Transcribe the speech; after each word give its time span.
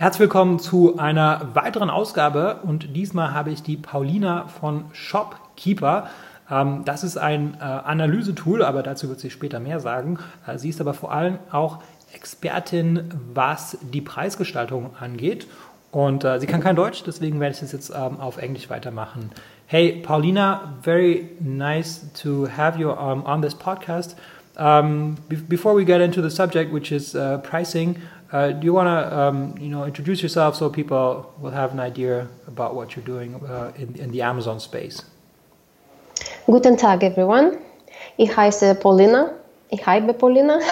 Herzlich 0.00 0.20
willkommen 0.20 0.60
zu 0.60 0.96
einer 0.96 1.48
weiteren 1.54 1.90
Ausgabe 1.90 2.60
und 2.62 2.94
diesmal 2.94 3.34
habe 3.34 3.50
ich 3.50 3.64
die 3.64 3.76
Paulina 3.76 4.46
von 4.46 4.84
Shopkeeper. 4.92 6.08
Ähm, 6.48 6.82
das 6.84 7.02
ist 7.02 7.16
ein 7.16 7.56
äh, 7.58 7.64
Analysetool, 7.64 8.62
aber 8.62 8.84
dazu 8.84 9.08
wird 9.08 9.18
sie 9.18 9.30
später 9.30 9.58
mehr 9.58 9.80
sagen. 9.80 10.20
Äh, 10.46 10.56
sie 10.56 10.68
ist 10.68 10.80
aber 10.80 10.94
vor 10.94 11.10
allem 11.10 11.40
auch 11.50 11.78
Expertin, 12.14 13.10
was 13.34 13.76
die 13.82 14.00
Preisgestaltung 14.00 14.90
angeht. 15.00 15.48
Und 15.90 16.22
äh, 16.22 16.38
sie 16.38 16.46
kann 16.46 16.60
kein 16.60 16.76
Deutsch, 16.76 17.02
deswegen 17.04 17.40
werde 17.40 17.54
ich 17.54 17.60
das 17.60 17.72
jetzt 17.72 17.90
ähm, 17.90 18.20
auf 18.20 18.38
Englisch 18.38 18.70
weitermachen. 18.70 19.32
Hey, 19.66 20.00
Paulina, 20.00 20.74
very 20.80 21.30
nice 21.40 22.06
to 22.22 22.46
have 22.56 22.78
you 22.78 22.90
on 22.90 23.42
this 23.42 23.56
podcast. 23.56 24.14
Um, 24.58 25.16
before 25.48 25.72
we 25.76 25.84
get 25.84 26.00
into 26.00 26.20
the 26.20 26.30
subject, 26.30 26.72
which 26.72 26.90
is 26.90 27.14
uh, 27.14 27.38
pricing, 27.38 27.96
Uh, 28.30 28.52
do 28.52 28.66
you 28.66 28.74
want 28.74 28.86
to, 28.86 29.18
um, 29.18 29.54
you 29.58 29.70
know, 29.70 29.84
introduce 29.84 30.22
yourself 30.22 30.54
so 30.54 30.68
people 30.68 31.32
will 31.40 31.50
have 31.50 31.72
an 31.72 31.80
idea 31.80 32.28
about 32.46 32.74
what 32.74 32.94
you're 32.94 33.04
doing 33.04 33.34
uh, 33.36 33.72
in, 33.76 33.94
in 33.96 34.10
the 34.10 34.20
Amazon 34.20 34.60
space? 34.60 35.02
Guten 36.46 36.76
Tag, 36.76 37.02
everyone. 37.04 37.58
Ich 38.18 38.30
heiße 38.30 38.74
Paulina. 38.80 39.32
Ich 39.70 39.80
heiße 39.80 40.12
Paulina. 40.12 40.58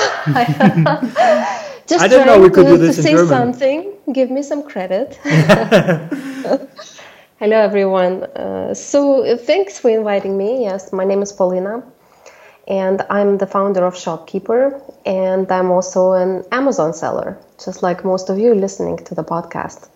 Just 1.86 2.04
I 2.04 2.08
didn't 2.08 2.26
know 2.26 2.40
we 2.40 2.50
could 2.50 2.66
to, 2.66 2.72
do 2.72 2.78
this 2.78 2.96
to 2.96 3.00
in 3.00 3.06
say 3.06 3.12
German. 3.12 3.28
something. 3.28 3.92
Give 4.12 4.30
me 4.30 4.42
some 4.42 4.62
credit. 4.62 5.14
Hello, 7.38 7.56
everyone. 7.56 8.24
Uh, 8.24 8.74
so, 8.74 9.24
uh, 9.24 9.36
thanks 9.36 9.78
for 9.78 9.90
inviting 9.90 10.36
me. 10.36 10.62
Yes, 10.62 10.92
my 10.92 11.04
name 11.04 11.22
is 11.22 11.32
Paulina 11.32 11.82
and 12.68 13.02
I'm 13.10 13.38
the 13.38 13.46
founder 13.46 13.84
of 13.84 13.96
Shopkeeper, 13.96 14.80
and 15.04 15.50
I'm 15.50 15.70
also 15.70 16.12
an 16.12 16.44
Amazon 16.52 16.92
seller, 16.94 17.38
just 17.64 17.82
like 17.82 18.04
most 18.04 18.28
of 18.28 18.38
you 18.38 18.54
listening 18.54 18.98
to 19.04 19.14
the 19.14 19.24
podcast. 19.24 19.88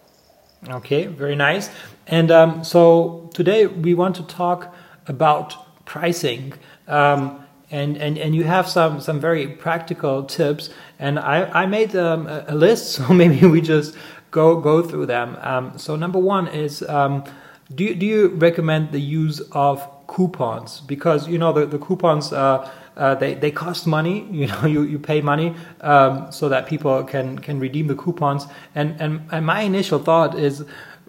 Okay, 0.69 1.07
very 1.07 1.37
nice. 1.37 1.71
And 2.07 2.31
um, 2.31 2.65
so 2.65 3.31
today 3.35 3.67
we 3.67 3.95
want 3.95 4.17
to 4.17 4.23
talk 4.25 4.75
about 5.07 5.85
pricing. 5.85 6.53
Um, 6.87 7.45
and, 7.71 7.97
and, 7.97 8.19
and 8.19 8.35
you 8.35 8.45
have 8.45 8.69
some, 8.69 9.01
some 9.01 9.21
very 9.21 9.47
practical 9.47 10.25
tips. 10.25 10.71
And 10.99 11.19
I, 11.19 11.45
I 11.63 11.67
made 11.67 11.95
um, 11.97 12.27
a, 12.27 12.55
list, 12.55 12.93
so 12.97 13.13
maybe 13.13 13.47
we 13.47 13.61
just 13.61 13.97
go, 14.31 14.61
go 14.61 14.83
through 14.83 15.07
them. 15.07 15.37
Um, 15.41 15.79
so, 15.79 15.97
number 15.97 16.19
one 16.19 16.49
is 16.49 16.83
um, 16.83 17.25
do, 17.75 17.95
do 17.95 18.07
you 18.07 18.29
recommend 18.29 18.93
the 18.93 19.01
use 19.01 19.41
of 19.53 19.87
coupons. 20.11 20.81
Because 20.81 21.29
you 21.29 21.39
know 21.39 21.53
the, 21.53 21.67
the 21.67 21.79
coupons 21.79 22.33
uh, 22.33 22.69
uh, 22.97 23.15
they, 23.15 23.35
they 23.35 23.51
cost 23.51 23.87
money 23.87 24.27
you 24.41 24.47
know 24.47 24.67
you, 24.67 24.83
you 24.83 24.99
pay 24.99 25.21
money 25.21 25.55
um, 25.81 26.31
so 26.33 26.49
that 26.49 26.67
people 26.67 27.05
can 27.05 27.39
can 27.39 27.61
redeem 27.61 27.87
the 27.87 27.95
coupons. 27.95 28.47
And 28.75 29.01
and, 29.01 29.13
and 29.31 29.47
my 29.47 29.61
initial 29.63 29.99
thought 29.99 30.39
is 30.39 30.65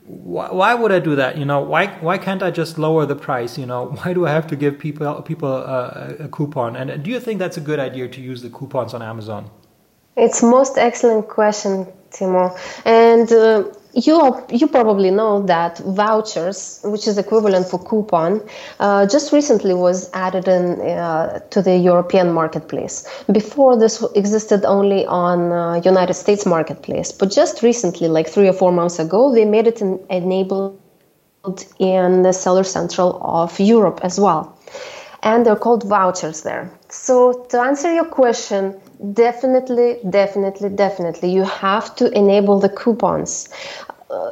why, 0.06 0.52
why 0.52 0.74
would 0.74 0.92
I 0.92 1.00
do 1.00 1.16
that? 1.16 1.38
You 1.38 1.46
know 1.46 1.62
why 1.62 1.88
why 2.08 2.18
can't 2.18 2.44
I 2.44 2.52
just 2.52 2.78
lower 2.78 3.06
the 3.06 3.16
price? 3.16 3.58
You 3.58 3.66
know 3.66 3.82
why 4.02 4.14
do 4.14 4.26
I 4.28 4.32
have 4.32 4.48
to 4.48 4.56
give 4.56 4.78
people 4.78 5.22
people 5.24 5.52
a, 5.52 6.16
a 6.20 6.28
coupon? 6.28 6.76
And 6.76 7.04
do 7.04 7.10
you 7.10 7.20
think 7.20 7.40
that's 7.40 7.58
a 7.58 7.66
good 7.70 7.80
idea 7.80 8.08
to 8.08 8.22
use 8.22 8.42
the 8.42 8.50
coupons 8.50 8.94
on 8.94 9.02
Amazon? 9.02 9.50
It's 10.18 10.44
most 10.44 10.78
excellent 10.78 11.30
question 11.30 11.88
Timo. 12.12 12.44
And 12.86 13.32
uh, 13.32 13.64
you 13.94 14.46
you 14.50 14.68
probably 14.68 15.12
know 15.12 15.42
that 15.44 15.78
vouchers, 15.80 16.80
which 16.84 17.08
is 17.08 17.18
equivalent 17.18 17.68
for 17.68 17.80
coupon, 17.80 18.42
uh, 18.80 19.06
just 19.06 19.32
recently 19.32 19.74
was 19.74 20.10
added 20.14 20.48
in 20.48 20.80
uh, 20.82 21.40
to 21.50 21.62
the 21.62 21.78
European 21.78 22.32
marketplace. 22.32 23.08
Before 23.32 23.78
this 23.78 24.04
existed 24.16 24.66
only 24.66 25.06
on 25.06 25.52
uh, 25.52 25.82
United 25.84 26.14
States 26.14 26.46
marketplace, 26.46 27.12
but 27.12 27.32
just 27.32 27.62
recently, 27.64 28.08
like 28.08 28.28
three 28.28 28.48
or 28.48 28.54
four 28.54 28.72
months 28.72 29.00
ago, 29.00 29.34
they 29.34 29.46
made 29.46 29.68
it 29.68 29.82
in, 29.82 30.00
enabled 30.10 30.80
in 31.80 32.22
the 32.22 32.32
Seller 32.32 32.64
Central 32.64 33.20
of 33.24 33.60
Europe 33.60 34.00
as 34.04 34.20
well, 34.20 34.58
and 35.24 35.46
they're 35.46 35.56
called 35.56 35.84
vouchers 35.84 36.44
there. 36.44 36.72
So 36.90 37.46
to 37.50 37.60
answer 37.60 37.94
your 37.94 38.06
question, 38.06 38.80
definitely 39.14 39.98
definitely 40.10 40.70
definitely 40.70 41.32
you 41.32 41.44
have 41.44 41.96
to 41.96 42.16
enable 42.16 42.60
the 42.60 42.70
coupons 42.70 43.50
uh, 44.12 44.32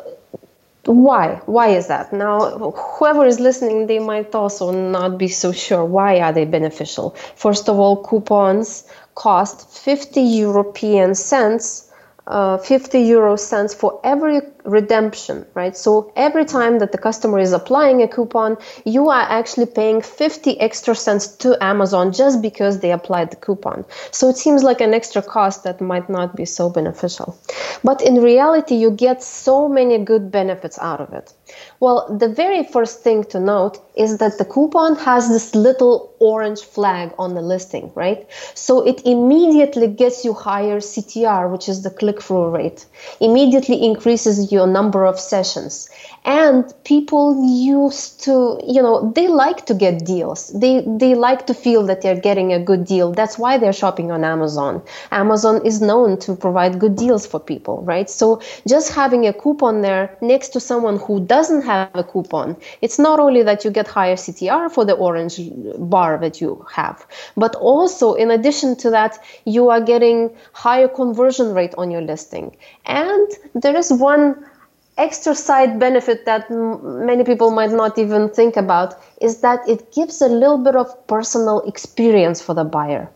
why? 0.85 1.41
Why 1.45 1.67
is 1.69 1.87
that? 1.87 2.11
Now 2.13 2.71
whoever 2.71 3.25
is 3.25 3.39
listening 3.39 3.87
they 3.87 3.99
might 3.99 4.33
also 4.33 4.71
not 4.71 5.17
be 5.17 5.27
so 5.27 5.51
sure 5.51 5.85
why 5.85 6.19
are 6.19 6.33
they 6.33 6.45
beneficial. 6.45 7.11
First 7.35 7.69
of 7.69 7.77
all 7.77 8.03
coupons 8.03 8.85
cost 9.15 9.69
50 9.69 10.21
european 10.21 11.13
cents 11.13 11.91
uh, 12.27 12.57
50 12.57 13.01
euro 13.01 13.35
cents 13.35 13.73
for 13.73 13.99
every 14.03 14.39
redemption, 14.69 15.45
right? 15.53 15.75
So 15.75 16.11
every 16.15 16.45
time 16.45 16.79
that 16.79 16.91
the 16.91 16.97
customer 16.97 17.39
is 17.39 17.53
applying 17.53 18.01
a 18.01 18.07
coupon, 18.07 18.57
you 18.85 19.09
are 19.09 19.21
actually 19.21 19.65
paying 19.65 20.01
50 20.01 20.59
extra 20.59 20.95
cents 20.95 21.27
to 21.37 21.61
Amazon 21.63 22.13
just 22.13 22.41
because 22.41 22.79
they 22.79 22.91
applied 22.91 23.31
the 23.31 23.35
coupon. 23.35 23.85
So 24.11 24.29
it 24.29 24.37
seems 24.37 24.63
like 24.63 24.81
an 24.81 24.93
extra 24.93 25.21
cost 25.21 25.63
that 25.63 25.81
might 25.81 26.09
not 26.09 26.35
be 26.35 26.45
so 26.45 26.69
beneficial. 26.69 27.37
But 27.83 28.01
in 28.01 28.21
reality, 28.21 28.75
you 28.75 28.91
get 28.91 29.23
so 29.23 29.67
many 29.67 29.97
good 30.03 30.31
benefits 30.31 30.77
out 30.79 31.01
of 31.01 31.13
it. 31.13 31.33
Well, 31.79 32.07
the 32.09 32.29
very 32.29 32.63
first 32.63 33.01
thing 33.01 33.23
to 33.25 33.39
note 33.39 33.79
is 33.95 34.17
that 34.17 34.37
the 34.37 34.45
coupon 34.45 34.95
has 34.97 35.29
this 35.29 35.55
little 35.55 36.13
orange 36.19 36.61
flag 36.61 37.13
on 37.17 37.33
the 37.33 37.41
listing, 37.41 37.91
right? 37.95 38.27
So 38.53 38.85
it 38.85 39.01
immediately 39.05 39.87
gets 39.87 40.23
you 40.25 40.33
higher 40.33 40.79
CTR, 40.79 41.51
which 41.51 41.67
is 41.69 41.83
the 41.83 41.89
click 41.89 42.21
through 42.21 42.49
rate, 42.49 42.85
immediately 43.19 43.83
increases 43.83 44.51
your 44.59 44.67
number 44.67 45.05
of 45.05 45.17
sessions. 45.19 45.89
And 46.25 46.61
people 46.83 47.25
used 47.45 48.23
to, 48.25 48.59
you 48.75 48.81
know, 48.85 49.11
they 49.15 49.27
like 49.27 49.65
to 49.67 49.73
get 49.73 50.05
deals. 50.13 50.41
They 50.63 50.73
they 51.03 51.15
like 51.15 51.41
to 51.49 51.53
feel 51.65 51.81
that 51.89 52.01
they're 52.01 52.23
getting 52.29 52.51
a 52.53 52.59
good 52.69 52.83
deal. 52.93 53.07
That's 53.19 53.37
why 53.43 53.57
they're 53.57 53.79
shopping 53.83 54.11
on 54.15 54.23
Amazon. 54.35 54.81
Amazon 55.11 55.55
is 55.65 55.81
known 55.89 56.19
to 56.25 56.35
provide 56.35 56.79
good 56.83 56.95
deals 57.03 57.25
for 57.31 57.39
people, 57.51 57.75
right? 57.93 58.09
So 58.09 58.41
just 58.73 58.93
having 59.01 59.27
a 59.27 59.33
coupon 59.43 59.81
there 59.87 60.17
next 60.21 60.49
to 60.55 60.59
someone 60.59 60.97
who 61.05 61.15
doesn't 61.35 61.63
have 61.71 61.95
a 62.03 62.03
coupon, 62.03 62.57
it's 62.81 62.99
not 62.99 63.19
only 63.19 63.43
that 63.43 63.63
you 63.63 63.71
get 63.71 63.87
higher 63.87 64.17
CTR 64.23 64.69
for 64.75 64.83
the 64.85 64.97
orange 65.07 65.39
bar 65.95 66.17
that 66.23 66.41
you 66.41 66.65
have, 66.79 67.05
but 67.37 67.55
also 67.55 68.13
in 68.13 68.29
addition 68.37 68.75
to 68.83 68.89
that, 68.97 69.17
you 69.45 69.69
are 69.69 69.81
getting 69.93 70.29
higher 70.51 70.89
conversion 71.01 71.53
rate 71.53 71.73
on 71.77 71.91
your 71.91 72.01
listing. 72.01 72.55
And 72.85 73.27
there 73.55 73.77
is 73.77 73.91
one 73.93 74.45
extra 74.99 75.33
side 75.35 75.79
benefit 75.79 76.25
that 76.25 76.49
m- 76.51 77.05
many 77.05 77.23
people 77.23 77.51
might 77.51 77.71
not 77.71 77.97
even 77.97 78.29
think 78.29 78.57
about 78.57 78.95
is 79.21 79.41
that 79.41 79.67
it 79.67 79.91
gives 79.93 80.21
a 80.21 80.27
little 80.27 80.57
bit 80.57 80.75
of 80.75 81.07
personal 81.07 81.61
experience 81.61 82.41
for 82.41 82.53
the 82.53 82.63
buyer. 82.65 83.09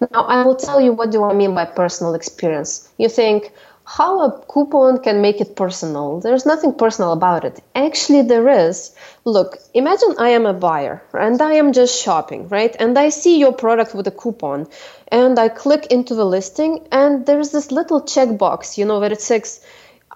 Now, 0.00 0.24
I 0.24 0.44
will 0.44 0.56
tell 0.56 0.80
you 0.80 0.92
what 0.92 1.10
do 1.10 1.24
I 1.24 1.34
mean 1.34 1.54
by 1.54 1.64
personal 1.66 2.14
experience. 2.14 2.88
You 2.98 3.08
think, 3.08 3.52
how 3.84 4.20
a 4.20 4.32
coupon 4.48 4.98
can 4.98 5.20
make 5.22 5.40
it 5.40 5.54
personal. 5.56 6.20
There's 6.20 6.44
nothing 6.46 6.74
personal 6.74 7.12
about 7.12 7.44
it. 7.44 7.60
Actually, 7.74 8.22
there 8.22 8.48
is. 8.48 8.94
Look, 9.24 9.58
imagine 9.74 10.14
I 10.18 10.30
am 10.30 10.46
a 10.46 10.52
buyer 10.52 11.02
and 11.12 11.40
I 11.40 11.52
am 11.54 11.72
just 11.72 12.00
shopping, 12.02 12.48
right? 12.48 12.74
And 12.80 12.98
I 12.98 13.10
see 13.10 13.38
your 13.38 13.52
product 13.52 13.94
with 13.94 14.06
a 14.08 14.10
coupon 14.10 14.66
and 15.12 15.38
I 15.38 15.48
click 15.48 15.86
into 15.86 16.14
the 16.14 16.24
listing 16.26 16.86
and 16.90 17.26
there's 17.26 17.50
this 17.52 17.70
little 17.70 18.02
checkbox, 18.02 18.76
you 18.76 18.84
know, 18.84 18.98
where 18.98 19.12
it 19.12 19.20
says, 19.22 19.60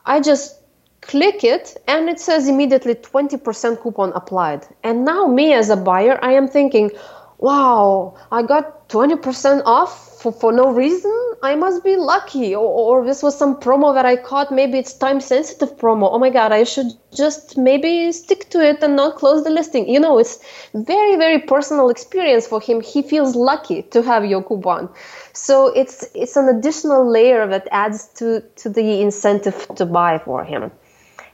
I 0.05 0.21
just 0.21 0.57
click 1.01 1.45
it 1.45 1.77
and 1.87 2.09
it 2.09 2.21
says 2.21 2.49
immediately 2.49 2.95
20% 2.95 3.83
coupon 3.83 4.13
applied. 4.15 4.67
And 4.83 5.05
now, 5.05 5.27
me 5.27 5.53
as 5.53 5.71
a 5.71 5.77
buyer, 5.77 6.19
I 6.23 6.33
am 6.33 6.49
thinking, 6.49 6.91
wow, 7.39 8.15
I 8.31 8.43
got 8.43 8.89
20% 8.91 9.63
off 9.65 10.21
for, 10.21 10.31
for 10.31 10.53
no 10.53 10.71
reason. 10.71 11.11
I 11.43 11.55
must 11.55 11.83
be 11.83 11.97
lucky. 11.97 12.55
Or, 12.55 12.67
or 13.01 13.05
this 13.05 13.23
was 13.23 13.37
some 13.37 13.57
promo 13.59 13.95
that 13.95 14.05
I 14.05 14.17
caught. 14.17 14.53
Maybe 14.53 14.79
it's 14.79 14.93
time 14.93 15.21
sensitive 15.21 15.77
promo. 15.79 16.11
Oh 16.13 16.19
my 16.19 16.29
God, 16.29 16.53
I 16.53 16.65
should 16.65 16.93
just 17.15 17.57
maybe 17.57 18.13
stick 18.13 18.51
to 18.51 18.61
it 18.61 18.83
and 18.83 18.95
not 18.95 19.17
close 19.17 19.43
the 19.43 19.51
listing. 19.51 19.89
You 19.89 20.01
know, 20.01 20.19
it's 20.19 20.39
very, 20.75 21.17
very 21.17 21.39
personal 21.39 21.89
experience 21.89 22.47
for 22.47 22.61
him. 22.61 22.83
He 22.83 23.01
feels 23.01 23.35
lucky 23.35 23.83
to 23.85 24.03
have 24.03 24.27
your 24.27 24.43
coupon. 24.43 24.91
So 25.33 25.69
it's 25.69 26.05
it's 26.15 26.37
an 26.37 26.49
additional 26.49 27.11
layer 27.11 27.47
that 27.47 27.67
adds 27.71 28.09
to, 28.17 28.43
to 28.57 28.69
the 28.69 29.01
incentive 29.01 29.67
to 29.77 29.87
buy 29.87 30.19
for 30.19 30.45
him. 30.45 30.71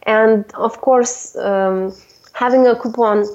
And 0.07 0.45
of 0.55 0.81
course, 0.81 1.37
um, 1.37 1.93
having 2.33 2.67
a 2.67 2.77
coupon 2.77 3.27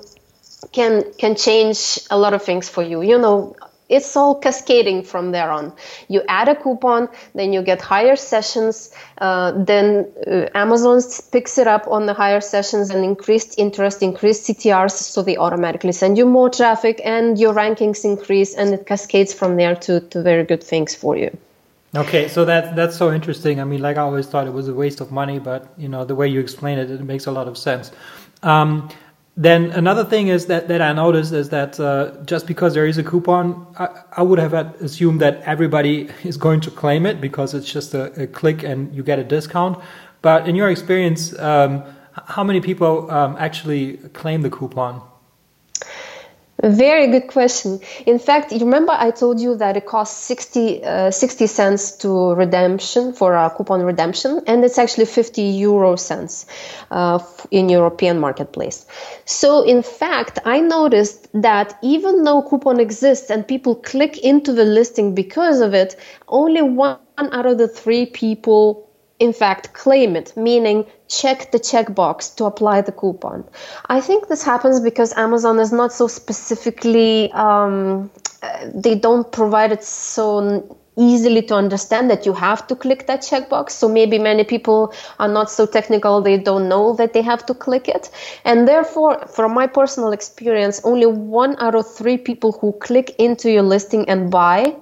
can 0.71 1.03
can 1.17 1.35
change 1.35 1.99
a 2.09 2.17
lot 2.17 2.33
of 2.33 2.41
things 2.41 2.69
for 2.69 2.83
you. 2.83 3.01
You 3.01 3.17
know, 3.17 3.55
it's 3.89 4.15
all 4.15 4.35
cascading 4.35 5.03
from 5.03 5.31
there 5.31 5.51
on. 5.51 5.73
You 6.07 6.21
add 6.29 6.47
a 6.47 6.55
coupon, 6.55 7.09
then 7.35 7.51
you 7.51 7.61
get 7.61 7.81
higher 7.81 8.15
sessions. 8.15 8.93
Uh, 9.17 9.51
then 9.65 10.09
uh, 10.25 10.45
Amazon 10.55 11.01
picks 11.31 11.57
it 11.57 11.67
up 11.67 11.87
on 11.87 12.05
the 12.05 12.13
higher 12.13 12.39
sessions 12.39 12.89
and 12.89 13.03
increased 13.03 13.55
interest, 13.57 14.01
increased 14.01 14.47
CTRs, 14.47 14.93
so 14.93 15.21
they 15.21 15.35
automatically 15.35 15.91
send 15.91 16.17
you 16.17 16.25
more 16.25 16.49
traffic, 16.49 17.01
and 17.03 17.37
your 17.37 17.53
rankings 17.53 18.05
increase, 18.05 18.55
and 18.55 18.73
it 18.73 18.85
cascades 18.85 19.33
from 19.33 19.57
there 19.57 19.75
to 19.75 19.99
to 19.99 20.23
very 20.23 20.45
good 20.45 20.63
things 20.63 20.95
for 20.95 21.17
you. 21.17 21.37
Okay, 21.93 22.29
so 22.29 22.45
that 22.45 22.75
that's 22.75 22.95
so 22.95 23.11
interesting. 23.11 23.59
I 23.59 23.65
mean, 23.65 23.81
like 23.81 23.97
I 23.97 24.01
always 24.01 24.25
thought 24.25 24.47
it 24.47 24.53
was 24.53 24.69
a 24.69 24.73
waste 24.73 25.01
of 25.01 25.11
money, 25.11 25.39
but 25.39 25.73
you 25.77 25.89
know 25.89 26.05
the 26.05 26.15
way 26.15 26.27
you 26.27 26.39
explain 26.39 26.79
it, 26.79 26.89
it 26.89 27.01
makes 27.03 27.25
a 27.25 27.31
lot 27.31 27.49
of 27.49 27.57
sense. 27.57 27.91
Um, 28.43 28.89
then 29.37 29.71
another 29.71 30.03
thing 30.03 30.27
is 30.27 30.47
that, 30.47 30.67
that 30.67 30.81
I 30.81 30.91
noticed 30.93 31.31
is 31.31 31.49
that 31.49 31.79
uh, 31.79 32.11
just 32.25 32.47
because 32.47 32.73
there 32.73 32.85
is 32.85 32.97
a 32.97 33.03
coupon, 33.03 33.65
I, 33.79 33.87
I, 34.17 34.21
would 34.23 34.39
have 34.39 34.53
assumed 34.53 35.21
that 35.21 35.41
everybody 35.43 36.09
is 36.23 36.37
going 36.37 36.59
to 36.61 36.71
claim 36.71 37.05
it 37.05 37.21
because 37.21 37.53
it's 37.53 37.71
just 37.71 37.93
a, 37.93 38.23
a 38.23 38.27
click 38.27 38.63
and 38.63 38.93
you 38.93 39.03
get 39.03 39.19
a 39.19 39.23
discount. 39.23 39.81
But 40.21 40.47
in 40.49 40.55
your 40.55 40.69
experience, 40.69 41.37
um, 41.39 41.83
how 42.11 42.43
many 42.43 42.59
people 42.59 43.09
um, 43.09 43.35
actually 43.39 43.97
claim 44.13 44.41
the 44.41 44.49
coupon? 44.49 45.01
Very 46.63 47.07
good 47.07 47.27
question. 47.27 47.79
In 48.05 48.19
fact, 48.19 48.51
you 48.51 48.59
remember 48.59 48.91
I 48.91 49.09
told 49.09 49.39
you 49.39 49.55
that 49.55 49.77
it 49.77 49.87
costs 49.87 50.23
60, 50.25 50.83
uh, 50.83 51.09
60 51.09 51.47
cents 51.47 51.91
to 51.97 52.35
redemption 52.35 53.13
for 53.13 53.33
a 53.33 53.49
coupon 53.49 53.81
redemption, 53.81 54.41
and 54.45 54.63
it's 54.63 54.77
actually 54.77 55.05
50 55.05 55.41
euro 55.41 55.95
cents 55.95 56.45
uh, 56.91 57.17
in 57.49 57.69
European 57.69 58.19
marketplace. 58.19 58.85
So, 59.25 59.63
in 59.63 59.81
fact, 59.81 60.37
I 60.45 60.59
noticed 60.59 61.29
that 61.33 61.79
even 61.81 62.23
though 62.25 62.43
coupon 62.43 62.79
exists 62.79 63.31
and 63.31 63.47
people 63.47 63.73
click 63.75 64.19
into 64.19 64.53
the 64.53 64.65
listing 64.65 65.15
because 65.15 65.61
of 65.61 65.73
it, 65.73 65.95
only 66.27 66.61
one 66.61 66.99
out 67.17 67.47
of 67.47 67.57
the 67.57 67.67
three 67.67 68.05
people 68.05 68.90
in 69.21 69.31
fact 69.31 69.73
claim 69.73 70.15
it, 70.15 70.33
meaning 70.35 70.83
check 71.07 71.51
the 71.51 71.59
checkbox 71.59 72.35
to 72.35 72.45
apply 72.45 72.81
the 72.81 72.91
coupon. 72.91 73.43
I 73.87 74.01
think 74.01 74.27
this 74.27 74.43
happens 74.43 74.79
because 74.79 75.13
Amazon 75.15 75.59
is 75.59 75.71
not 75.71 75.93
so 75.93 76.07
specifically, 76.07 77.31
um, 77.33 78.09
they 78.73 78.95
don't 78.95 79.31
provide 79.31 79.71
it 79.71 79.83
so 79.83 80.31
easily 80.97 81.41
to 81.43 81.53
understand 81.53 82.09
that 82.09 82.25
you 82.25 82.33
have 82.33 82.65
to 82.67 82.75
click 82.75 83.05
that 83.05 83.21
checkbox. 83.21 83.69
So 83.69 83.87
maybe 83.87 84.17
many 84.17 84.43
people 84.43 84.91
are 85.19 85.27
not 85.27 85.51
so 85.51 85.67
technical, 85.67 86.21
they 86.21 86.37
don't 86.39 86.67
know 86.67 86.95
that 86.95 87.13
they 87.13 87.21
have 87.21 87.45
to 87.45 87.53
click 87.53 87.87
it. 87.87 88.09
And 88.43 88.67
therefore, 88.67 89.27
from 89.27 89.53
my 89.53 89.67
personal 89.67 90.11
experience, 90.11 90.81
only 90.83 91.05
one 91.05 91.55
out 91.59 91.75
of 91.75 91.85
three 91.87 92.17
people 92.17 92.53
who 92.53 92.73
click 92.73 93.15
into 93.19 93.51
your 93.51 93.63
listing 93.63 94.09
and 94.09 94.31
buy, 94.31 94.75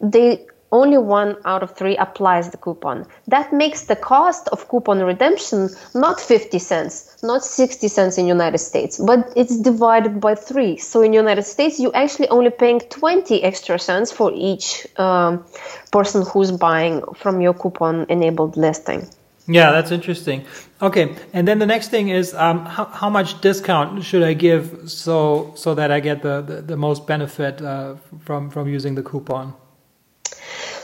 they 0.00 0.46
only 0.74 0.98
one 0.98 1.36
out 1.44 1.62
of 1.62 1.70
three 1.76 1.96
applies 1.96 2.50
the 2.50 2.56
coupon. 2.56 3.06
That 3.28 3.52
makes 3.52 3.82
the 3.82 3.96
cost 3.96 4.48
of 4.48 4.68
coupon 4.68 4.98
redemption 5.00 5.70
not 5.94 6.20
50 6.20 6.58
cents, 6.58 6.94
not 7.22 7.44
60 7.44 7.88
cents 7.88 8.18
in 8.18 8.26
United 8.26 8.58
States, 8.58 8.98
but 8.98 9.32
it's 9.36 9.56
divided 9.56 10.20
by 10.20 10.34
three. 10.34 10.76
So 10.76 11.00
in 11.00 11.12
United 11.12 11.44
States, 11.44 11.78
you 11.78 11.92
actually 11.92 12.28
only 12.28 12.50
paying 12.50 12.80
20 12.80 13.42
extra 13.44 13.78
cents 13.78 14.10
for 14.10 14.32
each 14.34 14.86
um, 14.98 15.44
person 15.92 16.26
who's 16.26 16.50
buying 16.50 17.02
from 17.14 17.40
your 17.40 17.54
coupon 17.54 18.06
enabled 18.08 18.56
listing. 18.56 19.06
Yeah, 19.46 19.72
that's 19.72 19.92
interesting. 19.92 20.44
Okay, 20.80 21.14
and 21.32 21.46
then 21.46 21.58
the 21.58 21.66
next 21.66 21.88
thing 21.88 22.08
is 22.08 22.34
um, 22.34 22.64
how, 22.64 22.86
how 22.86 23.10
much 23.10 23.40
discount 23.42 24.02
should 24.02 24.22
I 24.22 24.32
give 24.32 24.90
so 24.90 25.52
so 25.54 25.74
that 25.74 25.90
I 25.90 26.00
get 26.00 26.22
the, 26.22 26.40
the, 26.40 26.62
the 26.62 26.76
most 26.76 27.06
benefit 27.06 27.60
uh, 27.60 27.96
from 28.24 28.50
from 28.50 28.68
using 28.68 28.94
the 28.94 29.02
coupon? 29.02 29.52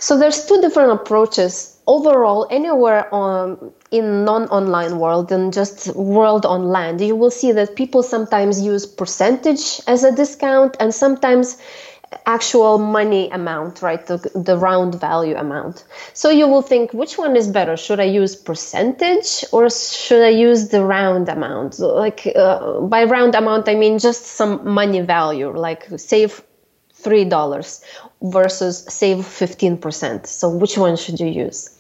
So 0.00 0.18
there's 0.18 0.46
two 0.46 0.60
different 0.62 0.92
approaches. 0.92 1.76
Overall, 1.86 2.46
anywhere 2.50 3.12
on 3.14 3.72
in 3.90 4.24
non-online 4.24 4.98
world 4.98 5.30
and 5.30 5.52
just 5.52 5.94
world 5.94 6.46
on 6.46 6.68
land, 6.68 7.00
you 7.00 7.14
will 7.14 7.30
see 7.30 7.52
that 7.52 7.76
people 7.76 8.02
sometimes 8.02 8.60
use 8.60 8.86
percentage 8.86 9.80
as 9.86 10.02
a 10.02 10.10
discount 10.10 10.76
and 10.80 10.94
sometimes 10.94 11.58
actual 12.26 12.78
money 12.78 13.28
amount, 13.30 13.82
right? 13.82 14.06
The, 14.06 14.16
the 14.34 14.56
round 14.56 14.94
value 14.94 15.36
amount. 15.36 15.84
So 16.14 16.30
you 16.30 16.48
will 16.48 16.62
think, 16.62 16.92
which 16.92 17.18
one 17.18 17.36
is 17.36 17.46
better? 17.46 17.76
Should 17.76 18.00
I 18.00 18.04
use 18.04 18.34
percentage 18.34 19.44
or 19.52 19.68
should 19.70 20.22
I 20.22 20.30
use 20.30 20.68
the 20.68 20.82
round 20.82 21.28
amount? 21.28 21.78
Like 21.78 22.26
uh, 22.34 22.80
by 22.80 23.04
round 23.04 23.34
amount, 23.34 23.68
I 23.68 23.74
mean 23.74 23.98
just 23.98 24.24
some 24.26 24.66
money 24.66 25.00
value, 25.00 25.56
like 25.56 25.86
save 25.96 26.42
$3 27.02 27.84
versus 28.22 28.84
save 28.88 29.18
15%. 29.18 30.26
So, 30.26 30.48
which 30.48 30.76
one 30.78 30.96
should 30.96 31.20
you 31.20 31.26
use? 31.26 31.70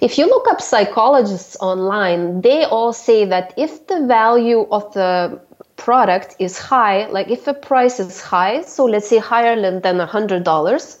If 0.00 0.18
you 0.18 0.26
look 0.26 0.46
up 0.48 0.60
psychologists 0.60 1.56
online, 1.60 2.40
they 2.42 2.64
all 2.64 2.92
say 2.92 3.24
that 3.24 3.54
if 3.56 3.86
the 3.86 4.06
value 4.06 4.66
of 4.70 4.92
the 4.94 5.40
product 5.76 6.36
is 6.38 6.58
high, 6.58 7.06
like 7.06 7.28
if 7.28 7.44
the 7.44 7.54
price 7.54 8.00
is 8.00 8.20
high, 8.20 8.62
so 8.62 8.84
let's 8.84 9.08
say 9.08 9.18
higher 9.18 9.60
than 9.60 9.80
$100, 9.80 10.98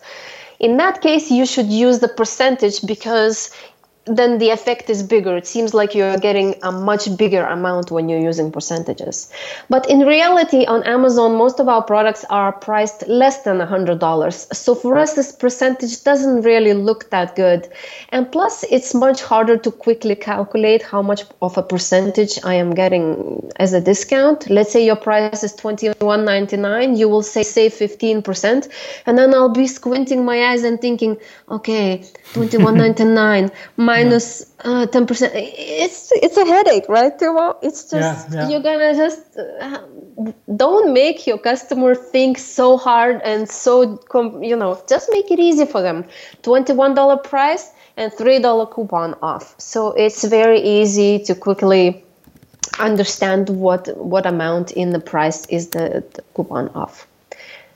in 0.60 0.76
that 0.78 1.00
case, 1.00 1.30
you 1.30 1.46
should 1.46 1.66
use 1.66 2.00
the 2.00 2.08
percentage 2.08 2.84
because 2.84 3.50
then 4.08 4.38
the 4.38 4.50
effect 4.50 4.90
is 4.90 5.02
bigger. 5.02 5.36
It 5.36 5.46
seems 5.46 5.74
like 5.74 5.94
you're 5.94 6.18
getting 6.18 6.54
a 6.62 6.72
much 6.72 7.16
bigger 7.16 7.44
amount 7.44 7.90
when 7.90 8.08
you're 8.08 8.20
using 8.20 8.50
percentages. 8.50 9.30
But 9.68 9.88
in 9.88 10.00
reality, 10.00 10.64
on 10.66 10.82
Amazon, 10.84 11.36
most 11.36 11.60
of 11.60 11.68
our 11.68 11.82
products 11.82 12.24
are 12.30 12.52
priced 12.52 13.06
less 13.08 13.42
than 13.42 13.58
$100. 13.58 14.54
So 14.54 14.74
for 14.74 14.98
us, 14.98 15.14
this 15.14 15.32
percentage 15.32 16.02
doesn't 16.02 16.42
really 16.42 16.74
look 16.74 17.10
that 17.10 17.36
good. 17.36 17.68
And 18.10 18.30
plus, 18.30 18.64
it's 18.70 18.94
much 18.94 19.22
harder 19.22 19.56
to 19.58 19.70
quickly 19.70 20.14
calculate 20.14 20.82
how 20.82 21.02
much 21.02 21.22
of 21.42 21.56
a 21.58 21.62
percentage 21.62 22.38
I 22.44 22.54
am 22.54 22.74
getting 22.74 23.50
as 23.56 23.72
a 23.72 23.80
discount. 23.80 24.48
Let's 24.50 24.72
say 24.72 24.84
your 24.84 24.96
price 24.96 25.42
is 25.42 25.54
$21.99, 25.56 26.96
you 26.96 27.08
will 27.08 27.22
say 27.22 27.42
save 27.42 27.72
15%. 27.72 28.68
And 29.06 29.18
then 29.18 29.34
I'll 29.34 29.48
be 29.48 29.66
squinting 29.66 30.24
my 30.24 30.50
eyes 30.50 30.64
and 30.64 30.80
thinking, 30.80 31.16
okay, 31.50 31.98
$21.99. 32.32 33.52
My 33.76 33.97
minus 33.98 34.54
uh, 34.64 34.86
10%. 34.86 35.30
It's 35.34 36.12
it's 36.12 36.36
a 36.36 36.44
headache, 36.44 36.88
right, 36.88 37.16
Timo? 37.18 37.56
It's 37.62 37.82
just, 37.90 38.30
yeah, 38.30 38.34
yeah. 38.34 38.48
you're 38.48 38.62
gonna 38.62 38.94
just 38.94 39.36
uh, 39.38 39.82
don't 40.56 40.92
make 40.92 41.26
your 41.26 41.38
customer 41.38 41.94
think 41.94 42.38
so 42.38 42.76
hard 42.76 43.20
and 43.22 43.48
so, 43.48 44.00
you 44.42 44.56
know, 44.56 44.80
just 44.88 45.08
make 45.12 45.30
it 45.30 45.38
easy 45.38 45.66
for 45.66 45.82
them. 45.82 46.04
$21 46.42 47.22
price 47.22 47.70
and 47.96 48.12
$3 48.12 48.70
coupon 48.70 49.14
off. 49.22 49.54
So 49.58 49.92
it's 49.92 50.24
very 50.24 50.60
easy 50.60 51.18
to 51.24 51.34
quickly 51.34 52.04
understand 52.78 53.48
what 53.48 53.88
what 53.96 54.26
amount 54.26 54.70
in 54.72 54.90
the 54.90 55.00
price 55.00 55.46
is 55.46 55.70
the, 55.70 56.04
the 56.14 56.22
coupon 56.34 56.68
off. 56.74 57.06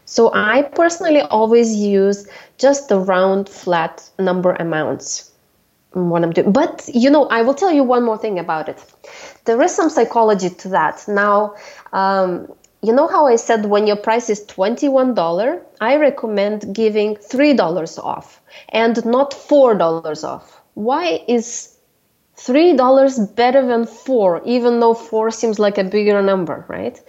So 0.04 0.30
I 0.34 0.62
personally 0.62 1.22
always 1.22 1.74
use 1.74 2.28
just 2.58 2.88
the 2.88 2.98
round 2.98 3.48
flat 3.48 4.08
number 4.18 4.52
amounts 4.54 5.31
what 5.94 6.22
I'm 6.22 6.32
doing. 6.32 6.52
But 6.52 6.88
you 6.92 7.10
know, 7.10 7.26
I 7.28 7.42
will 7.42 7.54
tell 7.54 7.72
you 7.72 7.82
one 7.82 8.04
more 8.04 8.18
thing 8.18 8.38
about 8.38 8.68
it. 8.68 8.82
There 9.44 9.60
is 9.62 9.74
some 9.74 9.90
psychology 9.90 10.50
to 10.50 10.68
that. 10.68 11.04
Now, 11.08 11.54
um, 11.92 12.52
you 12.82 12.92
know 12.92 13.06
how 13.06 13.26
I 13.26 13.36
said 13.36 13.66
when 13.66 13.86
your 13.86 13.96
price 13.96 14.28
is 14.28 14.44
$21, 14.46 15.62
I 15.80 15.96
recommend 15.96 16.74
giving 16.74 17.14
$3 17.14 17.98
off 17.98 18.40
and 18.70 19.04
not 19.06 19.30
$4 19.30 20.24
off. 20.24 20.60
Why 20.74 21.22
is 21.28 21.76
$3 22.36 23.36
better 23.36 23.64
than 23.64 23.86
4 23.86 24.42
even 24.44 24.80
though 24.80 24.94
4 24.94 25.30
seems 25.30 25.60
like 25.60 25.78
a 25.78 25.84
bigger 25.84 26.20
number, 26.22 26.64
right? 26.68 27.00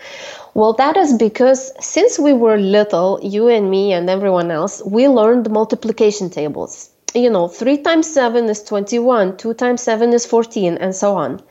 Well, 0.53 0.73
that 0.73 0.95
is 0.95 1.13
because 1.13 1.71
since 1.83 2.19
we 2.19 2.33
were 2.33 2.57
little, 2.57 3.19
you 3.23 3.47
and 3.47 3.71
me 3.71 3.93
and 3.93 4.09
everyone 4.09 4.51
else, 4.51 4.83
we 4.85 5.07
learned 5.07 5.49
multiplication 5.49 6.29
tables 6.29 6.92
you 7.15 7.29
know, 7.29 7.47
3 7.47 7.77
times 7.77 8.11
7 8.11 8.49
is 8.49 8.63
21, 8.63 9.37
2 9.37 9.53
times 9.53 9.81
7 9.81 10.13
is 10.13 10.25
14, 10.25 10.77
and 10.77 10.95
so 10.95 11.15
on. 11.15 11.41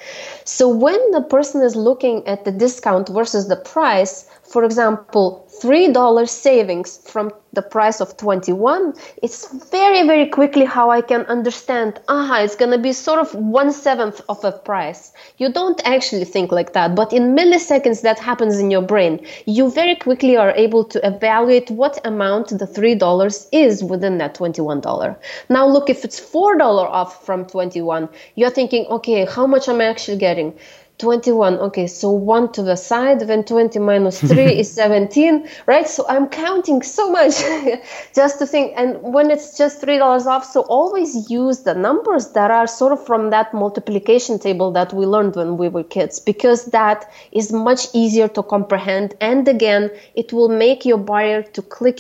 So 0.45 0.69
when 0.69 1.11
the 1.13 1.23
person 1.23 1.63
is 1.63 1.77
looking 1.77 2.27
at 2.27 2.45
the 2.45 2.53
discount 2.53 3.09
versus 3.09 3.49
the 3.49 3.57
price, 3.57 4.27
for 4.53 4.65
example, 4.65 5.49
$3 5.63 6.29
savings 6.29 6.99
from 7.11 7.33
the 7.53 7.63
price 7.63 8.01
of 8.01 8.17
21 8.17 8.95
it's 9.23 9.53
very 9.71 10.07
very 10.07 10.27
quickly 10.27 10.65
how 10.65 10.91
i 10.91 11.01
can 11.03 11.21
understand 11.27 12.01
aha 12.09 12.41
it's 12.41 12.57
going 12.57 12.71
to 12.71 12.79
be 12.79 12.93
sort 12.93 13.19
of 13.19 13.35
one 13.35 13.71
seventh 13.73 14.21
of 14.29 14.43
a 14.45 14.53
price. 14.53 15.13
You 15.37 15.53
don't 15.53 15.81
actually 15.85 16.25
think 16.25 16.51
like 16.51 16.73
that 16.73 16.95
but 16.95 17.13
in 17.13 17.37
milliseconds 17.37 18.01
that 18.03 18.19
happens 18.19 18.59
in 18.59 18.71
your 18.71 18.83
brain 18.83 19.27
you 19.45 19.71
very 19.71 19.97
quickly 19.97 20.37
are 20.37 20.53
able 20.53 20.85
to 20.85 21.07
evaluate 21.07 21.71
what 21.71 22.05
amount 22.07 22.49
the 22.49 22.67
$3 22.67 23.49
is 23.53 23.85
within 23.85 24.19
that 24.19 24.35
$21 24.35 25.17
now 25.51 25.67
look 25.67 25.91
if 25.91 26.05
it's 26.05 26.21
$4 26.21 26.61
off 26.63 27.25
from 27.27 27.45
21 27.45 28.09
you're 28.35 28.51
thinking 28.51 28.87
okay 28.87 29.27
how 29.27 29.47
much 29.47 29.69
am 29.69 29.81
i 29.81 29.85
actually 29.85 30.17
getting 30.17 30.55
21 31.03 31.59
okay 31.59 31.89
so 31.89 32.11
1 32.13 32.53
to 32.53 32.63
the 32.63 32.77
side 32.77 33.19
then 33.21 33.43
20 33.43 33.81
minus 33.81 34.21
3 34.33 34.45
is 34.61 34.71
17 34.71 35.49
right 35.67 35.89
so 35.89 36.07
i'm 36.09 36.29
counting 36.29 36.81
so 36.81 37.11
much 37.11 37.43
just 38.15 38.39
to 38.39 38.47
think 38.47 38.73
and 38.77 39.03
when 39.03 39.29
it's 39.29 39.59
just 39.59 39.81
three 39.81 39.99
dollars 39.99 40.29
off 40.29 40.45
so 40.45 40.61
always 40.63 41.29
use 41.29 41.65
the 41.65 41.75
numbers 41.75 42.29
that 42.35 42.53
are 42.53 42.69
sort 42.69 42.93
of 42.93 43.05
from 43.05 43.31
that 43.31 43.53
multiplication 43.53 44.39
table 44.39 44.71
that 44.71 44.93
we 44.93 45.05
learned 45.05 45.35
when 45.35 45.57
we 45.57 45.69
were 45.69 45.83
kids 45.83 46.21
because 46.21 46.67
that 46.67 47.11
is 47.33 47.53
much 47.53 47.89
easier 47.93 48.29
to 48.29 48.41
comprehend 48.41 49.17
and 49.21 49.49
again 49.49 49.91
it 50.15 50.33
will 50.33 50.49
make 50.49 50.85
your 50.85 50.99
buyer 50.99 51.43
to 51.43 51.63
click 51.63 51.99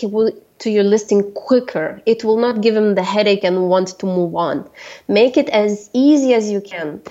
to 0.62 0.70
your 0.70 0.84
listing 0.84 1.32
quicker. 1.32 2.00
It 2.06 2.22
will 2.22 2.38
not 2.38 2.60
give 2.60 2.76
him 2.76 2.94
the 2.94 3.02
headache 3.02 3.42
and 3.42 3.68
want 3.68 3.98
to 3.98 4.06
move 4.06 4.36
on. 4.36 4.70
Make 5.08 5.36
it 5.36 5.48
as 5.48 5.90
easy 5.92 6.34
as 6.34 6.50
you 6.52 6.60
can. 6.60 7.02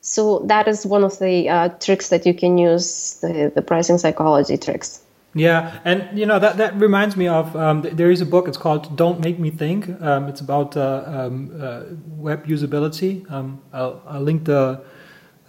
So 0.00 0.40
that 0.46 0.68
is 0.68 0.86
one 0.86 1.04
of 1.04 1.18
the 1.18 1.48
uh, 1.48 1.68
tricks 1.80 2.08
that 2.08 2.24
you 2.24 2.34
can 2.34 2.56
use, 2.58 3.18
the, 3.20 3.52
the 3.54 3.62
pricing 3.62 3.98
psychology 3.98 4.56
tricks. 4.56 5.02
Yeah, 5.34 5.78
and 5.84 6.18
you 6.18 6.24
know 6.24 6.38
that 6.38 6.56
that 6.56 6.74
reminds 6.80 7.16
me 7.16 7.28
of 7.28 7.54
um, 7.54 7.82
there 7.82 8.10
is 8.10 8.20
a 8.20 8.26
book. 8.26 8.48
It's 8.48 8.56
called 8.56 8.96
"Don't 8.96 9.20
Make 9.20 9.38
Me 9.38 9.50
Think." 9.50 9.88
Um, 10.00 10.26
it's 10.26 10.40
about 10.40 10.76
uh, 10.76 11.04
um, 11.06 11.50
uh, 11.60 11.82
web 12.16 12.46
usability. 12.46 13.30
Um, 13.30 13.60
I'll, 13.72 14.02
I'll, 14.08 14.22
link 14.22 14.46
the, 14.46 14.80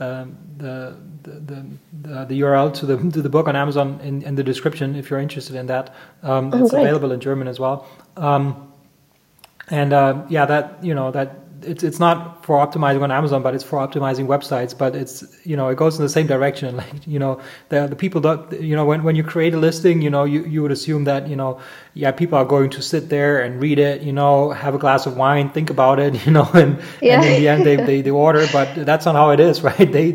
um, 0.01 0.37
the, 0.57 0.97
the, 1.23 1.65
the 2.01 2.25
the 2.25 2.41
URL 2.41 2.73
to 2.73 2.85
the 2.85 2.97
to 2.97 3.21
the 3.21 3.29
book 3.29 3.47
on 3.47 3.55
Amazon 3.55 4.01
in, 4.03 4.21
in 4.23 4.35
the 4.35 4.43
description 4.43 4.95
if 4.95 5.09
you're 5.09 5.21
interested 5.21 5.55
in 5.55 5.67
that. 5.67 5.95
Um, 6.23 6.51
oh, 6.53 6.61
it's 6.61 6.71
great. 6.71 6.81
available 6.81 7.13
in 7.13 7.21
German 7.21 7.47
as 7.47 7.57
well. 7.57 7.87
and 8.17 9.93
uh, 9.93 10.25
yeah, 10.27 10.45
that 10.45 10.83
you 10.83 10.93
know 10.93 11.09
that 11.11 11.48
it's 11.63 11.83
it's 11.83 11.99
not 11.99 12.45
for 12.45 12.57
optimizing 12.57 13.01
on 13.01 13.11
Amazon, 13.11 13.43
but 13.43 13.53
it's 13.55 13.63
for 13.63 13.79
optimizing 13.79 14.27
websites. 14.27 14.77
But 14.77 14.95
it's 14.95 15.23
you 15.45 15.55
know 15.55 15.69
it 15.69 15.77
goes 15.77 15.97
in 15.97 16.03
the 16.03 16.09
same 16.09 16.27
direction. 16.27 16.77
Like 16.89 17.07
you 17.07 17.19
know 17.19 17.41
the 17.67 17.87
the 17.87 17.95
people 17.95 18.21
that 18.21 18.61
you 18.61 18.75
know 18.75 18.85
when 18.85 19.03
when 19.03 19.15
you 19.17 19.23
create 19.23 19.53
a 19.53 19.57
listing, 19.57 20.01
you 20.01 20.09
know 20.09 20.23
you 20.23 20.45
you 20.45 20.61
would 20.61 20.71
assume 20.71 21.03
that 21.05 21.27
you 21.27 21.35
know 21.35 21.59
yeah 21.93 22.11
people 22.11 22.37
are 22.37 22.45
going 22.45 22.69
to 22.69 22.81
sit 22.81 23.09
there 23.09 23.41
and 23.41 23.59
read 23.61 23.79
it, 23.79 24.01
you 24.01 24.13
know 24.13 24.51
have 24.51 24.75
a 24.75 24.77
glass 24.77 25.05
of 25.05 25.17
wine, 25.17 25.49
think 25.49 25.69
about 25.69 25.99
it, 25.99 26.13
you 26.25 26.31
know, 26.31 26.49
and, 26.53 26.79
yeah. 27.01 27.15
and 27.15 27.25
in 27.25 27.41
the 27.41 27.47
end 27.47 27.65
they, 27.65 27.75
they 27.75 28.01
they 28.01 28.11
order. 28.11 28.45
But 28.53 28.85
that's 28.85 29.05
not 29.05 29.15
how 29.15 29.31
it 29.31 29.39
is, 29.39 29.61
right? 29.69 29.91
They 29.91 30.11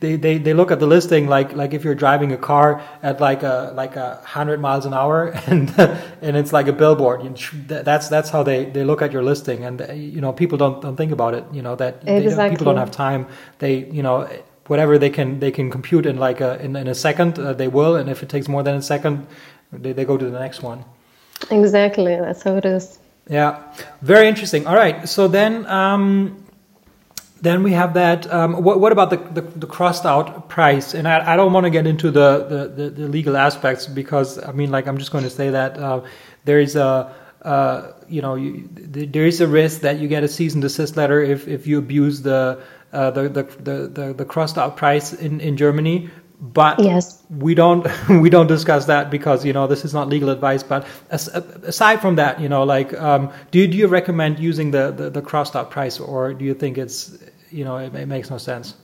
they 0.00 0.16
they 0.16 0.38
they 0.38 0.54
look 0.54 0.70
at 0.70 0.80
the 0.80 0.86
listing 0.86 1.28
like 1.28 1.52
like 1.54 1.72
if 1.74 1.84
you're 1.84 2.00
driving 2.06 2.32
a 2.32 2.38
car 2.38 2.82
at 3.02 3.20
like 3.20 3.42
a 3.42 3.72
like 3.76 3.96
a 3.96 4.20
hundred 4.24 4.60
miles 4.60 4.86
an 4.86 4.94
hour 4.94 5.28
and 5.46 5.70
and 6.20 6.36
it's 6.36 6.52
like 6.52 6.68
a 6.68 6.72
billboard. 6.72 7.20
That's 7.68 8.08
that's 8.08 8.30
how 8.30 8.42
they 8.42 8.64
they 8.66 8.84
look 8.84 9.02
at 9.02 9.12
your 9.12 9.22
listing, 9.22 9.64
and 9.64 9.80
you 9.94 10.20
know 10.20 10.32
people 10.32 10.58
don't 10.58 10.71
don't 10.72 10.82
don't 10.82 10.96
think 10.96 11.12
about 11.12 11.34
it. 11.34 11.44
You 11.52 11.62
know 11.62 11.76
that 11.76 12.02
exactly. 12.06 12.34
they, 12.34 12.50
people 12.50 12.66
don't 12.66 12.76
have 12.76 12.90
time. 12.90 13.26
They 13.58 13.84
you 13.86 14.02
know 14.02 14.28
whatever 14.66 14.98
they 14.98 15.10
can 15.10 15.40
they 15.40 15.50
can 15.50 15.70
compute 15.70 16.06
in 16.06 16.16
like 16.16 16.40
a 16.40 16.62
in, 16.62 16.76
in 16.76 16.88
a 16.88 16.94
second 16.94 17.38
uh, 17.38 17.52
they 17.52 17.68
will, 17.68 17.96
and 17.96 18.08
if 18.08 18.22
it 18.22 18.28
takes 18.28 18.48
more 18.48 18.62
than 18.62 18.76
a 18.76 18.82
second, 18.82 19.26
they, 19.72 19.92
they 19.92 20.04
go 20.04 20.16
to 20.16 20.30
the 20.30 20.38
next 20.38 20.62
one. 20.62 20.84
Exactly, 21.50 22.16
that's 22.16 22.42
how 22.42 22.56
it 22.56 22.64
is. 22.64 22.98
Yeah, 23.28 23.62
very 24.00 24.28
interesting. 24.28 24.66
All 24.66 24.76
right, 24.76 25.08
so 25.08 25.28
then. 25.28 25.66
Um, 25.66 26.38
then 27.42 27.64
we 27.64 27.72
have 27.72 27.94
that. 27.94 28.32
Um, 28.32 28.62
what, 28.62 28.78
what, 28.78 28.92
about 28.92 29.10
the, 29.10 29.16
the, 29.16 29.40
the, 29.40 29.66
crossed 29.66 30.06
out 30.06 30.48
price? 30.48 30.94
And 30.94 31.08
I, 31.08 31.32
I 31.32 31.36
don't 31.36 31.52
want 31.52 31.64
to 31.64 31.70
get 31.70 31.88
into 31.88 32.12
the, 32.12 32.70
the, 32.76 32.90
the, 32.90 33.08
legal 33.08 33.36
aspects 33.36 33.88
because 33.88 34.38
I 34.38 34.52
mean, 34.52 34.70
like, 34.70 34.86
I'm 34.86 34.96
just 34.96 35.10
going 35.10 35.24
to 35.24 35.30
say 35.30 35.50
that 35.50 35.76
uh, 35.76 36.02
there 36.44 36.60
is 36.60 36.76
a 36.76 37.12
uh, 37.44 37.92
you 38.08 38.22
know, 38.22 38.34
you, 38.34 38.68
there 38.72 39.26
is 39.26 39.40
a 39.40 39.46
risk 39.46 39.80
that 39.80 39.98
you 39.98 40.08
get 40.08 40.22
a 40.22 40.28
cease 40.28 40.54
and 40.54 40.62
desist 40.62 40.96
letter 40.96 41.20
if, 41.22 41.48
if 41.48 41.66
you 41.66 41.78
abuse 41.78 42.22
the, 42.22 42.62
uh, 42.92 43.10
the, 43.10 43.28
the, 43.28 43.42
the, 43.42 43.88
the, 43.88 44.14
the 44.14 44.24
crossed 44.24 44.58
out 44.58 44.76
price 44.76 45.12
in, 45.12 45.40
in 45.40 45.56
Germany. 45.56 46.08
But 46.40 46.80
yes. 46.80 47.22
we 47.30 47.54
don't 47.54 47.86
we 48.08 48.28
don't 48.28 48.48
discuss 48.48 48.86
that 48.86 49.12
because 49.12 49.44
you 49.44 49.52
know 49.52 49.68
this 49.68 49.84
is 49.84 49.94
not 49.94 50.08
legal 50.08 50.28
advice. 50.28 50.64
But 50.64 50.84
as, 51.10 51.28
aside 51.28 52.00
from 52.00 52.16
that, 52.16 52.40
you 52.40 52.48
know, 52.48 52.64
like, 52.64 52.92
um, 52.94 53.32
do 53.52 53.60
you, 53.60 53.68
do 53.68 53.76
you 53.76 53.86
recommend 53.86 54.40
using 54.40 54.72
the, 54.72 54.90
the, 54.90 55.08
the 55.08 55.22
crossed 55.22 55.54
out 55.54 55.70
price, 55.70 56.00
or 56.00 56.34
do 56.34 56.44
you 56.44 56.52
think 56.52 56.78
it's 56.78 57.16
you 57.52 57.64
know 57.64 57.76
it, 57.76 57.94
it 57.94 58.06
makes 58.06 58.28
no 58.28 58.38
sense? 58.38 58.74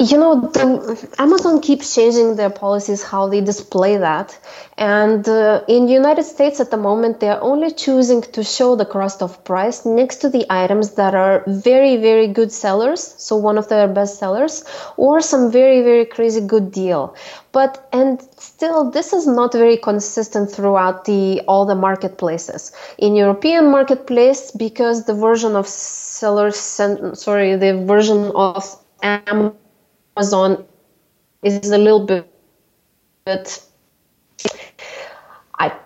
You 0.00 0.16
know 0.16 0.40
the, 0.40 1.08
amazon 1.18 1.60
keeps 1.60 1.92
changing 1.92 2.36
their 2.36 2.50
policies 2.50 3.02
how 3.02 3.28
they 3.28 3.40
display 3.40 3.96
that. 3.96 4.38
And 4.76 5.28
uh, 5.28 5.64
in 5.66 5.88
united 5.88 6.22
states 6.22 6.60
at 6.60 6.70
the 6.70 6.76
moment 6.76 7.18
they're 7.18 7.42
only 7.42 7.72
choosing 7.72 8.22
to 8.22 8.44
show 8.44 8.76
the 8.76 8.84
cost 8.84 9.22
of 9.22 9.42
price 9.44 9.84
next 9.84 10.16
to 10.18 10.28
the 10.28 10.46
items 10.50 10.94
that 10.94 11.16
are 11.16 11.42
very 11.48 11.96
very 11.96 12.28
good 12.28 12.52
sellers 12.52 13.02
so 13.18 13.36
one 13.36 13.58
of 13.58 13.68
their 13.68 13.88
best 13.88 14.20
sellers 14.20 14.64
or 14.96 15.20
some 15.20 15.50
very 15.50 15.82
very 15.82 16.04
crazy 16.04 16.40
good 16.40 16.70
deal. 16.70 17.16
But 17.50 17.88
and 17.92 18.22
still 18.36 18.92
this 18.92 19.12
is 19.12 19.26
not 19.26 19.52
very 19.52 19.78
consistent 19.78 20.52
throughout 20.52 21.06
the 21.06 21.42
all 21.48 21.66
the 21.66 21.74
marketplaces. 21.74 22.70
In 22.98 23.16
european 23.16 23.68
marketplace 23.70 24.52
because 24.52 25.06
the 25.06 25.14
version 25.14 25.56
of 25.56 25.66
sellers 25.66 26.56
sorry 26.56 27.56
the 27.56 27.84
version 27.84 28.30
of 28.36 28.76
Amazon 29.02 29.56
Amazon 30.18 30.66
is 31.44 31.70
a 31.70 31.78
little 31.78 32.04
bit, 32.04 32.28
bit 33.24 33.62
I 35.54 35.78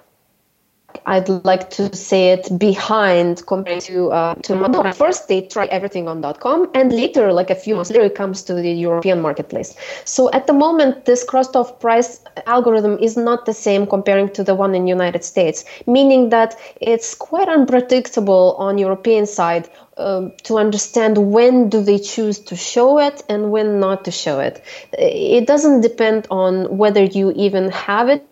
I'd 1.06 1.28
like 1.44 1.70
to 1.70 1.94
say 1.94 2.30
it 2.32 2.48
behind 2.58 3.46
compared 3.46 3.80
to 3.82 4.10
uh, 4.10 4.34
to 4.46 4.54
Madonna. 4.56 4.92
First, 4.92 5.28
they 5.28 5.42
try 5.42 5.66
everything 5.66 6.08
on 6.08 6.22
.com, 6.34 6.70
and 6.74 6.92
later, 6.92 7.32
like 7.32 7.50
a 7.50 7.54
few 7.54 7.74
months 7.74 7.90
later, 7.90 8.04
it 8.04 8.14
comes 8.14 8.42
to 8.44 8.54
the 8.54 8.70
European 8.70 9.20
marketplace. 9.20 9.74
So 10.04 10.30
at 10.32 10.46
the 10.46 10.52
moment, 10.52 11.04
this 11.04 11.24
crossed-off 11.24 11.80
price 11.80 12.20
algorithm 12.46 12.98
is 12.98 13.16
not 13.16 13.46
the 13.46 13.54
same 13.54 13.86
comparing 13.86 14.28
to 14.30 14.44
the 14.44 14.54
one 14.54 14.74
in 14.74 14.86
United 14.86 15.24
States, 15.24 15.64
meaning 15.86 16.30
that 16.30 16.56
it's 16.80 17.14
quite 17.14 17.48
unpredictable 17.48 18.54
on 18.58 18.78
European 18.78 19.26
side 19.26 19.68
um, 19.96 20.32
to 20.44 20.58
understand 20.58 21.18
when 21.18 21.68
do 21.68 21.82
they 21.82 21.98
choose 21.98 22.38
to 22.38 22.56
show 22.56 22.98
it 22.98 23.22
and 23.28 23.50
when 23.50 23.80
not 23.80 24.04
to 24.04 24.10
show 24.10 24.40
it. 24.40 24.62
It 24.92 25.46
doesn't 25.46 25.80
depend 25.80 26.26
on 26.30 26.76
whether 26.76 27.02
you 27.02 27.32
even 27.32 27.70
have 27.70 28.08
it 28.08 28.26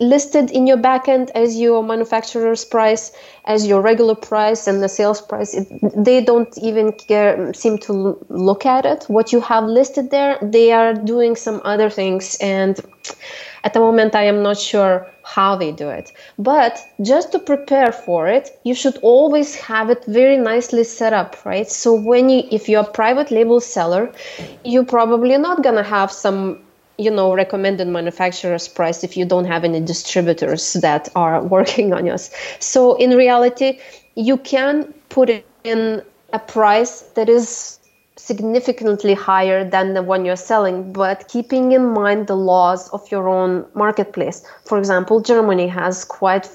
listed 0.00 0.50
in 0.50 0.66
your 0.66 0.76
backend 0.76 1.30
as 1.34 1.58
your 1.58 1.82
manufacturer's 1.82 2.64
price, 2.64 3.12
as 3.44 3.66
your 3.66 3.80
regular 3.80 4.14
price 4.14 4.66
and 4.66 4.82
the 4.82 4.88
sales 4.88 5.20
price. 5.20 5.54
It, 5.54 5.68
they 5.96 6.22
don't 6.22 6.56
even 6.58 6.92
care, 6.92 7.52
seem 7.54 7.78
to 7.78 8.18
look 8.28 8.66
at 8.66 8.86
it. 8.86 9.04
What 9.08 9.32
you 9.32 9.40
have 9.40 9.64
listed 9.64 10.10
there, 10.10 10.38
they 10.42 10.72
are 10.72 10.94
doing 10.94 11.36
some 11.36 11.60
other 11.64 11.90
things 11.90 12.36
and 12.40 12.80
at 13.64 13.74
the 13.74 13.80
moment, 13.80 14.14
I 14.14 14.24
am 14.24 14.42
not 14.42 14.58
sure 14.58 15.06
how 15.22 15.54
they 15.54 15.70
do 15.70 15.88
it. 15.88 16.12
But 16.38 16.84
just 17.00 17.30
to 17.32 17.38
prepare 17.38 17.92
for 17.92 18.26
it, 18.26 18.58
you 18.64 18.74
should 18.74 18.96
always 19.02 19.54
have 19.54 19.88
it 19.88 20.04
very 20.06 20.36
nicely 20.36 20.82
set 20.84 21.12
up, 21.12 21.36
right? 21.44 21.70
So 21.70 21.94
when 21.94 22.28
you, 22.28 22.42
if 22.50 22.68
you're 22.68 22.82
a 22.82 22.90
private 22.90 23.30
label 23.30 23.60
seller, 23.60 24.12
you're 24.64 24.84
probably 24.84 25.38
not 25.38 25.62
gonna 25.62 25.84
have 25.84 26.10
some 26.10 26.58
you 26.98 27.10
know 27.10 27.34
recommended 27.34 27.88
manufacturer's 27.88 28.68
price 28.68 29.02
if 29.02 29.16
you 29.16 29.24
don't 29.24 29.46
have 29.46 29.64
any 29.64 29.80
distributors 29.80 30.74
that 30.74 31.08
are 31.14 31.42
working 31.56 31.92
on 31.92 32.06
yours. 32.06 32.30
So 32.60 32.94
in 32.94 33.10
reality 33.10 33.78
you 34.14 34.36
can 34.36 34.92
put 35.08 35.30
in 35.64 36.02
a 36.32 36.38
price 36.38 37.02
that 37.14 37.28
is 37.28 37.78
significantly 38.24 39.14
higher 39.14 39.68
than 39.68 39.94
the 39.94 40.02
one 40.02 40.24
you're 40.24 40.36
selling, 40.36 40.92
but 40.92 41.26
keeping 41.28 41.72
in 41.72 41.84
mind 41.92 42.28
the 42.28 42.36
laws 42.36 42.88
of 42.90 43.10
your 43.10 43.28
own 43.28 43.66
marketplace. 43.74 44.44
For 44.64 44.78
example, 44.78 45.20
Germany 45.20 45.66
has 45.66 46.04
quite 46.04 46.48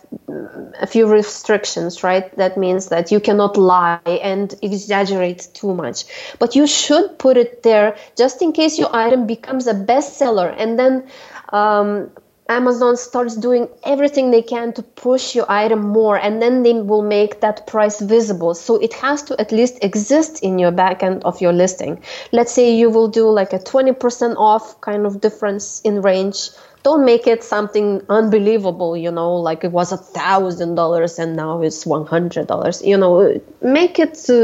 a 0.80 0.88
few 0.88 1.08
restrictions, 1.08 2.04
right? 2.04 2.34
That 2.38 2.58
means 2.58 2.88
that 2.88 3.12
you 3.12 3.20
cannot 3.20 3.58
lie 3.58 4.00
and 4.06 4.56
exaggerate 4.62 5.50
too 5.54 5.74
much. 5.74 6.06
But 6.40 6.56
you 6.56 6.68
should 6.68 7.20
put 7.20 7.36
it 7.36 7.64
there 7.64 7.98
just 8.16 8.42
in 8.42 8.54
case 8.54 8.80
your 8.80 8.96
item 8.96 9.28
becomes 9.28 9.68
a 9.68 9.74
bestseller 9.74 10.54
and 10.58 10.80
then 10.80 11.08
um, 11.50 12.12
Amazon 12.50 12.96
starts 12.96 13.36
doing 13.36 13.68
everything 13.84 14.32
they 14.32 14.42
can 14.42 14.74
to 14.74 14.82
push 14.82 15.36
your 15.36 15.46
item 15.50 15.82
more, 15.82 16.18
and 16.18 16.42
then 16.42 16.64
they 16.64 16.74
will 16.74 17.02
make 17.02 17.42
that 17.42 17.68
price 17.68 18.00
visible. 18.00 18.54
So 18.54 18.78
it 18.78 18.94
has 18.94 19.24
to 19.24 19.40
at 19.40 19.52
least 19.52 19.84
exist 19.84 20.44
in 20.44 20.58
your 20.60 20.72
backend 20.72 21.24
of 21.24 21.42
your 21.42 21.54
listing. 21.54 22.02
Let's 22.32 22.52
say 22.52 22.76
you 22.76 22.90
will 22.90 23.08
do 23.08 23.30
like 23.30 23.54
a 23.54 23.60
20% 23.60 24.36
off 24.38 24.80
kind 24.82 25.06
of 25.06 25.22
difference 25.22 25.82
in 25.82 26.02
range 26.02 26.50
don't 26.88 27.04
make 27.04 27.28
it 27.28 27.44
something 27.44 27.88
unbelievable 28.08 28.96
you 28.96 29.12
know 29.12 29.32
like 29.48 29.66
it 29.68 29.74
was 29.74 29.92
a 29.92 29.98
thousand 29.98 30.76
dollars 30.76 31.20
and 31.20 31.36
now 31.36 31.62
it's 31.62 31.86
one 31.86 32.06
hundred 32.06 32.48
dollars 32.48 32.82
you 32.92 32.98
know 33.04 33.14
make 33.62 34.00
it 34.00 34.16
uh, 34.30 34.38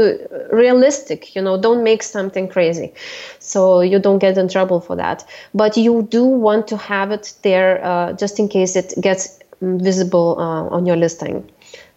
realistic 0.54 1.34
you 1.34 1.40
know 1.40 1.54
don't 1.66 1.82
make 1.82 2.02
something 2.02 2.46
crazy 2.56 2.92
so 3.38 3.80
you 3.80 3.98
don't 3.98 4.18
get 4.18 4.36
in 4.36 4.46
trouble 4.56 4.80
for 4.80 4.94
that 4.94 5.24
but 5.54 5.76
you 5.76 6.02
do 6.10 6.24
want 6.24 6.68
to 6.68 6.76
have 6.76 7.10
it 7.10 7.32
there 7.42 7.82
uh, 7.82 8.12
just 8.12 8.38
in 8.38 8.46
case 8.48 8.76
it 8.76 8.92
gets 9.00 9.38
visible 9.62 10.36
uh, 10.38 10.76
on 10.76 10.84
your 10.84 10.96
listing 10.96 11.48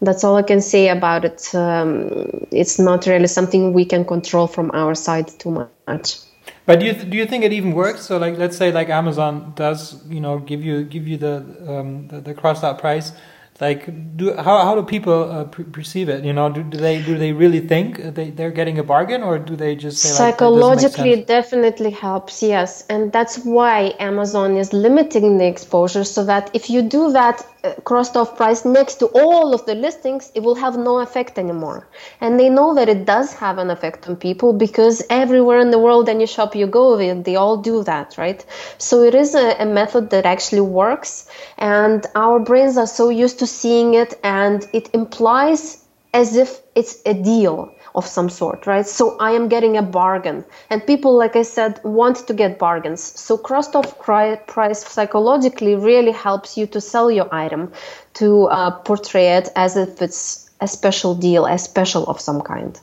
that's 0.01 0.23
all 0.23 0.35
I 0.35 0.43
can 0.43 0.61
say 0.61 0.89
about 0.89 1.25
it. 1.25 1.53
Um, 1.55 2.47
it's 2.51 2.77
not 2.79 3.07
really 3.07 3.27
something 3.27 3.73
we 3.73 3.85
can 3.85 4.05
control 4.05 4.47
from 4.47 4.69
our 4.73 4.93
side 4.93 5.27
too 5.39 5.51
much. 5.87 6.26
But 6.67 6.81
do 6.81 6.86
you 6.86 6.93
do 6.93 7.17
you 7.17 7.25
think 7.25 7.45
it 7.45 7.53
even 7.53 7.71
works? 7.74 8.01
So 8.01 8.17
like 8.17 8.38
let's 8.38 8.57
say 8.57 8.74
like 8.74 8.89
Amazon 8.89 9.53
does 9.55 10.05
you 10.07 10.19
know 10.19 10.39
give 10.39 10.63
you 10.65 10.83
give 10.83 11.07
you 11.07 11.17
the 11.17 11.38
um, 11.65 12.09
the, 12.09 12.19
the 12.21 12.33
crossed 12.36 12.63
out 12.63 12.77
price. 12.77 13.13
Like 13.59 14.15
do 14.15 14.35
how, 14.35 14.63
how 14.65 14.75
do 14.75 14.83
people 14.83 15.31
uh, 15.31 15.43
perceive 15.45 16.09
it? 16.09 16.23
You 16.23 16.33
know 16.33 16.49
do, 16.49 16.61
do 16.63 16.77
they 16.77 17.01
do 17.01 17.17
they 17.17 17.33
really 17.33 17.59
think 17.59 17.97
they, 18.13 18.29
they're 18.29 18.51
getting 18.51 18.77
a 18.77 18.83
bargain 18.83 19.23
or 19.23 19.39
do 19.39 19.55
they 19.55 19.75
just 19.75 19.97
say 19.97 20.09
psychologically 20.09 21.15
like, 21.15 21.25
definitely 21.25 21.89
helps 21.89 22.43
yes. 22.43 22.85
And 22.87 23.11
that's 23.11 23.39
why 23.39 23.95
amazon 23.99 24.57
is 24.57 24.73
limiting 24.73 25.39
the 25.39 25.47
exposure 25.47 26.03
so 26.03 26.23
that 26.25 26.51
if 26.53 26.69
you 26.69 26.83
do 26.83 27.11
that 27.13 27.43
uh, 27.63 27.73
crossed 27.83 28.15
off 28.15 28.37
price 28.37 28.63
next 28.63 28.95
to 28.95 29.07
all 29.07 29.55
of 29.55 29.65
the 29.65 29.73
listings 29.73 30.31
it 30.35 30.41
will 30.41 30.55
have 30.55 30.77
no 30.77 30.99
effect 30.99 31.39
anymore. 31.39 31.87
And 32.21 32.39
they 32.39 32.49
know 32.49 32.75
that 32.75 32.89
it 32.89 33.05
does 33.05 33.33
have 33.33 33.57
an 33.57 33.71
effect 33.71 34.07
on 34.07 34.17
people 34.17 34.53
because 34.53 35.01
everywhere 35.09 35.59
in 35.59 35.71
the 35.71 35.79
world 35.79 36.09
any 36.09 36.27
shop 36.27 36.55
you 36.55 36.67
go 36.67 36.95
they, 36.95 37.11
they 37.13 37.35
all 37.35 37.57
do 37.57 37.83
that 37.85 38.19
right? 38.19 38.45
So 38.77 39.01
it 39.01 39.15
is 39.15 39.33
a, 39.33 39.55
a 39.59 39.65
method 39.65 40.11
that 40.11 40.27
actually 40.27 40.61
works 40.61 41.27
and 41.57 42.05
our 42.13 42.39
brains 42.39 42.77
are 42.77 42.85
so 42.85 43.09
used 43.09 43.39
to 43.39 43.46
seeing 43.47 43.95
it 43.95 44.19
and 44.23 44.67
it 44.73 44.89
implies 44.93 45.85
as 46.13 46.35
if 46.35 46.61
it's 46.75 47.01
a 47.05 47.13
deal 47.13 47.71
of 47.95 48.05
some 48.05 48.29
sort, 48.29 48.67
right? 48.67 48.85
So 48.85 49.17
I 49.19 49.31
am 49.31 49.49
getting 49.49 49.75
a 49.75 49.81
bargain. 49.81 50.45
And 50.69 50.85
people, 50.85 51.17
like 51.17 51.35
I 51.35 51.41
said, 51.41 51.81
want 51.83 52.27
to 52.27 52.33
get 52.33 52.59
bargains. 52.59 53.01
So 53.01 53.37
crossed 53.37 53.75
off 53.75 53.97
price 53.99 54.85
psychologically 54.85 55.75
really 55.75 56.11
helps 56.11 56.57
you 56.57 56.67
to 56.67 56.79
sell 56.79 57.09
your 57.09 57.27
item, 57.33 57.71
to 58.15 58.45
uh, 58.45 58.71
portray 58.71 59.37
it 59.37 59.49
as 59.55 59.75
if 59.75 60.01
it's 60.01 60.49
a 60.61 60.67
special 60.67 61.15
deal, 61.15 61.45
a 61.45 61.57
special 61.57 62.05
of 62.05 62.21
some 62.21 62.41
kind. 62.41 62.79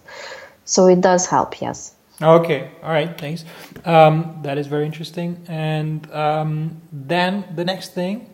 So 0.64 0.86
it 0.88 1.00
does 1.00 1.26
help, 1.26 1.60
yes. 1.60 1.92
Okay, 2.22 2.70
all 2.82 2.90
right, 2.90 3.18
thanks. 3.18 3.44
Um, 3.84 4.38
that 4.42 4.58
is 4.58 4.66
very 4.66 4.86
interesting. 4.86 5.44
And 5.48 6.10
um, 6.12 6.80
then 6.92 7.44
the 7.54 7.64
next 7.64 7.94
thing 7.94 8.33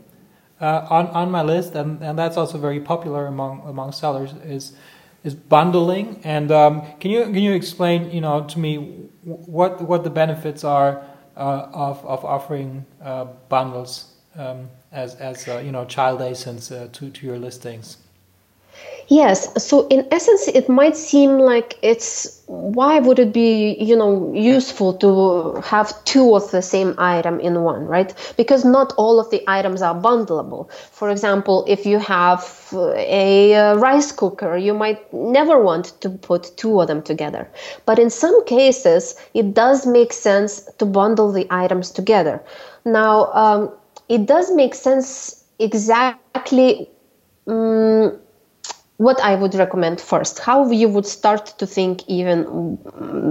uh, 0.61 0.87
on 0.90 1.07
on 1.09 1.31
my 1.31 1.43
list, 1.43 1.75
and, 1.75 2.02
and 2.02 2.19
that's 2.19 2.37
also 2.37 2.59
very 2.59 2.81
popular 2.81 3.26
among 3.26 3.62
among 3.67 3.93
sellers, 3.93 4.33
is 4.45 4.73
is 5.25 5.35
bundling. 5.35 6.21
And 6.25 6.50
um, 6.50 6.83
can 7.00 7.11
you 7.11 7.25
can 7.25 7.43
you 7.43 7.52
explain 7.52 8.11
you 8.11 8.21
know 8.21 8.45
to 8.45 8.59
me 8.59 8.76
what 9.23 9.81
what 9.83 10.05
the 10.05 10.11
benefits 10.11 10.64
are 10.64 11.02
uh, 11.37 11.69
of 11.73 12.05
of 12.05 12.25
offering 12.25 12.85
uh, 13.02 13.25
bundles 13.49 14.14
um, 14.37 14.69
as 14.93 15.14
as 15.17 15.49
uh, 15.49 15.59
you 15.59 15.73
know 15.73 15.85
child 15.85 16.21
ASINs 16.21 16.71
uh, 16.71 16.88
to 16.93 17.11
to 17.11 17.26
your 17.26 17.38
listings? 17.38 17.97
Yes. 19.11 19.52
So 19.61 19.88
in 19.88 20.07
essence, 20.12 20.47
it 20.47 20.69
might 20.69 20.97
seem 20.97 21.38
like 21.38 21.76
it's 21.83 22.43
why 22.47 23.00
would 23.00 23.19
it 23.19 23.33
be 23.33 23.76
you 23.81 23.97
know 23.97 24.33
useful 24.33 24.95
to 24.99 25.61
have 25.62 25.93
two 26.05 26.37
of 26.37 26.49
the 26.52 26.62
same 26.62 26.95
item 26.97 27.40
in 27.40 27.62
one, 27.62 27.87
right? 27.87 28.14
Because 28.37 28.64
not 28.64 28.93
all 28.97 29.19
of 29.19 29.29
the 29.33 29.43
items 29.49 29.83
are 29.83 29.97
bundleable. 29.97 30.71
For 30.93 31.11
example, 31.11 31.64
if 31.67 31.85
you 31.85 31.99
have 31.99 32.73
a, 32.73 33.75
rice 33.79 34.12
cooker, 34.12 34.57
you 34.57 34.73
might 34.75 35.12
never 35.12 35.61
want 35.61 36.00
to 36.02 36.11
put 36.11 36.57
two 36.57 36.81
of 36.81 36.87
them 36.87 37.02
together. 37.02 37.50
But 37.87 37.99
in 37.99 38.11
some 38.11 38.45
cases, 38.45 39.17
it 39.35 39.55
does 39.55 39.87
make 39.87 40.12
sense 40.12 40.71
to 40.79 40.87
bundle 40.87 41.33
the 41.33 41.49
items 41.50 41.90
together. 41.90 42.40
Now, 42.85 43.33
um, 43.33 43.73
it 44.09 44.26
does 44.26 44.52
make 44.55 44.76
sense 44.76 45.45
exactly. 45.59 46.88
Um, 47.49 48.21
what 49.00 49.19
I 49.23 49.35
would 49.35 49.54
recommend 49.54 49.99
first, 49.99 50.40
how 50.40 50.71
you 50.71 50.87
would 50.87 51.07
start 51.07 51.59
to 51.59 51.66
think 51.66 52.07
even 52.07 52.78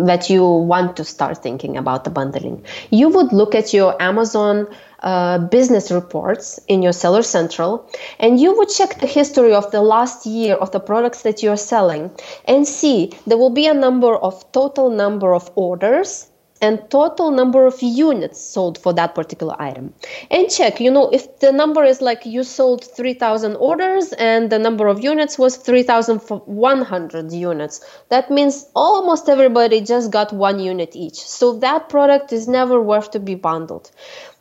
that 0.07 0.27
you 0.27 0.43
want 0.43 0.97
to 0.97 1.03
start 1.03 1.43
thinking 1.43 1.77
about 1.77 2.05
the 2.05 2.09
bundling. 2.09 2.65
You 2.89 3.09
would 3.09 3.31
look 3.31 3.53
at 3.53 3.71
your 3.71 3.95
Amazon 4.01 4.67
uh, 5.03 5.37
business 5.37 5.91
reports 5.91 6.59
in 6.67 6.81
your 6.81 6.91
Seller 6.91 7.21
Central 7.21 7.87
and 8.17 8.39
you 8.39 8.57
would 8.57 8.69
check 8.69 8.99
the 8.99 9.05
history 9.05 9.53
of 9.53 9.69
the 9.69 9.83
last 9.83 10.25
year 10.25 10.55
of 10.55 10.71
the 10.71 10.79
products 10.79 11.21
that 11.21 11.43
you're 11.43 11.55
selling 11.55 12.09
and 12.45 12.67
see 12.67 13.11
there 13.27 13.37
will 13.37 13.51
be 13.51 13.67
a 13.67 13.73
number 13.75 14.15
of 14.15 14.51
total 14.51 14.89
number 14.89 15.35
of 15.35 15.51
orders 15.53 16.28
and 16.61 16.89
total 16.89 17.31
number 17.31 17.65
of 17.65 17.81
units 17.81 18.39
sold 18.41 18.77
for 18.77 18.93
that 18.93 19.15
particular 19.15 19.55
item. 19.59 19.93
And 20.29 20.49
check 20.49 20.79
you 20.79 20.91
know 20.91 21.09
if 21.09 21.39
the 21.39 21.51
number 21.51 21.83
is 21.83 22.01
like 22.01 22.25
you 22.25 22.43
sold 22.43 22.83
3000 22.83 23.55
orders 23.55 24.13
and 24.13 24.49
the 24.49 24.59
number 24.59 24.87
of 24.87 25.03
units 25.03 25.37
was 25.39 25.57
3100 25.57 27.31
units 27.31 27.81
that 28.09 28.29
means 28.29 28.65
almost 28.75 29.29
everybody 29.29 29.81
just 29.81 30.11
got 30.11 30.33
one 30.33 30.59
unit 30.59 30.95
each. 30.95 31.19
So 31.19 31.57
that 31.59 31.89
product 31.89 32.33
is 32.33 32.47
never 32.47 32.81
worth 32.81 33.11
to 33.11 33.19
be 33.19 33.35
bundled. 33.35 33.91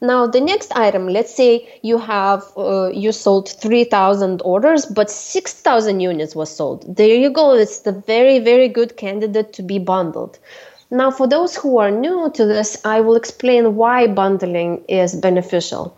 Now 0.01 0.27
the 0.27 0.41
next 0.41 0.77
item 0.77 1.09
let's 1.09 1.35
say 1.35 1.69
you 1.83 1.99
have 1.99 2.45
uh, 2.57 2.91
you 2.93 3.13
sold 3.13 3.49
3000 3.49 4.43
orders 4.45 4.87
but 4.87 5.11
6000 5.11 6.01
units 6.01 6.35
was 6.35 6.55
sold. 6.55 6.97
There 6.97 7.15
you 7.15 7.31
go. 7.31 7.55
It's 7.55 7.81
the 7.81 7.93
very 7.93 8.39
very 8.39 8.69
good 8.69 8.97
candidate 8.97 9.53
to 9.55 9.63
be 9.63 9.79
bundled 9.79 10.39
now, 10.91 11.11
for 11.11 11.27
those 11.27 11.55
who 11.55 11.79
are 11.79 11.91
new 11.91 12.31
to 12.31 12.47
this, 12.47 12.79
I 12.85 13.01
will 13.01 13.17
explain 13.17 13.77
why 13.77 14.07
bundling 14.07 14.85
is 14.89 15.15
beneficial. 15.15 15.95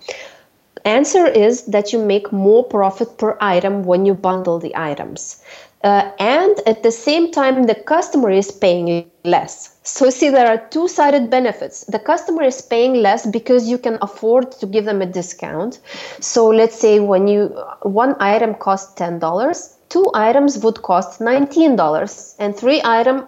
Answer 0.85 1.27
is 1.27 1.67
that 1.67 1.93
you 1.93 2.05
make 2.05 2.33
more 2.33 2.65
profit 2.65 3.17
per 3.19 3.37
item 3.41 3.85
when 3.85 4.05
you 4.05 4.15
bundle 4.15 4.59
the 4.59 4.75
items. 4.75 5.43
Uh, 5.85 6.11
and 6.19 6.59
at 6.67 6.83
the 6.83 6.91
same 6.91 7.31
time, 7.31 7.65
the 7.65 7.75
customer 7.75 8.31
is 8.31 8.51
paying 8.51 9.09
less. 9.25 9.77
So, 9.85 10.11
see, 10.11 10.29
there 10.29 10.49
are 10.49 10.59
two 10.69 10.89
sided 10.89 11.31
benefits. 11.31 11.85
The 11.85 11.99
customer 11.99 12.43
is 12.43 12.61
paying 12.61 12.95
less 12.95 13.25
because 13.27 13.69
you 13.69 13.79
can 13.79 13.97
afford 14.03 14.53
to 14.53 14.67
give 14.67 14.85
them 14.85 15.01
a 15.01 15.07
discount. 15.07 15.79
So, 16.21 16.49
let's 16.49 16.79
say 16.79 17.01
when 17.01 17.29
you 17.29 17.47
one 17.83 18.17
item 18.21 18.55
costs 18.57 19.01
$10, 19.01 19.75
two 19.89 20.05
items 20.15 20.59
would 20.59 20.83
cost 20.83 21.21
$19, 21.21 22.35
and 22.39 22.57
three 22.57 22.83
item 22.85 23.27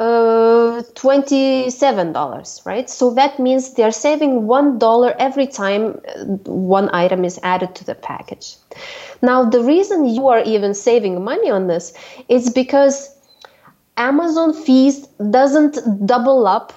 uh, 0.00 0.82
$27, 0.94 2.66
right? 2.66 2.88
So 2.88 3.12
that 3.12 3.38
means 3.38 3.74
they're 3.74 3.92
saving 3.92 4.46
$1 4.46 5.14
every 5.18 5.46
time 5.46 6.00
uh, 6.08 6.24
one 6.50 6.88
item 6.94 7.22
is 7.26 7.38
added 7.42 7.74
to 7.74 7.84
the 7.84 7.94
package. 7.94 8.56
Now, 9.20 9.44
the 9.44 9.62
reason 9.62 10.06
you 10.06 10.26
are 10.28 10.40
even 10.40 10.72
saving 10.72 11.22
money 11.22 11.50
on 11.50 11.66
this 11.66 11.92
is 12.30 12.50
because 12.50 13.14
Amazon 13.98 14.54
fees 14.54 15.06
doesn't 15.30 15.78
double 16.06 16.46
up 16.46 16.72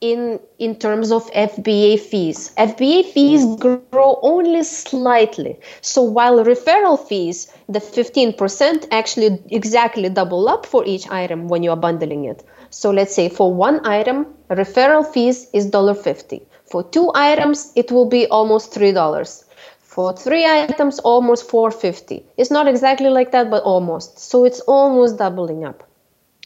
in 0.00 0.40
in 0.58 0.76
terms 0.76 1.12
of 1.12 1.30
FBA 1.32 2.00
fees. 2.00 2.52
FBA 2.56 3.04
fees 3.12 3.44
mm. 3.44 3.60
grow 3.90 4.18
only 4.22 4.62
slightly. 4.62 5.58
So 5.82 6.02
while 6.02 6.42
referral 6.42 6.98
fees, 6.98 7.52
the 7.68 7.80
15% 7.80 8.88
actually 8.90 9.42
exactly 9.50 10.08
double 10.08 10.48
up 10.48 10.64
for 10.64 10.84
each 10.86 11.10
item 11.10 11.48
when 11.48 11.62
you 11.62 11.70
are 11.70 11.76
bundling 11.76 12.24
it. 12.24 12.42
So 12.70 12.90
let's 12.90 13.14
say 13.14 13.28
for 13.28 13.52
one 13.52 13.84
item, 13.86 14.26
referral 14.48 15.06
fees 15.06 15.48
is 15.52 15.70
$1.50. 15.70 16.46
For 16.64 16.82
two 16.82 17.10
items, 17.14 17.72
it 17.74 17.92
will 17.92 18.08
be 18.08 18.26
almost 18.28 18.72
$3. 18.72 19.44
For 19.80 20.12
three 20.12 20.46
items, 20.46 21.00
almost 21.00 21.50
450. 21.50 22.24
It's 22.36 22.50
not 22.50 22.68
exactly 22.68 23.10
like 23.10 23.32
that, 23.32 23.50
but 23.50 23.64
almost. 23.64 24.20
So 24.20 24.44
it's 24.44 24.60
almost 24.60 25.18
doubling 25.18 25.64
up. 25.64 25.89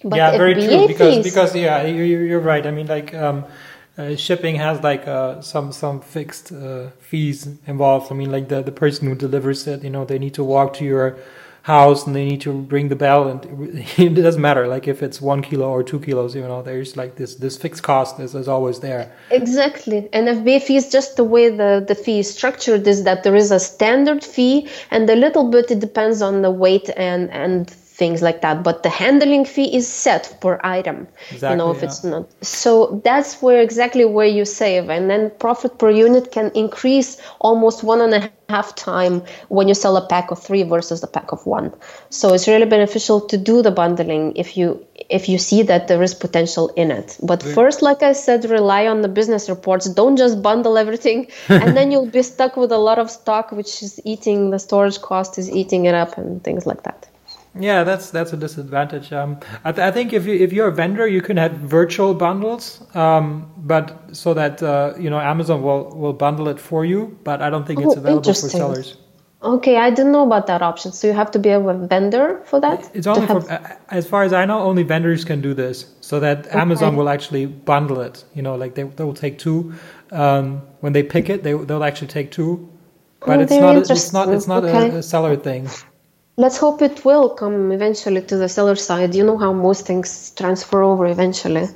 But 0.05 0.17
yeah, 0.17 0.37
very 0.37 0.55
true. 0.55 0.87
Because 0.87 1.15
fees, 1.15 1.25
because 1.25 1.57
yeah, 1.57 1.83
you're, 1.83 2.25
you're 2.25 2.41
right. 2.41 2.67
I 2.67 2.71
mean, 2.71 2.87
like 2.87 3.15
um, 3.15 3.45
uh, 3.97 4.17
shipping 4.17 4.57
has 4.57 4.83
like 4.83 5.09
uh, 5.09 5.41
some 5.41 5.73
some 5.73 6.01
fixed 6.01 6.53
uh, 6.53 6.91
fees 7.01 7.49
involved. 7.67 8.13
I 8.13 8.15
mean, 8.15 8.31
like 8.31 8.49
the 8.49 8.63
the 8.63 8.73
person 8.73 9.09
who 9.09 9.15
delivers 9.15 9.67
it, 9.67 9.83
you 9.83 9.91
know, 9.91 10.05
they 10.05 10.19
need 10.19 10.35
to 10.35 10.45
walk 10.45 10.75
to 10.75 10.85
your 10.85 11.17
house 11.63 12.07
and 12.07 12.15
they 12.15 12.27
need 12.27 12.43
to 12.43 12.53
ring 12.53 12.89
the 12.89 12.97
bell, 12.97 13.29
and 13.29 13.41
it 13.99 14.15
doesn't 14.15 14.43
matter. 14.43 14.69
Like 14.69 14.87
if 14.87 15.03
it's 15.03 15.23
one 15.23 15.41
kilo 15.41 15.71
or 15.71 15.83
two 15.83 15.99
kilos, 16.01 16.35
you 16.35 16.43
know, 16.43 16.61
there's 16.61 16.97
like 16.97 17.17
this 17.17 17.37
this 17.37 17.57
fixed 17.57 17.83
cost 17.83 18.21
is, 18.21 18.35
is 18.35 18.49
always 18.49 18.81
there. 18.81 19.11
Exactly, 19.31 20.09
and 20.13 20.29
FBA 20.29 20.63
fee 20.63 20.77
is 20.77 20.91
just 20.91 21.17
the 21.17 21.25
way 21.25 21.49
the 21.49 21.83
the 21.87 21.95
fee 21.95 22.19
is 22.19 22.31
structured. 22.31 22.87
Is 22.87 23.05
that 23.05 23.23
there 23.23 23.35
is 23.35 23.51
a 23.51 23.59
standard 23.59 24.23
fee, 24.23 24.69
and 24.91 25.09
a 25.09 25.17
little 25.17 25.51
bit 25.51 25.71
it 25.71 25.81
depends 25.81 26.21
on 26.21 26.43
the 26.43 26.51
weight 26.51 26.91
and 26.97 27.31
and 27.31 27.75
things 27.95 28.23
like 28.23 28.41
that 28.43 28.65
but 28.65 28.83
the 28.83 28.89
handling 28.89 29.45
fee 29.45 29.73
is 29.77 29.87
set 29.87 30.37
per 30.41 30.59
item 30.65 31.07
exactly, 31.31 31.51
you 31.51 31.57
know 31.57 31.71
if 31.71 31.79
yeah. 31.79 31.85
it's 31.85 32.03
not. 32.03 32.27
So 32.43 33.01
that's 33.05 33.41
where 33.41 33.61
exactly 33.63 34.05
where 34.05 34.27
you 34.27 34.45
save 34.45 34.91
and 34.91 35.09
then 35.09 35.31
profit 35.39 35.79
per 35.79 35.91
unit 35.91 36.33
can 36.33 36.51
increase 36.57 37.23
almost 37.41 37.85
one 37.85 38.01
and 38.01 38.13
a 38.13 38.31
half 38.49 38.75
time 38.75 39.23
when 39.49 39.69
you 39.69 39.75
sell 39.75 39.97
a 39.97 40.07
pack 40.09 40.33
of 40.33 40.43
three 40.43 40.65
versus 40.65 41.01
the 41.03 41.07
pack 41.07 41.31
of 41.31 41.47
one. 41.47 41.73
So 42.11 42.35
it's 42.35 42.49
really 42.49 42.67
beneficial 42.67 43.21
to 43.29 43.37
do 43.39 43.63
the 43.63 43.71
bundling 43.71 44.37
if 44.37 44.57
you 44.57 44.85
if 45.09 45.29
you 45.29 45.39
see 45.39 45.63
that 45.63 45.87
there 45.87 46.03
is 46.03 46.15
potential 46.15 46.73
in 46.75 46.91
it. 46.91 47.17
But 47.23 47.45
first 47.45 47.81
like 47.81 48.03
i 48.03 48.13
said 48.13 48.45
rely 48.45 48.89
on 48.89 49.03
the 49.03 49.09
business 49.21 49.49
reports. 49.49 49.89
Don't 49.89 50.17
just 50.17 50.43
bundle 50.43 50.77
everything 50.77 51.29
and 51.49 51.77
then 51.77 51.93
you'll 51.93 52.15
be 52.21 52.23
stuck 52.23 52.57
with 52.57 52.73
a 52.73 52.79
lot 52.79 52.99
of 52.99 53.09
stock 53.09 53.53
which 53.53 53.83
is 53.85 54.01
eating 54.05 54.51
the 54.51 54.59
storage 54.59 55.01
cost 55.01 55.39
is 55.39 55.49
eating 55.49 55.85
it 55.85 55.95
up 55.95 56.19
and 56.19 56.43
things 56.43 56.67
like 56.67 56.83
that 56.83 57.09
yeah, 57.59 57.85
that's 57.85 58.11
that's 58.11 58.33
a 58.33 58.37
disadvantage. 58.37 59.13
Um, 59.13 59.39
I, 59.65 59.73
th- 59.73 59.85
I, 59.87 59.91
think 59.91 60.13
if 60.13 60.27
you 60.27 60.35
if 60.35 60.53
you're 60.53 60.69
a 60.69 60.75
vendor, 60.75 61.07
you 61.07 61.23
can 61.23 61.37
have 61.37 61.53
virtual 61.53 62.15
bundles, 62.15 62.83
um, 62.97 63.51
but 63.59 64.17
so 64.17 64.35
that 64.35 64.63
uh, 64.63 64.95
you 64.99 65.09
know 65.09 65.21
Amazon 65.21 65.63
will 65.63 65.95
will 65.95 66.13
bundle 66.13 66.49
it 66.49 66.59
for 66.59 66.85
you. 66.85 67.17
But 67.23 67.43
I 67.43 67.51
don't 67.51 67.67
think 67.67 67.81
oh, 67.81 67.85
it's 67.85 67.97
available 67.97 68.35
for 68.35 68.49
sellers. 68.49 68.97
Okay, 69.45 69.77
I 69.77 69.91
didn't 69.91 70.13
know 70.13 70.25
about 70.25 70.47
that 70.47 70.63
option. 70.63 70.91
So 70.91 71.07
you 71.07 71.13
have 71.13 71.31
to 71.33 71.39
be 71.39 71.51
a 71.51 71.61
vendor 71.61 72.41
for 72.47 72.61
that. 72.61 72.91
It's 72.95 73.07
only 73.07 73.27
for, 73.27 73.45
as 73.91 74.07
far 74.07 74.23
as 74.23 74.33
I 74.33 74.47
know, 74.47 74.61
only 74.61 74.85
vendors 74.85 75.23
can 75.23 75.43
do 75.43 75.53
this. 75.53 75.93
So 76.01 76.19
that 76.21 76.47
okay. 76.47 76.59
Amazon 76.59 76.97
will 76.97 77.11
actually 77.11 77.45
bundle 77.45 78.01
it. 78.01 78.25
You 78.35 78.41
know, 78.41 78.55
like 78.55 78.75
they, 78.75 78.85
they 78.85 79.05
will 79.05 79.15
take 79.15 79.39
two. 79.39 79.75
Um, 80.13 80.63
when 80.81 80.95
they 80.95 81.03
pick 81.03 81.29
it, 81.29 81.43
they 81.43 81.53
they'll 81.53 81.85
actually 81.85 82.09
take 82.09 82.31
two. 82.31 82.71
But 83.21 83.39
oh, 83.39 83.43
it's, 83.43 83.53
not, 83.53 83.77
it's 83.77 84.13
not 84.13 84.29
it's 84.29 84.47
not 84.47 84.65
okay. 84.65 84.97
a, 84.97 84.99
a 84.99 85.03
seller 85.03 85.37
thing. 85.37 85.69
Let's 86.37 86.57
hope 86.57 86.83
it 86.83 87.05
will 87.05 87.29
come 87.31 87.71
eventually 87.71 88.21
to 88.23 88.37
the 88.37 88.49
seller 88.49 88.75
side. 88.75 89.15
You 89.15 89.25
know 89.25 89.39
how 89.39 89.53
most 89.53 89.87
things 89.87 90.33
transfer 90.33 90.83
over 90.83 91.07
eventually. 91.07 91.69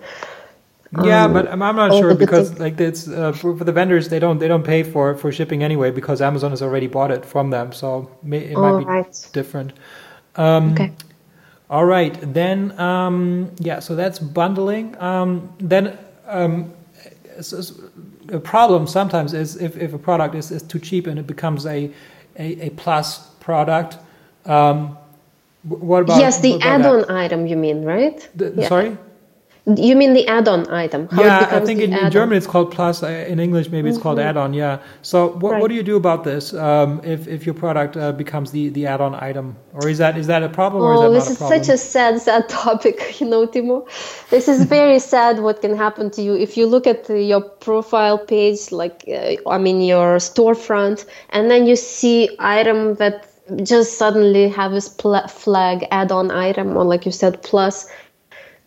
Yeah, 1.05 1.25
um, 1.25 1.35
but 1.35 1.49
I'm, 1.49 1.63
I'm 1.63 1.77
not 1.77 1.93
sure 1.93 2.15
because 2.15 2.59
like 2.59 2.81
it's 2.81 3.09
uh, 3.09 3.33
for, 3.33 3.57
for, 3.57 3.65
the 3.65 3.73
vendors 3.73 4.09
they 4.09 4.19
don't 4.19 4.39
they 4.39 4.49
don't 4.49 4.65
pay 4.65 4.83
for 4.83 5.15
for 5.17 5.31
shipping 5.31 5.63
anyway 5.63 5.91
because 5.91 6.23
Amazon 6.23 6.51
has 6.51 6.63
already 6.63 6.87
bought 6.87 7.11
it 7.11 7.27
from 7.27 7.51
them, 7.51 7.73
so 7.73 8.11
it 8.23 8.57
might 8.57 8.79
be 8.79 8.85
right. 8.87 9.29
different. 9.35 9.75
Um, 10.37 10.73
okay. 10.73 10.93
All 11.69 11.85
right, 11.85 12.17
then 12.33 12.79
um, 12.81 13.51
yeah, 13.59 13.81
so 13.81 13.95
that's 13.95 14.19
bundling. 14.19 14.99
Um, 14.99 15.53
then 15.59 15.99
um, 16.27 16.73
a 18.31 18.41
problem 18.41 18.87
sometimes 18.87 19.35
is 19.35 19.57
if, 19.57 19.77
if 19.77 19.93
a 19.93 19.99
product 19.99 20.35
is, 20.35 20.51
is 20.51 20.63
too 20.63 20.79
cheap 20.79 21.07
and 21.07 21.19
it 21.19 21.27
becomes 21.27 21.67
a 21.67 21.93
a, 22.39 22.67
a 22.67 22.71
plus 22.71 23.29
product. 23.41 23.99
Um, 24.49 24.97
what 25.65 26.03
about 26.03 26.21
yes, 26.21 26.41
the 26.41 26.61
add-on 26.63 27.11
item 27.11 27.47
you 27.47 27.57
mean, 27.57 27.85
right? 27.85 28.29
The, 28.35 28.55
yeah. 28.57 28.69
Sorry. 28.69 28.97
You 29.77 29.97
mean 29.97 30.15
the 30.15 30.27
add-on 30.27 30.73
item? 30.73 31.09
How 31.09 31.23
yeah, 31.23 31.49
I 31.51 31.61
think 31.61 31.81
in, 31.81 31.93
in, 31.93 32.11
German 32.11 32.39
it's 32.39 32.47
called 32.47 32.73
plus. 32.73 33.03
Uh, 33.03 33.09
in 33.09 33.39
English, 33.39 33.69
maybe 33.69 33.91
it's 33.91 33.99
mm-hmm. 33.99 34.03
called 34.03 34.19
add-on. 34.19 34.55
Yeah. 34.55 34.79
So, 35.03 35.33
what, 35.33 35.53
right. 35.53 35.61
what 35.61 35.69
do 35.69 35.75
you 35.75 35.83
do 35.83 35.97
about 35.97 36.25
this 36.25 36.55
um, 36.55 37.03
if, 37.05 37.29
if 37.29 37.45
your 37.45 37.55
product 37.55 37.95
uh, 37.95 38.13
becomes 38.13 38.51
the, 38.51 38.71
the 38.71 38.87
add-on 38.87 39.15
item, 39.15 39.57
or 39.75 39.87
is 39.89 39.99
that 39.99 40.17
is 40.17 40.27
that 40.29 40.43
a 40.43 40.49
problem? 40.49 40.85
Oh, 40.85 41.13
or 41.13 41.15
is 41.15 41.29
this 41.29 41.33
is 41.33 41.39
such 41.39 41.69
a 41.69 41.77
sad, 41.77 42.19
sad 42.21 42.49
topic. 42.49 43.17
You 43.21 43.27
know, 43.27 43.47
Timo. 43.47 43.87
This 44.31 44.49
is 44.49 44.65
very 44.65 44.99
sad. 45.13 45.41
What 45.41 45.61
can 45.61 45.77
happen 45.77 46.11
to 46.13 46.23
you 46.23 46.35
if 46.35 46.57
you 46.57 46.67
look 46.67 46.87
at 46.87 47.07
your 47.11 47.43
profile 47.43 48.17
page, 48.17 48.73
like 48.73 49.05
uh, 49.07 49.37
I 49.47 49.59
mean 49.59 49.83
your 49.83 50.17
storefront, 50.17 51.05
and 51.29 51.51
then 51.51 51.67
you 51.67 51.77
see 51.77 52.31
item 52.39 52.95
that 52.95 53.29
just 53.63 53.99
suddenly 53.99 54.49
have 54.49 54.73
this 54.73 54.89
pl- 54.89 55.29
flag 55.29 55.87
add-on 55.91 56.31
item, 56.31 56.77
or 56.77 56.85
like 56.85 57.07
you 57.07 57.13
said, 57.13 57.43
plus 57.43 57.89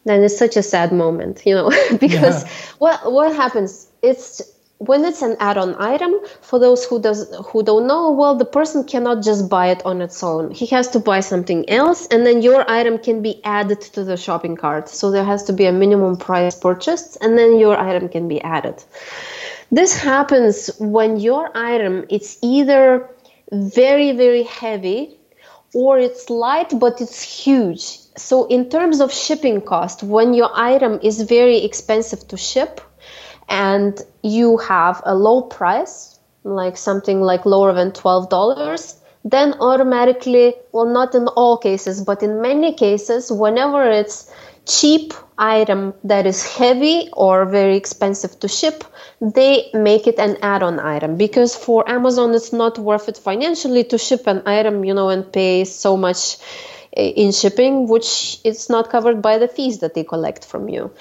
then 0.06 0.24
it's 0.24 0.38
such 0.38 0.58
a 0.58 0.64
sad 0.64 0.92
moment, 0.92 1.44
you 1.46 1.54
know, 1.54 1.70
because 2.00 2.44
yeah. 2.44 2.50
what 2.80 3.12
what 3.12 3.36
happens? 3.36 3.88
It's 4.02 4.42
when 4.82 5.06
it's 5.06 5.22
an 5.22 5.38
add-on 5.40 5.76
item 5.80 6.12
for 6.42 6.58
those 6.58 6.84
who 6.86 7.00
does 7.00 7.32
who 7.52 7.62
don't 7.62 7.86
know 7.86 8.12
well 8.12 8.34
the 8.36 8.46
person 8.46 8.84
cannot 8.84 9.22
just 9.24 9.48
buy 9.48 9.68
it 9.68 9.80
on 9.86 10.02
its 10.02 10.24
own 10.24 10.50
he 10.50 10.66
has 10.66 10.88
to 10.88 11.00
buy 11.00 11.20
something 11.20 11.70
else 11.70 12.08
and 12.08 12.26
then 12.26 12.42
your 12.42 12.68
item 12.68 12.98
can 12.98 13.22
be 13.22 13.40
added 13.44 13.80
to 13.80 14.04
the 14.04 14.18
shopping 14.18 14.56
cart 14.56 14.90
so 14.90 15.12
there 15.12 15.24
has 15.24 15.44
to 15.44 15.54
be 15.54 15.66
a 15.66 15.72
minimum 15.72 16.18
price 16.18 16.56
purchased 16.56 17.16
and 17.22 17.38
then 17.38 17.60
your 17.60 17.78
item 17.78 18.10
can 18.10 18.28
be 18.28 18.42
added 18.42 18.84
this 19.72 19.96
happens 19.96 20.72
when 20.80 21.20
your 21.20 21.56
item 21.56 22.04
it's 22.10 22.40
either 22.42 23.08
very 23.52 24.12
very 24.14 24.44
heavy 24.44 25.18
or 25.74 26.00
it's 26.00 26.30
light 26.30 26.74
but 26.80 27.02
it's 27.02 27.22
huge. 27.22 27.98
So 28.18 28.46
in 28.46 28.70
terms 28.70 29.00
of 29.00 29.12
shipping 29.12 29.62
cost 29.62 30.04
when 30.04 30.34
your 30.34 30.50
item 30.54 31.00
is 31.02 31.22
very 31.22 31.64
expensive 31.64 32.28
to 32.30 32.38
ship 32.38 32.82
and 33.50 34.00
you 34.22 34.58
have 34.58 35.02
a 35.06 35.16
low 35.16 35.42
price 35.44 36.20
like 36.44 36.78
something 36.78 37.22
like 37.22 37.46
lower 37.46 37.74
than 37.74 37.92
$12 37.92 39.01
then 39.24 39.54
automatically 39.60 40.54
well 40.72 40.86
not 40.86 41.14
in 41.16 41.28
all 41.28 41.58
cases 41.58 42.04
but 42.04 42.24
in 42.24 42.42
many 42.42 42.74
cases 42.74 43.32
whenever 43.32 43.90
it's 43.90 44.32
cheap 44.66 45.14
item 45.38 45.94
that 46.04 46.26
is 46.26 46.46
heavy 46.46 47.10
or 47.14 47.46
very 47.46 47.76
expensive 47.76 48.40
to 48.40 48.48
ship 48.48 48.84
they 49.20 49.70
make 49.74 50.08
it 50.08 50.20
an 50.20 50.38
add-on 50.42 50.80
item 50.80 51.18
because 51.18 51.56
for 51.56 51.88
amazon 51.90 52.34
it's 52.34 52.54
not 52.54 52.78
worth 52.78 53.10
it 53.10 53.18
financially 53.18 53.84
to 53.84 53.98
ship 53.98 54.28
an 54.28 54.42
item 54.46 54.84
you 54.86 54.94
know 54.94 55.10
and 55.10 55.32
pay 55.34 55.66
so 55.66 55.98
much 55.98 56.38
eh, 56.96 57.12
in 57.16 57.32
shipping, 57.32 57.88
which 57.88 58.40
is 58.44 58.70
not 58.70 58.90
covered 58.90 59.22
by 59.22 59.38
the 59.38 59.48
fees 59.48 59.80
that 59.80 59.94
they 59.94 60.04
collect 60.04 60.44
from 60.44 60.68
you. 60.68 60.92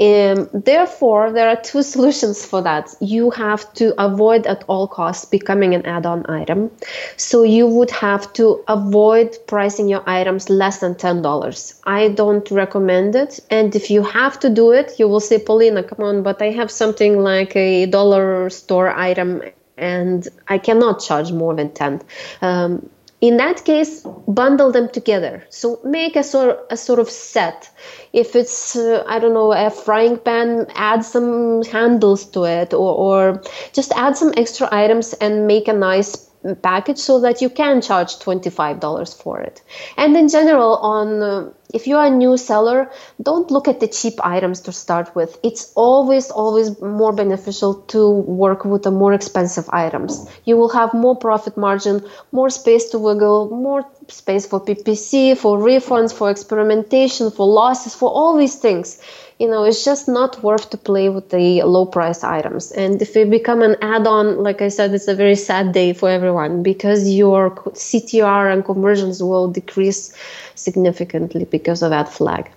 Um, 0.00 0.48
therefore, 0.52 1.30
there 1.32 1.48
are 1.48 1.56
two 1.56 1.82
solutions 1.94 2.44
for 2.44 2.62
that. 2.62 2.94
You 3.00 3.30
have 3.30 3.72
to 3.74 3.94
avoid 4.02 4.46
at 4.46 4.64
all 4.66 4.88
costs 4.88 5.24
becoming 5.24 5.74
an 5.74 5.86
add 5.86 6.06
on 6.06 6.28
item. 6.28 6.70
So 7.16 7.42
you 7.42 7.66
would 7.66 7.90
have 7.90 8.32
to 8.34 8.64
avoid 8.68 9.36
pricing 9.46 9.88
your 9.88 10.02
items 10.08 10.50
less 10.50 10.78
than 10.78 10.94
$10. 10.94 11.80
I 11.84 12.08
don't 12.08 12.50
recommend 12.50 13.14
it. 13.14 13.40
And 13.50 13.74
if 13.74 13.90
you 13.90 14.02
have 14.02 14.38
to 14.40 14.50
do 14.50 14.72
it, 14.72 14.98
you 14.98 15.08
will 15.08 15.20
say, 15.20 15.38
Paulina, 15.38 15.82
come 15.82 16.04
on, 16.04 16.22
but 16.22 16.42
I 16.42 16.50
have 16.50 16.70
something 16.70 17.20
like 17.20 17.54
a 17.56 17.86
dollar 17.86 18.50
store 18.50 18.90
item 18.90 19.42
and 19.76 20.26
I 20.48 20.58
cannot 20.58 21.00
charge 21.00 21.32
more 21.32 21.54
than 21.54 21.72
10. 21.72 22.02
Um, 22.42 22.88
in 23.20 23.36
that 23.38 23.64
case 23.64 24.06
bundle 24.28 24.72
them 24.72 24.88
together. 24.88 25.44
So 25.50 25.80
make 25.84 26.16
a 26.16 26.22
sort 26.22 26.66
a 26.70 26.76
sort 26.76 26.98
of 26.98 27.10
set. 27.10 27.70
If 28.12 28.36
it's 28.36 28.76
uh, 28.76 29.04
i 29.06 29.18
don't 29.18 29.34
know 29.34 29.52
a 29.52 29.70
frying 29.70 30.18
pan 30.18 30.66
add 30.74 31.04
some 31.04 31.62
handles 31.64 32.26
to 32.30 32.44
it 32.44 32.74
or, 32.74 32.94
or 32.94 33.42
just 33.72 33.92
add 33.92 34.16
some 34.16 34.32
extra 34.36 34.68
items 34.70 35.12
and 35.14 35.46
make 35.46 35.68
a 35.68 35.72
nice 35.72 36.30
package 36.62 36.98
so 36.98 37.20
that 37.20 37.40
you 37.40 37.48
can 37.48 37.80
charge 37.80 38.16
$25 38.18 39.22
for 39.22 39.40
it. 39.40 39.62
And 39.96 40.16
in 40.16 40.28
general 40.28 40.76
on 40.76 41.22
uh, 41.22 41.50
if 41.74 41.86
you 41.86 41.96
are 41.96 42.06
a 42.06 42.10
new 42.10 42.36
seller 42.36 42.90
don't 43.22 43.50
look 43.50 43.68
at 43.68 43.80
the 43.80 43.88
cheap 43.88 44.14
items 44.24 44.60
to 44.62 44.72
start 44.72 45.14
with. 45.14 45.38
It's 45.42 45.72
always 45.74 46.30
always 46.30 46.80
more 46.80 47.12
beneficial 47.12 47.74
to 47.94 48.08
work 48.10 48.64
with 48.64 48.84
the 48.84 48.90
more 48.90 49.12
expensive 49.12 49.68
items. 49.70 50.26
You 50.44 50.56
will 50.56 50.70
have 50.70 50.94
more 50.94 51.16
profit 51.16 51.56
margin 51.56 52.04
more 52.32 52.50
space 52.50 52.90
to 52.90 52.98
wiggle 52.98 53.50
more 53.50 53.84
space 54.08 54.46
for 54.46 54.60
ppc 54.60 55.36
for 55.36 55.58
refunds 55.58 56.12
for 56.12 56.30
experimentation 56.30 57.30
for 57.30 57.46
losses 57.46 57.94
for 57.94 58.10
all 58.10 58.36
these 58.36 58.56
things. 58.56 59.00
You 59.38 59.48
know 59.48 59.64
it's 59.64 59.84
just 59.84 60.08
not 60.08 60.42
worth 60.42 60.70
to 60.70 60.76
play 60.76 61.08
with 61.08 61.30
the 61.30 61.62
low 61.62 61.86
price 61.86 62.22
items. 62.22 62.70
And 62.70 63.02
if 63.02 63.16
it 63.16 63.30
become 63.30 63.62
an 63.62 63.76
add-on 63.82 64.42
like 64.42 64.62
i 64.62 64.68
said 64.68 64.94
it's 64.94 65.08
a 65.08 65.14
very 65.14 65.34
sad 65.34 65.72
day 65.72 65.92
for 65.92 66.08
everyone 66.08 66.62
because 66.62 67.08
your 67.08 67.50
ctr 67.50 68.52
and 68.52 68.64
conversions 68.64 69.22
will 69.22 69.48
decrease 69.50 70.14
significantly 70.54 71.44
because 71.44 71.82
of 71.82 71.90
that 71.90 72.08
flag. 72.08 72.50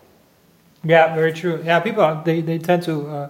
Yeah 0.83 1.15
very 1.15 1.33
true. 1.33 1.61
Yeah 1.63 1.79
people 1.79 2.21
they, 2.25 2.41
they 2.41 2.57
tend 2.59 2.83
to 2.83 3.07
uh, 3.07 3.29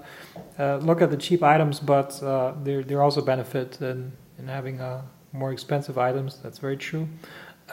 uh, 0.60 0.78
look 0.78 1.02
at 1.02 1.12
the 1.12 1.18
cheap 1.18 1.44
items 1.44 1.80
but 1.80 2.22
uh, 2.24 2.54
there 2.64 2.84
there 2.84 3.02
also 3.02 3.22
benefit 3.22 3.82
in, 3.82 4.12
in 4.40 4.48
having 4.48 4.82
uh, 4.82 5.02
more 5.34 5.52
expensive 5.52 5.98
items. 5.98 6.40
That's 6.42 6.58
very 6.58 6.78
true 6.78 7.08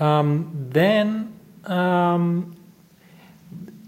um, 0.01 0.51
then 0.71 1.35
um, 1.65 2.57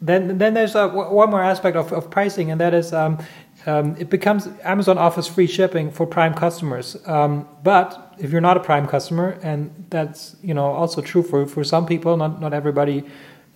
then 0.01 0.39
then 0.39 0.55
there's 0.55 0.77
uh, 0.77 0.89
one 0.89 1.31
more 1.31 1.43
aspect 1.43 1.77
of, 1.77 1.93
of 1.93 2.11
pricing, 2.11 2.51
and 2.51 2.61
that 2.61 2.75
is 2.75 2.93
um, 2.93 3.19
um, 3.67 3.97
it 3.99 4.11
becomes 4.11 4.49
Amazon 4.63 4.99
offers 4.99 5.27
free 5.27 5.47
shipping 5.47 5.91
for 5.91 6.07
Prime 6.07 6.35
customers. 6.35 6.97
Um, 7.07 7.49
but 7.63 8.15
if 8.19 8.31
you're 8.31 8.41
not 8.41 8.57
a 8.57 8.61
Prime 8.61 8.87
customer, 8.87 9.39
and 9.43 9.87
that's 9.91 10.37
you 10.43 10.55
know 10.55 10.67
also 10.67 11.01
true 11.01 11.23
for, 11.23 11.47
for 11.47 11.65
some 11.65 11.87
people, 11.87 12.17
not 12.17 12.41
not 12.41 12.53
everybody 12.53 13.05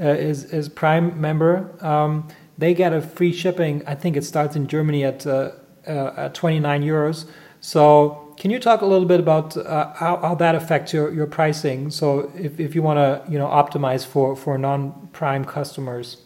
uh, 0.01 0.05
is 0.09 0.45
is 0.45 0.69
Prime 0.69 1.21
member. 1.21 1.75
Um, 1.85 2.29
they 2.61 2.75
get 2.75 2.93
a 2.93 3.01
free 3.01 3.33
shipping. 3.33 3.83
I 3.87 3.95
think 3.95 4.17
it 4.17 4.25
starts 4.25 4.55
in 4.55 4.67
Germany 4.67 5.03
at, 5.03 5.27
uh, 5.27 5.53
uh, 5.87 6.13
at 6.17 6.35
29 6.35 6.83
euros. 6.83 7.27
So 7.61 8.30
can 8.41 8.51
you 8.51 8.59
talk 8.59 8.81
a 8.81 8.87
little 8.87 9.07
bit 9.07 9.21
about 9.21 9.55
uh, 9.55 9.93
how, 9.93 10.17
how 10.17 10.35
that 10.35 10.55
affects 10.55 10.95
your, 10.95 11.13
your 11.13 11.27
pricing? 11.27 11.91
So 11.91 12.33
if, 12.35 12.59
if 12.59 12.75
you 12.75 12.83
want 12.83 12.97
to 12.97 13.31
you 13.31 13.39
know 13.39 13.47
optimize 13.47 14.05
for, 14.07 14.35
for 14.35 14.57
non-Prime 14.57 15.45
customers. 15.45 16.17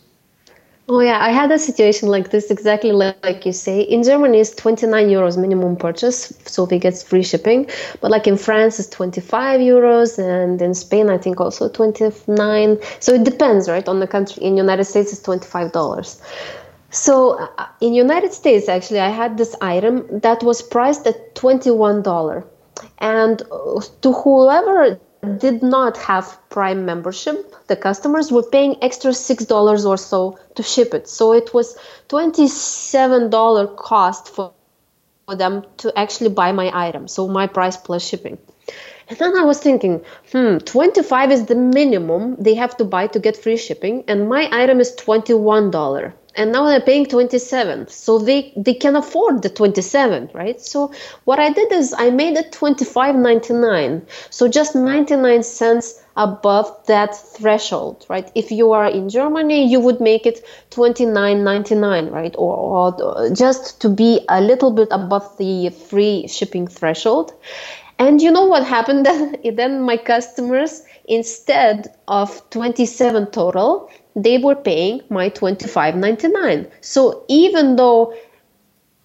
Oh 0.88 1.00
yeah, 1.00 1.18
I 1.18 1.31
had 1.31 1.50
a 1.50 1.59
situation 1.59 2.09
like 2.09 2.31
this 2.31 2.50
exactly 2.53 2.92
like, 2.92 3.44
you 3.44 3.53
say. 3.53 3.81
In 3.81 4.05
Germany, 4.05 4.38
it's 4.38 4.55
29 4.55 5.09
euros 5.09 5.37
minimum 5.37 5.77
purchase, 5.77 6.33
so 6.44 6.64
we 6.64 6.79
get 6.79 6.96
free 7.03 7.24
shipping. 7.24 7.68
But 8.00 8.12
like 8.12 8.29
in 8.29 8.37
France, 8.37 8.79
it's 8.79 8.90
25 8.90 9.61
euros, 9.61 10.18
and 10.18 10.61
in 10.62 10.74
Spain, 10.74 11.11
I 11.11 11.18
think 11.18 11.40
also 11.40 11.68
29. 11.68 12.79
So 13.00 13.14
it 13.14 13.24
depends, 13.24 13.68
right, 13.68 13.88
on 13.88 13.98
the 13.98 14.07
country. 14.07 14.44
In 14.44 14.55
the 14.55 14.61
United 14.61 14.85
States, 14.85 15.11
it's 15.12 15.22
25 15.22 15.72
dollars. 15.72 16.20
So 16.94 17.40
uh, 17.40 17.66
in 17.80 17.92
United 17.92 18.33
States, 18.33 18.68
actually, 18.68 19.00
I 19.00 19.09
had 19.09 19.37
this 19.37 19.57
item 19.61 20.20
that 20.20 20.44
was 20.44 20.62
priced 20.62 21.09
at 21.09 21.35
21 21.35 22.02
dollar, 22.02 22.46
and 22.98 23.42
uh, 23.50 23.80
to 24.02 24.12
whoever 24.12 25.00
did 25.38 25.61
not 25.61 25.96
have 25.96 26.38
Prime 26.50 26.87
membership, 26.87 27.52
the 27.66 27.74
customers 27.74 28.30
were 28.30 28.44
paying 28.44 28.76
extra 28.80 29.11
$6 29.11 29.87
or 29.87 29.96
so 29.96 30.38
to 30.54 30.62
ship 30.62 30.94
it. 30.94 31.09
So 31.09 31.33
it 31.33 31.52
was 31.52 31.76
$27 32.11 33.76
cost 33.76 34.28
for 34.28 34.52
them 35.26 35.64
to 35.78 35.98
actually 35.98 36.30
buy 36.30 36.52
my 36.52 36.70
item. 36.72 37.09
So 37.09 37.26
my 37.26 37.48
price 37.48 37.76
plus 37.76 38.07
shipping. 38.07 38.38
And 39.09 39.18
then 39.18 39.37
I 39.37 39.42
was 39.42 39.59
thinking, 39.59 40.04
hmm, 40.30 40.59
25 40.59 41.33
is 41.33 41.46
the 41.46 41.57
minimum 41.57 42.37
they 42.38 42.54
have 42.54 42.76
to 42.76 42.85
buy 42.85 43.09
to 43.09 43.18
get 43.18 43.37
free 43.37 43.57
shipping, 43.57 44.04
and 44.07 44.28
my 44.28 44.48
item 44.52 44.78
is 44.78 44.94
$21 44.94 46.12
and 46.37 46.53
now 46.53 46.66
they're 46.66 46.81
paying 46.81 47.07
27 47.07 47.88
so 47.88 48.18
they 48.18 48.53
they 48.57 48.75
can 48.75 48.97
afford 48.97 49.42
the 49.42 49.49
27 49.49 50.31
right? 50.35 50.61
So 50.61 50.92
what 51.25 51.38
i 51.38 51.51
did 51.51 51.73
is 51.73 51.94
i 51.97 52.11
made 52.11 52.37
it 52.37 52.53
25.99 52.53 54.03
so 54.31 54.49
just 54.49 54.75
99 54.75 55.42
cents 55.42 56.01
above 56.16 56.70
that 56.87 57.14
threshold 57.16 58.07
right? 58.09 58.31
If 58.35 58.51
you 58.51 58.73
are 58.73 58.87
in 58.87 59.09
germany 59.09 59.66
you 59.66 59.81
would 59.81 60.01
make 60.01 60.27
it 60.27 60.44
29.99 60.70 62.11
right? 62.11 62.35
Or, 62.38 62.57
or 62.57 63.31
just 63.31 63.81
to 63.83 63.88
be 63.88 64.25
a 64.29 64.40
little 64.40 64.70
bit 64.70 64.88
above 64.90 65.37
the 65.38 65.70
free 65.70 66.27
shipping 66.29 66.66
threshold. 66.66 67.33
And 67.99 68.20
you 68.20 68.31
know 68.33 68.44
what 68.47 68.64
happened 68.64 69.07
then 69.07 69.37
then 69.55 69.83
my 69.83 69.97
customers 69.97 70.83
instead 71.07 71.94
of 72.09 72.42
27 72.51 73.31
total 73.31 73.90
they 74.16 74.38
were 74.38 74.55
paying 74.55 75.00
my 75.11 75.29
25.99 75.31 76.70
so 76.81 77.24
even 77.29 77.77
though 77.77 78.14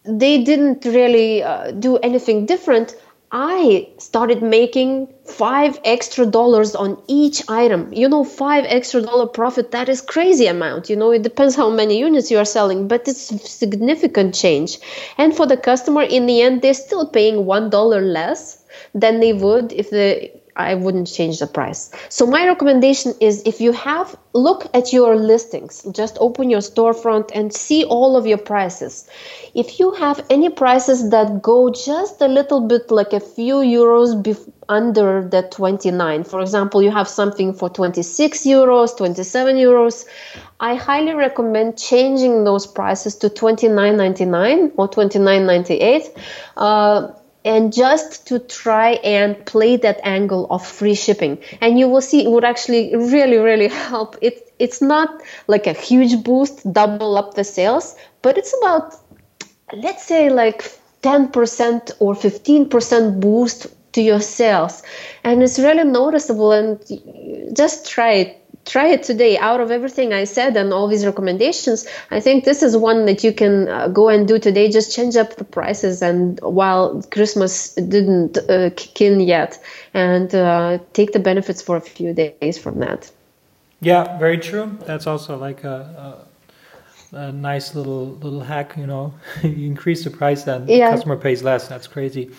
they 0.06 0.44
didn't 0.44 0.86
really 0.86 1.44
uh, 1.44 1.72
do 1.72 1.98
anything 1.98 2.46
different 2.46 2.96
i 3.32 3.88
started 3.98 4.42
making 4.42 5.08
five 5.26 5.80
extra 5.86 6.26
dollars 6.26 6.74
on 6.76 7.00
each 7.08 7.44
item. 7.48 7.94
You 7.94 8.10
know 8.10 8.24
five 8.24 8.66
extra 8.68 9.02
dollar 9.04 9.28
profit 9.28 9.70
that 9.72 9.88
is 9.88 10.02
crazy 10.02 10.48
amount. 10.48 10.90
You 10.90 10.96
know 10.96 11.12
it 11.12 11.22
depends 11.22 11.56
how 11.56 11.70
many 11.70 12.00
units 12.00 12.32
you 12.32 12.40
are 12.40 12.46
selling 12.46 12.88
but 12.88 13.08
it's 13.08 13.22
significant 13.52 14.34
change. 14.34 14.80
And 15.20 15.36
for 15.36 15.46
the 15.46 15.58
customer 15.58 16.02
in 16.02 16.26
the 16.26 16.42
end 16.42 16.64
they're 16.64 16.74
still 16.74 17.08
paying 17.08 17.46
one 17.46 17.70
dollar 17.70 18.02
less 18.02 18.64
than 18.96 19.20
they 19.20 19.34
would 19.34 19.72
if 19.74 19.92
the 19.92 20.32
I 20.56 20.76
wouldn't 20.76 21.08
change 21.08 21.40
the 21.40 21.48
price. 21.48 21.92
So 22.10 22.26
my 22.26 22.46
recommendation 22.46 23.14
is 23.20 23.42
if 23.46 23.62
you 23.62 23.72
have 23.72 24.16
look 24.34 24.68
at 24.74 24.94
your 24.94 25.16
listings, 25.16 25.86
just 25.92 26.18
open 26.20 26.50
your 26.50 26.62
storefront 26.62 27.32
and 27.34 27.54
see 27.54 27.84
all 27.86 28.16
of 28.16 28.28
your 28.28 28.38
prices. 28.38 29.10
If 29.54 29.80
you 29.80 29.92
have 29.94 30.26
any 30.30 30.50
prices 30.50 31.10
that 31.10 31.42
go 31.42 31.72
just 31.72 32.22
a 32.22 32.28
little 32.28 32.62
bit 32.62 32.92
like 32.92 33.14
a 33.14 33.20
few 33.20 33.56
euros 33.56 34.22
bef- 34.22 34.52
under 34.68 35.28
the 35.28 35.42
29, 35.44 36.24
for 36.24 36.42
example, 36.42 36.84
you 36.84 36.92
have 36.92 37.08
something 37.08 37.54
for 37.54 37.70
26 37.70 38.46
euros, 38.46 38.96
27 38.96 39.56
euros, 39.56 40.06
I 40.60 40.76
highly 40.76 41.14
recommend 41.14 41.78
changing 41.78 42.44
those 42.44 42.68
prices 42.68 43.16
to 43.18 43.30
29.99 43.30 44.74
or 44.78 44.88
29.98. 44.90 46.18
Uh, 46.58 47.14
and 47.46 47.74
just 47.74 48.28
to 48.28 48.40
try 48.40 48.92
and 49.04 49.46
play 49.46 49.78
that 49.78 50.00
angle 50.04 50.48
of 50.50 50.66
free 50.66 50.96
shipping. 50.96 51.38
And 51.62 51.80
you 51.80 51.88
will 51.88 52.02
see 52.02 52.26
it 52.26 52.30
would 52.30 52.44
actually 52.44 52.96
really 52.96 53.38
really 53.38 53.68
help. 53.90 54.18
It 54.22 54.54
it's 54.60 54.82
not 54.82 55.22
like 55.48 55.68
a 55.68 55.74
huge 55.74 56.24
boost 56.24 56.72
double 56.74 57.18
up 57.18 57.34
the 57.36 57.44
sales 57.44 57.96
but 58.22 58.38
it's 58.38 58.54
about 58.62 58.96
let's 59.74 60.06
say 60.06 60.30
like 60.30 60.64
10% 61.02 61.92
or 62.00 62.14
15% 62.14 63.20
boost 63.20 63.68
to 63.94 64.02
your 64.02 64.20
sales. 64.20 64.84
And 65.24 65.42
it's 65.42 65.60
really 65.60 65.84
noticeable 65.84 66.52
and 66.52 66.80
just 67.56 67.90
try 67.90 68.12
it 68.14 68.39
try 68.70 68.88
it 68.88 69.04
today. 69.04 69.38
Out 69.38 69.60
of 69.60 69.72
everything 69.72 70.14
i 70.14 70.24
said 70.24 70.56
and 70.56 70.72
all 70.72 70.88
these 70.88 71.06
recommendations 71.06 71.88
i 72.12 72.20
think 72.20 72.46
this 72.46 72.62
is 72.68 72.78
one 72.78 73.06
that 73.08 73.24
you 73.24 73.34
can 73.34 73.68
uh, 73.68 73.88
go 73.88 74.08
and 74.10 74.28
do 74.28 74.40
today. 74.40 74.70
Just 74.70 74.96
change 74.96 75.16
up 75.16 75.36
the 75.36 75.44
prices 75.44 76.02
and 76.02 76.40
while 76.42 77.02
christmas 77.12 77.74
didn't 77.74 78.38
uh, 78.38 78.70
kick 78.76 79.02
in 79.02 79.20
yet. 79.20 79.52
And 79.94 80.34
uh, 80.36 80.78
take 80.94 81.14
the 81.14 81.20
benefits 81.20 81.62
for 81.62 81.76
a 81.76 81.82
few 81.82 82.14
days 82.14 82.58
from 82.58 82.80
that. 82.80 83.12
Yeah 83.82 84.18
very 84.20 84.38
true. 84.38 84.78
That's 84.86 85.08
also 85.08 85.38
like 85.38 85.64
a, 85.64 85.78
a, 87.14 87.18
a 87.18 87.32
nice 87.32 87.76
little 87.76 88.06
little 88.26 88.42
hack 88.42 88.78
you 88.78 88.88
know. 88.88 89.14
You 89.44 89.68
increase 89.74 90.04
the 90.04 90.12
price 90.12 90.44
then 90.44 90.68
yeah. 90.68 90.92
the 90.92 90.96
customer 90.96 91.18
pays 91.18 91.42
less. 91.44 91.68
That's 91.68 91.88
crazy. 91.88 92.32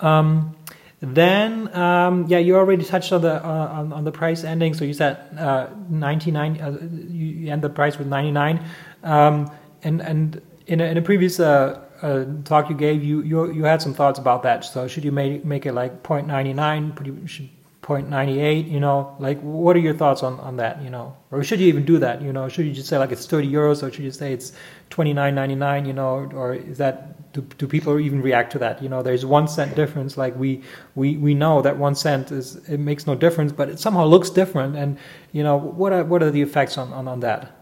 Um, 0.00 0.54
then, 1.00 1.74
um, 1.76 2.26
yeah, 2.26 2.38
you 2.38 2.56
already 2.56 2.84
touched 2.84 3.12
on 3.12 3.22
the 3.22 3.44
uh, 3.44 3.86
on, 3.92 4.04
the 4.04 4.10
price 4.10 4.42
ending. 4.42 4.74
So 4.74 4.84
you 4.84 4.94
said 4.94 5.16
uh, 5.38 5.68
99. 5.88 6.60
Uh, 6.60 6.78
you 7.08 7.52
end 7.52 7.62
the 7.62 7.70
price 7.70 7.98
with 7.98 8.08
99. 8.08 8.64
Um, 9.04 9.50
and 9.84 10.00
and 10.00 10.42
in 10.66 10.80
a, 10.80 10.84
in 10.84 10.96
a 10.96 11.02
previous 11.02 11.38
uh, 11.38 11.80
uh, 12.02 12.24
talk 12.44 12.68
you 12.68 12.76
gave, 12.76 13.04
you, 13.04 13.22
you 13.22 13.52
you 13.52 13.64
had 13.64 13.80
some 13.80 13.94
thoughts 13.94 14.18
about 14.18 14.42
that. 14.42 14.64
So 14.64 14.88
should 14.88 15.04
you 15.04 15.12
make 15.12 15.44
make 15.44 15.66
it 15.66 15.72
like 15.72 16.02
0.99? 16.02 17.28
Should 17.28 17.48
0.98? 17.88 18.70
You 18.70 18.80
know, 18.80 19.16
like 19.18 19.40
what 19.40 19.74
are 19.74 19.78
your 19.78 19.94
thoughts 19.94 20.22
on 20.22 20.38
on 20.40 20.56
that? 20.56 20.82
You 20.82 20.90
know, 20.90 21.16
or 21.30 21.42
should 21.42 21.60
you 21.60 21.68
even 21.68 21.84
do 21.86 21.98
that? 21.98 22.20
You 22.20 22.32
know, 22.32 22.48
should 22.48 22.66
you 22.66 22.72
just 22.72 22.88
say 22.88 22.98
like 22.98 23.12
it's 23.12 23.26
30 23.26 23.50
euros, 23.50 23.82
or 23.82 23.90
should 23.90 24.04
you 24.04 24.10
say 24.10 24.32
it's 24.32 24.52
29.99? 24.90 25.86
You 25.86 25.94
know, 25.94 26.28
or 26.34 26.54
is 26.54 26.78
that 26.78 27.32
do, 27.32 27.42
do 27.56 27.66
people 27.66 27.98
even 27.98 28.20
react 28.20 28.52
to 28.52 28.58
that? 28.58 28.82
You 28.82 28.90
know, 28.90 29.02
there's 29.02 29.24
one 29.24 29.48
cent 29.48 29.74
difference. 29.74 30.18
Like 30.18 30.36
we 30.36 30.62
we 30.94 31.16
we 31.16 31.34
know 31.34 31.62
that 31.62 31.78
one 31.78 31.94
cent 31.94 32.30
is 32.30 32.56
it 32.68 32.78
makes 32.78 33.06
no 33.06 33.14
difference, 33.14 33.52
but 33.52 33.70
it 33.70 33.80
somehow 33.80 34.04
looks 34.04 34.30
different. 34.30 34.76
And 34.76 34.98
you 35.32 35.42
know, 35.42 35.56
what 35.56 35.92
are 35.92 36.04
what 36.04 36.22
are 36.22 36.30
the 36.30 36.42
effects 36.42 36.76
on 36.76 36.92
on, 36.92 37.08
on 37.08 37.20
that? 37.20 37.54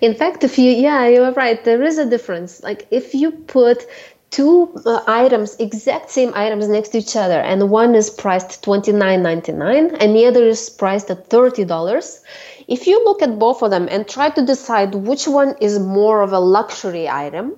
In 0.00 0.14
fact, 0.14 0.44
if 0.44 0.58
you 0.58 0.70
yeah, 0.70 1.06
you're 1.08 1.32
right. 1.32 1.62
There 1.64 1.82
is 1.82 1.98
a 1.98 2.06
difference. 2.08 2.62
Like 2.62 2.86
if 2.90 3.14
you 3.14 3.32
put 3.32 3.86
two 4.30 4.72
uh, 4.86 5.02
items, 5.06 5.56
exact 5.56 6.10
same 6.10 6.32
items 6.34 6.68
next 6.68 6.90
to 6.90 6.98
each 6.98 7.16
other, 7.16 7.40
and 7.40 7.70
one 7.70 7.94
is 7.94 8.10
priced 8.10 8.62
twenty 8.62 8.92
nine 8.92 9.22
ninety 9.22 9.52
nine, 9.52 9.94
and 9.96 10.14
the 10.14 10.26
other 10.26 10.46
is 10.46 10.70
priced 10.70 11.10
at 11.10 11.28
thirty 11.28 11.64
dollars. 11.64 12.22
If 12.68 12.86
you 12.86 13.04
look 13.04 13.22
at 13.22 13.38
both 13.38 13.62
of 13.62 13.70
them 13.70 13.88
and 13.90 14.08
try 14.08 14.30
to 14.30 14.44
decide 14.44 14.94
which 14.94 15.26
one 15.26 15.56
is 15.60 15.78
more 15.78 16.22
of 16.22 16.32
a 16.32 16.38
luxury 16.38 17.08
item, 17.08 17.56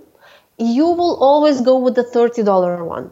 you 0.59 0.87
will 0.87 1.17
always 1.17 1.61
go 1.61 1.77
with 1.79 1.95
the 1.95 2.05
$30 2.05 2.87
one 2.87 3.11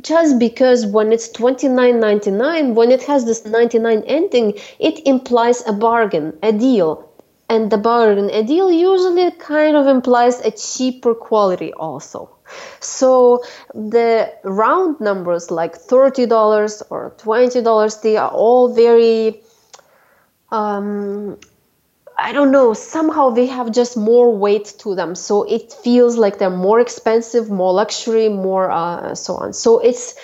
just 0.00 0.38
because 0.38 0.84
when 0.86 1.12
it's 1.12 1.28
29.99 1.30 2.74
when 2.74 2.90
it 2.90 3.02
has 3.02 3.24
this 3.24 3.44
99 3.44 4.02
ending 4.06 4.52
it 4.78 5.06
implies 5.06 5.66
a 5.66 5.72
bargain 5.72 6.36
a 6.42 6.52
deal 6.52 7.07
and 7.48 7.70
the 7.70 7.78
bargain 7.78 8.30
a 8.30 8.42
deal 8.42 8.70
usually 8.70 9.30
kind 9.32 9.76
of 9.76 9.86
implies 9.86 10.40
a 10.40 10.50
cheaper 10.50 11.14
quality 11.14 11.72
also. 11.72 12.30
So 12.80 13.42
the 13.74 14.32
round 14.44 15.00
numbers 15.00 15.50
like 15.50 15.76
$30 15.76 16.82
or 16.90 17.14
$20 17.18 18.02
they 18.02 18.16
are 18.16 18.30
all 18.30 18.74
very 18.74 19.40
um, 20.50 21.38
I 22.20 22.32
don't 22.32 22.50
know, 22.50 22.74
somehow 22.74 23.30
they 23.30 23.46
have 23.46 23.70
just 23.70 23.96
more 23.96 24.36
weight 24.36 24.74
to 24.80 24.96
them. 24.96 25.14
So 25.14 25.44
it 25.44 25.72
feels 25.72 26.16
like 26.16 26.38
they're 26.38 26.50
more 26.50 26.80
expensive, 26.80 27.48
more 27.48 27.72
luxury, 27.72 28.28
more 28.28 28.72
uh, 28.72 29.14
so 29.14 29.36
on. 29.36 29.52
So 29.52 29.78
it's 29.78 30.16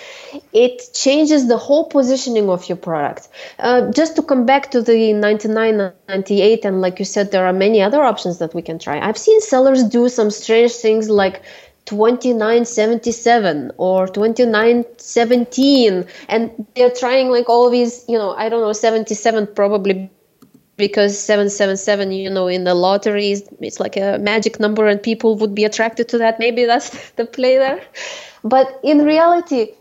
it 0.51 0.89
changes 0.93 1.47
the 1.47 1.55
whole 1.57 1.85
positioning 1.85 2.49
of 2.49 2.67
your 2.67 2.75
product. 2.75 3.29
Uh, 3.57 3.91
just 3.91 4.17
to 4.17 4.23
come 4.23 4.45
back 4.45 4.71
to 4.71 4.81
the 4.81 4.91
99.98 4.91 6.65
and 6.65 6.81
like 6.81 6.99
you 6.99 7.05
said 7.05 7.31
there 7.31 7.45
are 7.45 7.53
many 7.53 7.81
other 7.81 8.03
options 8.03 8.39
that 8.39 8.53
we 8.53 8.61
can 8.61 8.77
try. 8.77 8.99
I've 8.99 9.17
seen 9.17 9.39
sellers 9.39 9.81
do 9.83 10.09
some 10.09 10.31
strange 10.31 10.73
things 10.73 11.09
like 11.09 11.43
2977 11.85 13.71
or 13.77 14.07
2917 14.07 16.05
and 16.27 16.67
they're 16.75 16.89
trying 16.89 17.29
like 17.29 17.47
all 17.47 17.69
these 17.69 18.03
you 18.07 18.17
know 18.17 18.31
i 18.31 18.49
don't 18.49 18.61
know 18.61 18.73
77 18.73 19.45
probably 19.53 20.09
because 20.77 21.17
777 21.17 22.11
you 22.11 22.29
know 22.29 22.47
in 22.47 22.63
the 22.63 22.73
lottery 22.73 23.31
it's 23.59 23.79
like 23.79 23.97
a 23.97 24.17
magic 24.19 24.59
number 24.59 24.87
and 24.87 25.01
people 25.01 25.35
would 25.37 25.55
be 25.55 25.63
attracted 25.63 26.09
to 26.09 26.17
that. 26.17 26.39
Maybe 26.39 26.65
that's 26.65 27.11
the 27.15 27.25
play 27.25 27.57
there. 27.57 27.81
But 28.43 28.79
in 28.83 28.99
reality 28.99 29.73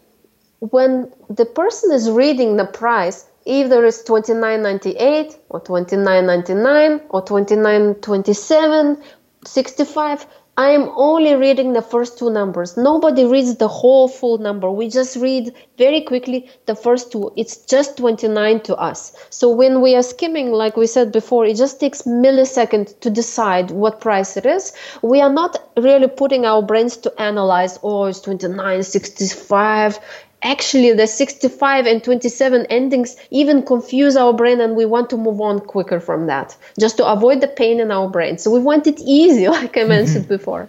when 0.60 1.12
the 1.28 1.44
person 1.44 1.92
is 1.92 2.10
reading 2.10 2.56
the 2.56 2.64
price 2.64 3.26
either 3.44 3.84
it's 3.84 4.02
29.98 4.02 5.36
or 5.50 5.60
29.99 5.60 7.02
or 7.10 7.22
29.27 7.22 9.02
65 9.46 10.26
I 10.56 10.70
am 10.70 10.92
only 10.94 11.34
reading 11.34 11.72
the 11.72 11.82
first 11.82 12.16
two 12.16 12.30
numbers. 12.30 12.76
Nobody 12.76 13.24
reads 13.24 13.56
the 13.56 13.66
whole 13.66 14.06
full 14.06 14.38
number. 14.38 14.70
We 14.70 14.88
just 14.88 15.16
read 15.16 15.52
very 15.78 16.00
quickly 16.00 16.48
the 16.66 16.76
first 16.76 17.10
two. 17.10 17.32
It's 17.36 17.56
just 17.56 17.96
29 17.96 18.60
to 18.60 18.76
us. 18.76 19.12
So 19.30 19.50
when 19.50 19.80
we 19.80 19.96
are 19.96 20.02
skimming, 20.04 20.52
like 20.52 20.76
we 20.76 20.86
said 20.86 21.10
before, 21.10 21.44
it 21.44 21.56
just 21.56 21.80
takes 21.80 22.02
milliseconds 22.02 23.00
to 23.00 23.10
decide 23.10 23.72
what 23.72 24.00
price 24.00 24.36
it 24.36 24.46
is. 24.46 24.72
We 25.02 25.20
are 25.20 25.32
not 25.32 25.56
really 25.76 26.06
putting 26.06 26.46
our 26.46 26.62
brains 26.62 26.98
to 26.98 27.20
analyze, 27.20 27.80
oh, 27.82 28.04
it's 28.04 28.20
29, 28.20 28.84
65, 28.84 29.98
actually 30.44 30.92
the 30.92 31.06
65 31.06 31.86
and 31.86 32.04
27 32.04 32.66
endings 32.66 33.16
even 33.30 33.62
confuse 33.62 34.16
our 34.16 34.32
brain 34.32 34.60
and 34.60 34.76
we 34.76 34.84
want 34.84 35.10
to 35.10 35.16
move 35.16 35.40
on 35.40 35.58
quicker 35.58 35.98
from 35.98 36.26
that 36.26 36.56
just 36.78 36.96
to 36.98 37.06
avoid 37.06 37.40
the 37.40 37.48
pain 37.48 37.80
in 37.80 37.90
our 37.90 38.08
brain. 38.08 38.38
So 38.38 38.50
we 38.50 38.60
want 38.60 38.86
it 38.86 39.00
easy 39.00 39.48
like 39.58 39.76
i 39.76 39.84
mentioned 39.84 40.26
mm-hmm. 40.26 40.36
before. 40.36 40.68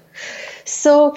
So 0.64 1.16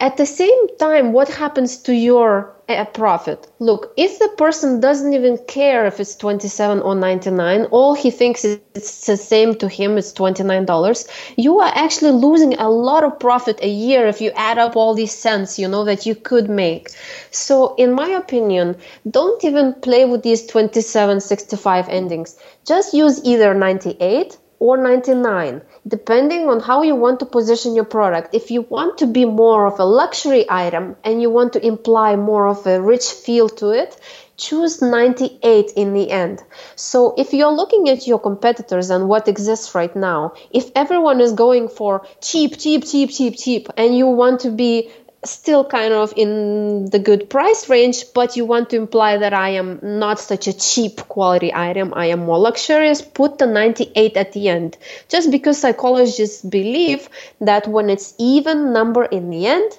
at 0.00 0.16
the 0.16 0.26
same 0.26 0.76
time 0.78 1.12
what 1.12 1.28
happens 1.28 1.78
to 1.84 1.94
your 1.94 2.53
a 2.68 2.84
profit. 2.84 3.46
Look, 3.58 3.92
if 3.96 4.18
the 4.18 4.28
person 4.36 4.80
doesn't 4.80 5.12
even 5.12 5.38
care 5.46 5.86
if 5.86 6.00
it's 6.00 6.16
27 6.16 6.80
or 6.80 6.94
99, 6.94 7.64
all 7.66 7.94
he 7.94 8.10
thinks 8.10 8.44
is 8.44 8.60
it's 8.74 9.06
the 9.06 9.16
same 9.16 9.54
to 9.56 9.68
him, 9.68 9.98
it's 9.98 10.12
$29, 10.12 11.08
you 11.36 11.60
are 11.60 11.72
actually 11.74 12.12
losing 12.12 12.54
a 12.54 12.70
lot 12.70 13.04
of 13.04 13.18
profit 13.20 13.60
a 13.62 13.68
year 13.68 14.06
if 14.06 14.20
you 14.20 14.30
add 14.34 14.58
up 14.58 14.76
all 14.76 14.94
these 14.94 15.12
cents, 15.12 15.58
you 15.58 15.68
know, 15.68 15.84
that 15.84 16.06
you 16.06 16.14
could 16.14 16.48
make. 16.48 16.90
So, 17.30 17.74
in 17.76 17.92
my 17.92 18.08
opinion, 18.08 18.76
don't 19.10 19.44
even 19.44 19.74
play 19.74 20.04
with 20.04 20.22
these 20.22 20.46
27, 20.46 21.20
65 21.20 21.88
endings. 21.88 22.36
Just 22.64 22.94
use 22.94 23.22
either 23.24 23.54
98 23.54 24.38
or 24.64 24.78
99 24.78 25.60
depending 25.86 26.48
on 26.48 26.58
how 26.58 26.80
you 26.82 26.96
want 26.96 27.20
to 27.20 27.26
position 27.26 27.74
your 27.74 27.84
product. 27.84 28.34
If 28.34 28.50
you 28.50 28.62
want 28.62 28.96
to 28.98 29.06
be 29.06 29.26
more 29.26 29.66
of 29.66 29.78
a 29.78 29.84
luxury 29.84 30.46
item 30.48 30.96
and 31.04 31.20
you 31.20 31.28
want 31.28 31.52
to 31.52 31.66
imply 31.66 32.16
more 32.16 32.46
of 32.48 32.66
a 32.66 32.80
rich 32.80 33.06
feel 33.24 33.50
to 33.60 33.70
it 33.82 34.00
choose 34.36 34.82
98 34.82 35.72
in 35.76 35.92
the 35.92 36.10
end. 36.10 36.42
So 36.74 37.14
if 37.16 37.32
you're 37.32 37.52
looking 37.52 37.88
at 37.88 38.06
your 38.06 38.18
competitors 38.18 38.90
and 38.90 39.08
what 39.08 39.28
exists 39.28 39.74
right 39.74 39.94
now 39.94 40.32
if 40.50 40.70
everyone 40.74 41.20
is 41.20 41.32
going 41.32 41.68
for 41.68 42.06
cheap 42.20 42.58
cheap 42.58 42.84
cheap 42.84 43.10
cheap 43.10 43.34
cheap 43.38 43.68
and 43.76 43.96
you 43.96 44.06
want 44.06 44.40
to 44.40 44.50
be 44.50 44.90
still 45.24 45.64
kind 45.64 45.92
of 45.92 46.12
in 46.16 46.86
the 46.86 46.98
good 46.98 47.30
price 47.30 47.68
range, 47.68 48.04
but 48.14 48.36
you 48.36 48.44
want 48.44 48.70
to 48.70 48.76
imply 48.76 49.16
that 49.18 49.32
I 49.32 49.50
am 49.50 49.78
not 49.82 50.18
such 50.18 50.46
a 50.48 50.52
cheap 50.52 50.96
quality 51.08 51.52
item, 51.54 51.92
I 51.94 52.06
am 52.06 52.20
more 52.20 52.38
luxurious, 52.38 53.02
put 53.02 53.38
the 53.38 53.46
98 53.46 54.16
at 54.16 54.32
the 54.32 54.48
end. 54.48 54.76
Just 55.08 55.30
because 55.30 55.58
psychologists 55.58 56.42
believe 56.42 57.08
that 57.40 57.66
when 57.66 57.90
it's 57.90 58.14
even 58.18 58.72
number 58.72 59.04
in 59.04 59.30
the 59.30 59.46
end, 59.46 59.78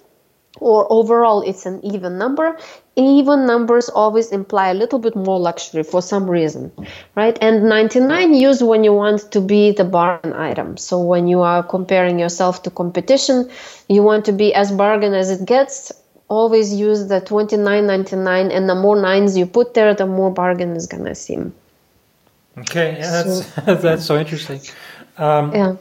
or 0.60 0.88
overall 0.89 1.41
it's 1.41 1.65
an 1.65 1.84
even 1.84 2.18
number. 2.18 2.58
Even 2.98 3.46
numbers 3.46 3.89
always 3.89 4.32
imply 4.32 4.70
a 4.70 4.74
little 4.74 5.00
bit 5.00 5.15
more 5.18 5.38
luxury 5.38 5.84
for 5.84 6.02
some 6.02 6.30
reason 6.30 6.72
right? 7.15 7.38
And 7.41 7.68
99 7.68 8.34
use 8.34 8.63
when 8.63 8.84
you 8.84 8.94
want 8.94 9.32
to 9.32 9.41
be 9.41 9.72
the 9.72 9.84
bargain 9.84 10.34
item. 10.34 10.78
So 10.78 11.02
when 11.02 11.28
you 11.28 11.41
are 11.41 11.62
comparing 11.62 12.20
yourself 12.20 12.63
to 12.63 12.70
competition 12.70 13.50
you 13.89 14.02
want 14.04 14.26
to 14.26 14.32
be 14.32 14.54
as 14.54 14.72
bargain 14.72 15.13
as 15.13 15.30
it 15.30 15.46
gets 15.46 15.91
always 16.28 16.74
use 16.74 17.08
the 17.08 17.22
29.99 17.22 18.56
and 18.56 18.70
the 18.70 18.76
more 18.76 19.00
nines 19.00 19.38
you 19.38 19.46
put 19.46 19.74
there 19.74 19.94
the 19.94 20.08
more 20.08 20.32
bargain 20.32 20.76
is 20.76 20.88
gonna 20.88 21.15
seem. 21.15 21.54
Okay 22.58 22.98
yeah 22.98 23.12
that's 23.12 23.46
so, 23.46 23.76
that's 23.76 24.06
so 24.06 24.18
interesting. 24.18 24.62
Um, 25.18 25.54
yeah. 25.54 25.76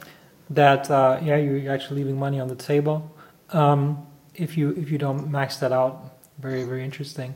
that 0.51 0.91
uh, 0.91 1.21
yeah 1.23 1.37
you're 1.37 1.73
actually 1.73 2.03
leaving 2.03 2.19
money 2.19 2.41
on 2.41 2.49
the 2.49 2.57
table. 2.57 3.11
Um, 3.51 4.07
if 4.35 4.57
you 4.57 4.71
if 4.71 4.91
you 4.91 4.99
don't 4.99 5.31
max 5.31 5.57
that 5.59 5.73
out. 5.73 6.11
Very 6.39 6.65
very 6.65 6.85
interesting. 6.85 7.35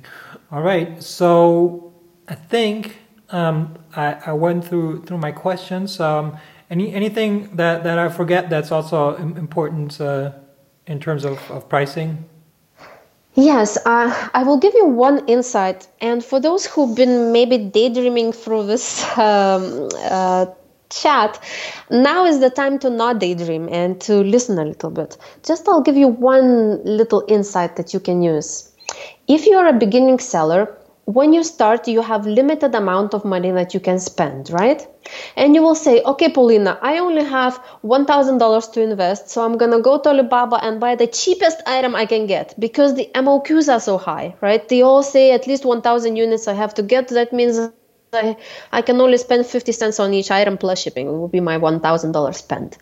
All 0.50 0.62
right, 0.62 1.02
so 1.02 1.92
I 2.28 2.34
think 2.34 2.98
um, 3.30 3.74
I, 3.94 4.16
I 4.26 4.32
went 4.32 4.64
through 4.64 5.04
through 5.04 5.18
my 5.18 5.32
questions. 5.32 6.00
Um, 6.00 6.37
any 6.70 6.92
anything 6.92 7.56
that 7.56 7.84
that 7.84 7.98
I 7.98 8.08
forget 8.08 8.50
that's 8.50 8.72
also 8.72 9.16
important 9.16 10.00
uh, 10.00 10.32
in 10.87 11.00
terms 11.00 11.24
of, 11.24 11.38
of 11.50 11.68
pricing. 11.68 12.24
Yes, 13.34 13.78
uh, 13.87 14.30
I 14.34 14.42
will 14.42 14.58
give 14.58 14.74
you 14.74 14.87
one 14.87 15.24
insight. 15.28 15.87
And 16.00 16.24
for 16.24 16.40
those 16.40 16.66
who've 16.66 16.96
been 16.96 17.30
maybe 17.30 17.56
daydreaming 17.56 18.32
through 18.32 18.66
this 18.66 19.04
um, 19.16 19.88
uh, 19.96 20.46
chat, 20.90 21.42
now 21.90 22.24
is 22.24 22.40
the 22.40 22.51
time 22.51 22.79
to 22.81 22.90
not 22.90 23.18
daydream 23.18 23.68
and 23.70 24.01
to 24.03 24.22
listen 24.22 24.59
a 24.59 24.64
little 24.64 24.90
bit. 24.90 25.16
Just 25.42 25.68
I'll 25.68 25.83
give 25.83 25.96
you 25.96 26.09
one 26.09 26.85
little 26.85 27.24
insight 27.29 27.77
that 27.77 27.94
you 27.94 28.01
can 28.01 28.22
use. 28.22 28.72
If 29.27 29.46
you're 29.46 29.66
a 29.66 29.72
beginning 29.72 30.18
seller, 30.18 30.79
when 31.09 31.33
you 31.33 31.42
start, 31.42 31.88
you 31.88 32.03
have 32.03 32.27
limited 32.27 32.74
amount 32.74 33.14
of 33.14 33.24
money 33.24 33.51
that 33.51 33.72
you 33.72 33.81
can 33.81 33.98
spend, 33.98 34.51
right? 34.51 34.87
And 35.37 35.55
you 35.55 35.62
will 35.62 35.74
say, 35.74 36.03
okay, 36.03 36.31
Paulina, 36.31 36.79
I 36.83 36.98
only 36.98 37.24
have 37.24 37.59
$1,000 37.83 38.72
to 38.72 38.83
invest, 38.83 39.31
so 39.31 39.42
I'm 39.42 39.57
gonna 39.57 39.81
go 39.81 39.98
to 39.98 40.11
Alibaba 40.11 40.62
and 40.62 40.79
buy 40.79 40.96
the 40.96 41.07
cheapest 41.07 41.62
item 41.66 41.94
I 41.94 42.05
can 42.05 42.27
get 42.27 42.55
because 42.59 42.94
the 42.94 43.11
MOQs 43.14 43.72
are 43.72 43.81
so 43.81 43.96
high, 43.96 44.35
right? 44.42 44.68
They 44.68 44.83
all 44.83 45.03
say 45.03 45.33
at 45.33 45.46
least 45.46 45.64
1,000 45.64 46.16
units 46.16 46.46
I 46.46 46.53
have 46.53 46.74
to 46.74 46.83
get. 46.83 47.09
That 47.09 47.33
means 47.33 47.59
I, 48.12 48.36
I 48.72 48.82
can 48.82 49.00
only 49.00 49.18
spend 49.18 49.46
50 49.46 49.72
cents 49.72 50.00
on 50.00 50.14
each 50.14 50.30
item 50.30 50.58
plus 50.58 50.80
shipping. 50.80 51.08
It 51.08 51.12
would 51.12 51.32
be 51.32 51.40
my 51.40 51.58
$1,000 51.58 52.34
spent. 52.34 52.78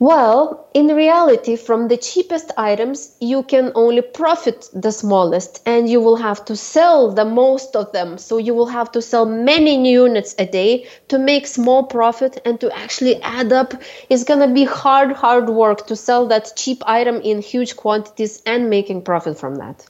Well, 0.00 0.66
in 0.72 0.86
reality, 0.86 1.56
from 1.56 1.88
the 1.88 1.98
cheapest 1.98 2.52
items, 2.56 3.14
you 3.20 3.42
can 3.42 3.70
only 3.74 4.00
profit 4.00 4.66
the 4.72 4.92
smallest 4.92 5.60
and 5.66 5.90
you 5.90 6.00
will 6.00 6.16
have 6.16 6.42
to 6.46 6.56
sell 6.56 7.12
the 7.12 7.26
most 7.26 7.76
of 7.76 7.92
them. 7.92 8.16
So 8.16 8.38
you 8.38 8.54
will 8.54 8.68
have 8.68 8.90
to 8.92 9.02
sell 9.02 9.26
many 9.26 9.86
units 9.90 10.34
a 10.38 10.46
day 10.46 10.88
to 11.08 11.18
make 11.18 11.46
small 11.46 11.84
profit 11.84 12.40
and 12.46 12.58
to 12.60 12.74
actually 12.74 13.20
add 13.22 13.52
up. 13.52 13.74
It's 14.08 14.24
going 14.24 14.40
to 14.40 14.54
be 14.54 14.64
hard, 14.64 15.12
hard 15.12 15.50
work 15.50 15.86
to 15.88 15.96
sell 15.96 16.26
that 16.28 16.52
cheap 16.56 16.82
item 16.86 17.20
in 17.20 17.42
huge 17.42 17.76
quantities 17.76 18.42
and 18.46 18.70
making 18.70 19.02
profit 19.02 19.36
from 19.38 19.56
that. 19.56 19.86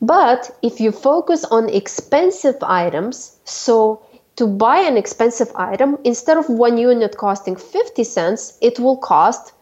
But 0.00 0.50
if 0.62 0.80
you 0.80 0.92
focus 0.92 1.44
on 1.44 1.68
expensive 1.68 2.56
items, 2.62 3.38
so 3.44 4.02
to 4.36 4.46
buy 4.46 4.78
an 4.78 4.96
expensive 4.96 5.50
item, 5.56 5.98
instead 6.04 6.36
of 6.36 6.48
one 6.48 6.76
unit 6.76 7.16
costing 7.16 7.56
50 7.56 8.04
cents, 8.04 8.58
it 8.60 8.78
will 8.78 8.98
cost 8.98 9.52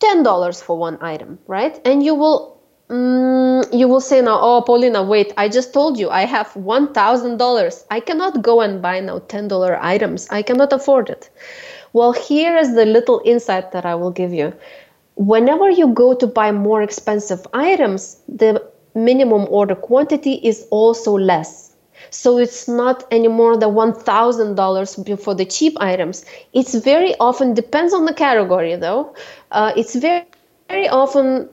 $10 0.00 0.62
for 0.62 0.76
one 0.76 0.98
item, 1.02 1.38
right? 1.46 1.80
And 1.84 2.02
you 2.02 2.14
will 2.14 2.60
mm, 2.88 3.66
you 3.72 3.88
will 3.88 4.00
say 4.00 4.20
now, 4.20 4.38
oh, 4.40 4.62
Paulina, 4.62 5.02
wait, 5.02 5.32
I 5.36 5.48
just 5.48 5.72
told 5.72 5.98
you 5.98 6.10
I 6.10 6.24
have 6.26 6.48
$1,000. 6.52 7.84
I 7.90 8.00
cannot 8.00 8.42
go 8.42 8.60
and 8.60 8.82
buy 8.82 9.00
now 9.00 9.20
$10 9.20 9.78
items. 9.80 10.28
I 10.30 10.42
cannot 10.42 10.72
afford 10.72 11.08
it. 11.08 11.30
Well, 11.92 12.12
here 12.12 12.56
is 12.56 12.74
the 12.74 12.84
little 12.86 13.22
insight 13.24 13.72
that 13.72 13.86
I 13.86 13.94
will 13.94 14.10
give 14.10 14.32
you. 14.32 14.52
Whenever 15.16 15.68
you 15.70 15.88
go 15.88 16.14
to 16.14 16.26
buy 16.26 16.52
more 16.52 16.82
expensive 16.82 17.46
items, 17.52 18.16
the 18.28 18.62
minimum 19.04 19.46
order 19.50 19.74
quantity 19.74 20.34
is 20.34 20.66
also 20.70 21.16
less. 21.18 21.74
So 22.10 22.38
it's 22.38 22.66
not 22.66 23.04
anymore 23.12 23.56
the 23.56 23.68
$1,000 23.68 25.20
for 25.20 25.34
the 25.34 25.44
cheap 25.44 25.76
items. 25.80 26.24
It's 26.52 26.74
very 26.74 27.14
often, 27.20 27.54
depends 27.54 27.92
on 27.92 28.04
the 28.04 28.14
category 28.14 28.76
though, 28.76 29.14
uh, 29.50 29.72
it's 29.76 29.94
very, 29.94 30.24
very 30.68 30.88
often 30.88 31.48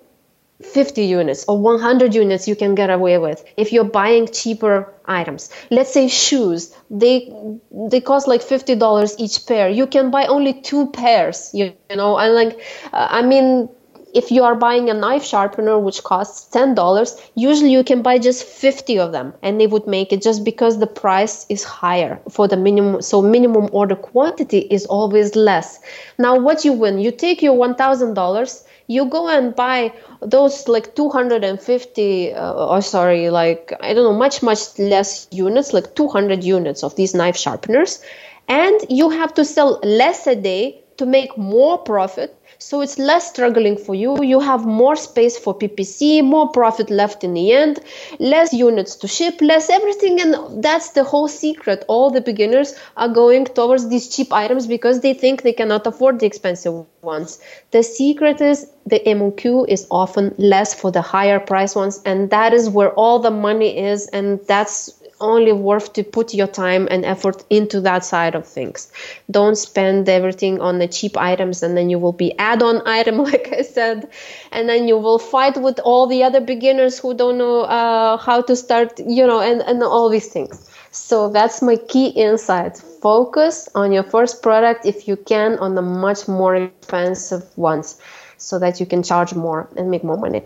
50 0.64 1.06
units 1.06 1.46
or 1.48 1.60
100 1.60 2.16
units 2.16 2.48
you 2.48 2.56
can 2.56 2.74
get 2.74 2.90
away 2.90 3.20
with 3.20 3.46
if 3.58 3.72
you're 3.72 3.84
buying 3.84 4.28
cheaper 4.28 4.92
items 5.06 5.52
let's 5.70 5.94
say 5.94 6.08
shoes 6.08 6.76
they 6.90 7.32
they 7.72 8.02
cost 8.02 8.28
like 8.28 8.42
$50 8.42 9.16
each 9.20 9.46
pair 9.46 9.70
you 9.70 9.86
can 9.86 10.10
buy 10.10 10.26
only 10.26 10.54
two 10.54 10.88
pairs 10.88 11.52
you, 11.54 11.74
you 11.92 11.96
know 11.96 12.18
and 12.18 12.34
like 12.34 12.60
uh, 12.92 13.08
i 13.12 13.22
mean 13.22 13.70
if 14.14 14.32
you 14.32 14.44
are 14.44 14.56
buying 14.56 14.90
a 14.90 14.94
knife 14.94 15.24
sharpener 15.24 15.78
which 15.80 16.04
costs 16.04 16.54
$10 16.56 17.30
usually 17.36 17.72
you 17.72 17.84
can 17.84 18.02
buy 18.02 18.18
just 18.18 18.44
50 18.44 19.00
of 19.00 19.12
them 19.12 19.34
and 19.42 19.60
they 19.60 19.68
would 19.68 19.88
make 19.88 20.14
it 20.14 20.22
just 20.22 20.44
because 20.44 20.80
the 20.80 20.88
price 20.88 21.46
is 21.50 21.64
higher 21.64 22.20
for 22.30 22.48
the 22.48 22.58
minimum 22.58 23.02
so 23.02 23.22
minimum 23.22 23.70
order 23.72 23.96
quantity 23.96 24.60
is 24.60 24.86
always 24.86 25.36
less. 25.36 25.80
Now 26.18 26.40
what 26.40 26.66
you 26.66 26.74
win 26.74 27.00
you 27.00 27.12
take 27.12 27.42
your 27.42 27.56
$1000 27.56 28.64
you 28.88 29.06
go 29.06 29.28
and 29.28 29.56
buy 29.56 29.94
those 30.22 30.68
like 30.68 30.96
250 30.96 32.34
uh, 32.34 32.54
or 32.54 32.82
sorry 32.82 33.30
like 33.30 33.74
i 33.82 33.94
don't 33.94 34.06
know 34.06 34.18
much 34.18 34.42
much 34.42 34.80
less 34.80 35.28
units 35.32 35.74
like 35.74 35.94
200 35.96 36.44
units 36.44 36.84
of 36.84 36.96
these 36.96 37.14
knife 37.14 37.36
sharpeners 37.36 38.02
and 38.48 38.80
you 38.90 39.10
have 39.10 39.34
to 39.34 39.44
sell 39.44 39.80
less 39.84 40.26
a 40.26 40.36
day 40.36 40.82
to 40.96 41.06
make 41.06 41.38
more 41.38 41.78
profit 41.78 42.36
so 42.60 42.82
it's 42.82 42.98
less 42.98 43.30
struggling 43.30 43.78
for 43.78 43.94
you. 43.94 44.24
You 44.24 44.40
have 44.40 44.66
more 44.66 44.96
space 44.96 45.38
for 45.38 45.58
PPC, 45.58 46.24
more 46.24 46.50
profit 46.50 46.90
left 46.90 47.24
in 47.24 47.34
the 47.34 47.52
end, 47.52 47.80
less 48.20 48.54
units 48.54 48.96
to 48.98 49.08
ship, 49.08 49.42
less 49.42 49.70
everything. 49.70 50.20
And 50.20 50.64
that's 50.64 50.92
the 50.92 51.04
whole 51.04 51.28
secret. 51.28 51.86
All 51.88 52.10
the 52.10 52.22
beginners 52.22 52.74
are 52.96 53.10
going 53.10 53.46
towards 53.46 53.90
these 53.90 54.08
cheap 54.14 54.34
items 54.34 54.68
because 54.68 55.02
they 55.02 55.14
think 55.14 55.44
they 55.44 55.54
cannot 55.54 55.86
afford 55.86 56.20
the 56.20 56.26
expensive 56.26 56.86
ones. 57.02 57.40
The 57.72 57.84
secret 57.84 58.42
is 58.42 58.68
the 58.86 59.00
MOQ 59.00 59.68
is 59.68 59.86
often 59.92 60.34
less 60.38 60.74
for 60.74 60.92
the 60.92 61.02
higher 61.02 61.40
price 61.40 61.76
ones. 61.76 62.02
And 62.06 62.30
that 62.32 62.54
is 62.54 62.70
where 62.70 62.92
all 62.94 63.20
the 63.20 63.32
money 63.32 63.78
is. 63.78 64.08
And 64.08 64.40
that's 64.48 64.97
only 65.20 65.52
worth 65.52 65.94
to 65.94 66.04
put 66.04 66.34
your 66.34 66.48
time 66.48 66.88
and 66.92 67.06
effort 67.06 67.44
into 67.50 67.82
that 67.82 68.04
side 68.06 68.36
of 68.36 68.48
things. 68.48 68.92
Don't 69.30 69.58
spend 69.58 70.08
everything 70.10 70.62
on 70.62 70.80
the 70.80 70.88
cheap 70.88 71.18
items 71.18 71.64
and 71.64 71.76
then 71.78 71.90
you 71.90 72.00
will 72.00 72.14
be 72.14 72.38
add-on 72.38 72.82
item, 72.88 73.18
like 73.18 73.54
I 73.54 73.62
said, 73.62 74.10
and 74.52 74.70
then 74.70 74.88
you 74.88 74.98
will 74.98 75.20
fight 75.20 75.58
with 75.58 75.80
all 75.80 76.08
the 76.08 76.24
other 76.24 76.42
beginners 76.42 77.00
who 77.00 77.14
don't 77.14 77.38
know 77.38 77.62
uh, 77.62 78.18
how 78.18 78.42
to 78.42 78.56
start, 78.56 79.00
you 79.00 79.26
know, 79.26 79.42
and, 79.42 79.62
and 79.62 79.84
all 79.84 80.10
these 80.10 80.28
things. 80.28 80.70
So 80.92 81.30
that's 81.30 81.62
my 81.62 81.76
key 81.76 82.08
insight. 82.08 82.78
Focus 82.78 83.70
on 83.76 83.92
your 83.92 84.04
first 84.04 84.42
product 84.42 84.86
if 84.86 85.08
you 85.08 85.16
can 85.16 85.58
on 85.60 85.76
the 85.76 85.82
much 85.82 86.28
more 86.28 86.56
expensive 86.56 87.44
ones 87.58 88.00
so 88.38 88.60
that 88.60 88.80
you 88.80 88.86
can 88.86 89.04
charge 89.04 89.34
more 89.34 89.70
and 89.76 89.92
make 89.92 90.04
more 90.04 90.18
money. 90.18 90.44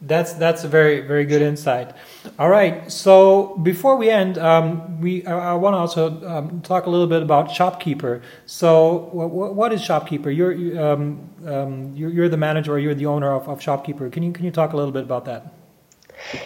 That's 0.00 0.32
that's 0.34 0.62
a 0.62 0.68
very 0.68 1.00
very 1.00 1.24
good 1.24 1.42
insight. 1.42 1.92
All 2.38 2.48
right. 2.48 2.90
So 2.90 3.56
before 3.64 3.96
we 3.96 4.10
end, 4.10 4.38
um, 4.38 5.00
we 5.00 5.26
I, 5.26 5.50
I 5.50 5.54
want 5.54 5.74
to 5.74 5.78
also 5.78 6.24
um, 6.24 6.60
talk 6.60 6.86
a 6.86 6.90
little 6.90 7.08
bit 7.08 7.20
about 7.20 7.50
Shopkeeper. 7.50 8.22
So 8.46 9.10
what, 9.12 9.56
what 9.56 9.72
is 9.72 9.82
Shopkeeper? 9.82 10.30
You're 10.30 10.54
um, 10.80 11.28
um, 11.44 11.96
you're, 11.96 12.10
you're, 12.10 12.28
the 12.28 12.36
manager 12.36 12.74
or 12.74 12.78
you're 12.78 12.94
the 12.94 13.06
owner 13.06 13.32
of, 13.32 13.48
of 13.48 13.60
Shopkeeper. 13.60 14.08
Can 14.08 14.22
you 14.22 14.30
can 14.32 14.44
you 14.44 14.52
talk 14.52 14.72
a 14.72 14.76
little 14.76 14.92
bit 14.92 15.02
about 15.02 15.24
that? 15.24 15.57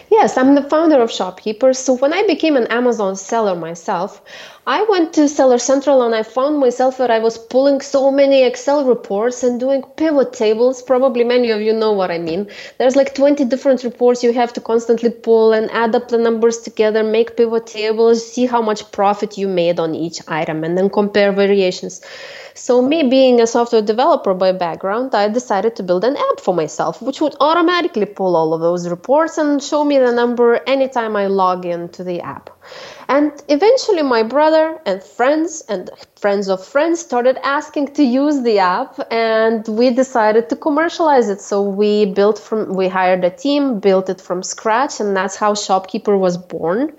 Yes, 0.09 0.37
I'm 0.37 0.55
the 0.55 0.61
founder 0.61 1.01
of 1.01 1.11
Shopkeeper. 1.11 1.73
So 1.73 1.93
when 1.95 2.13
I 2.13 2.23
became 2.27 2.55
an 2.55 2.67
Amazon 2.67 3.15
seller 3.15 3.55
myself, 3.55 4.21
I 4.65 4.85
went 4.89 5.11
to 5.13 5.27
Seller 5.27 5.57
Central 5.57 6.03
and 6.03 6.15
I 6.15 6.23
found 6.23 6.59
myself 6.59 6.97
that 6.97 7.11
I 7.11 7.19
was 7.19 7.37
pulling 7.37 7.81
so 7.81 8.09
many 8.11 8.43
Excel 8.43 8.85
reports 8.85 9.43
and 9.43 9.59
doing 9.59 9.83
pivot 9.97 10.31
tables. 10.31 10.81
Probably 10.81 11.25
many 11.25 11.51
of 11.51 11.59
you 11.59 11.73
know 11.73 11.91
what 11.91 12.11
I 12.11 12.17
mean. 12.17 12.47
There's 12.77 12.95
like 12.95 13.13
20 13.13 13.43
different 13.45 13.83
reports 13.83 14.23
you 14.23 14.31
have 14.31 14.53
to 14.53 14.61
constantly 14.61 15.09
pull 15.09 15.51
and 15.51 15.69
add 15.71 15.95
up 15.95 16.07
the 16.07 16.17
numbers 16.17 16.59
together, 16.59 17.03
make 17.03 17.35
pivot 17.35 17.67
tables, 17.67 18.25
see 18.25 18.45
how 18.45 18.61
much 18.61 18.89
profit 18.93 19.37
you 19.37 19.49
made 19.49 19.79
on 19.79 19.95
each 19.95 20.21
item, 20.29 20.63
and 20.63 20.77
then 20.77 20.89
compare 20.89 21.33
variations. 21.33 22.01
So, 22.55 22.81
me 22.81 23.03
being 23.03 23.39
a 23.41 23.45
software 23.47 23.81
developer 23.81 24.33
by 24.33 24.53
background, 24.53 25.13
I 25.13 25.27
decided 25.27 25.75
to 25.75 25.83
build 25.83 26.03
an 26.03 26.17
app 26.17 26.39
for 26.39 26.53
myself, 26.53 27.01
which 27.01 27.21
would 27.21 27.35
automatically 27.39 28.05
pull 28.05 28.35
all 28.35 28.53
of 28.53 28.61
those 28.61 28.89
reports 28.89 29.37
and 29.37 29.61
show 29.61 29.83
me 29.83 29.97
the 29.99 30.11
number 30.11 30.55
anytime 30.67 31.15
I 31.15 31.27
log 31.27 31.65
into 31.65 32.03
the 32.03 32.21
app. 32.21 32.49
And 33.07 33.31
eventually, 33.49 34.01
my 34.01 34.23
brother 34.23 34.79
and 34.85 35.03
friends 35.03 35.63
and 35.69 35.89
friends 36.15 36.47
of 36.47 36.65
friends 36.65 36.99
started 37.01 37.37
asking 37.43 37.93
to 37.95 38.03
use 38.03 38.41
the 38.43 38.59
app, 38.59 38.99
and 39.11 39.67
we 39.67 39.89
decided 39.89 40.49
to 40.49 40.55
commercialize 40.55 41.29
it. 41.29 41.41
So 41.41 41.61
we 41.61 42.05
built 42.05 42.39
from, 42.39 42.73
we 42.73 42.87
hired 42.87 43.23
a 43.23 43.29
team, 43.29 43.79
built 43.79 44.09
it 44.09 44.21
from 44.21 44.41
scratch, 44.41 44.99
and 44.99 45.15
that's 45.15 45.35
how 45.35 45.53
Shopkeeper 45.53 46.17
was 46.17 46.37
born. 46.37 46.93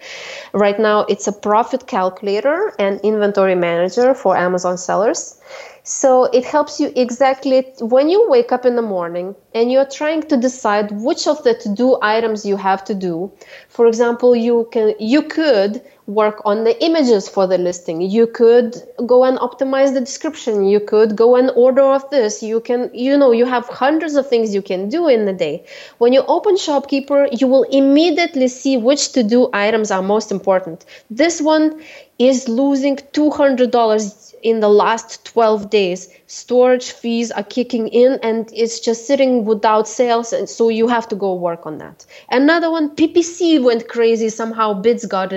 Right 0.52 0.78
now, 0.78 1.00
it's 1.08 1.26
a 1.26 1.32
profit 1.32 1.86
calculator 1.86 2.74
and 2.78 3.00
inventory 3.00 3.54
manager 3.54 4.14
for 4.14 4.36
Amazon 4.36 4.76
sellers. 4.76 5.40
So 5.86 6.24
it 6.24 6.46
helps 6.46 6.80
you 6.80 6.90
exactly 6.96 7.60
when 7.78 8.08
you 8.08 8.26
wake 8.30 8.52
up 8.52 8.64
in 8.64 8.74
the 8.74 8.80
morning 8.80 9.36
and 9.52 9.70
you're 9.70 9.84
trying 9.84 10.22
to 10.22 10.36
decide 10.38 10.90
which 10.90 11.26
of 11.26 11.44
the 11.44 11.52
to-do 11.52 11.98
items 12.00 12.46
you 12.46 12.56
have 12.56 12.82
to 12.86 12.94
do. 12.94 13.30
For 13.68 13.86
example, 13.86 14.34
you 14.34 14.66
can 14.72 14.94
you 14.98 15.20
could 15.20 15.82
work 16.06 16.40
on 16.46 16.64
the 16.64 16.82
images 16.82 17.28
for 17.28 17.46
the 17.46 17.58
listing. 17.58 18.00
You 18.00 18.26
could 18.26 18.82
go 19.04 19.24
and 19.24 19.36
optimize 19.36 19.92
the 19.92 20.00
description. 20.00 20.64
You 20.64 20.80
could 20.80 21.16
go 21.16 21.36
and 21.36 21.50
order 21.50 21.82
of 21.82 22.08
this. 22.08 22.42
You 22.42 22.60
can 22.60 22.90
you 22.94 23.18
know 23.18 23.32
you 23.32 23.44
have 23.44 23.68
hundreds 23.68 24.14
of 24.14 24.26
things 24.26 24.54
you 24.54 24.62
can 24.62 24.88
do 24.88 25.06
in 25.06 25.26
the 25.26 25.34
day. 25.34 25.66
When 25.98 26.14
you 26.14 26.22
open 26.28 26.56
Shopkeeper, 26.56 27.28
you 27.30 27.46
will 27.46 27.64
immediately 27.64 28.48
see 28.48 28.78
which 28.78 29.12
to-do 29.12 29.50
items 29.52 29.90
are 29.90 30.02
most 30.02 30.32
important. 30.32 30.86
This 31.10 31.42
one 31.42 31.82
is 32.18 32.48
losing 32.48 32.96
$200 32.96 34.23
in 34.44 34.60
the 34.60 34.68
last 34.68 35.24
12 35.24 35.70
days. 35.70 36.08
Storage 36.26 36.92
fees 36.92 37.32
are 37.32 37.42
kicking 37.42 37.88
in 37.88 38.18
and 38.22 38.50
it's 38.54 38.78
just 38.78 39.06
sitting 39.06 39.44
without 39.46 39.88
sales 39.88 40.32
and 40.32 40.48
so 40.48 40.68
you 40.68 40.86
have 40.86 41.08
to 41.08 41.16
go 41.16 41.34
work 41.34 41.66
on 41.66 41.78
that. 41.78 42.04
Another 42.30 42.70
one 42.70 42.94
ppc 42.94 43.62
went 43.62 43.88
crazy. 43.88 44.28
Somehow 44.28 44.74
bids 44.74 45.06
got 45.06 45.32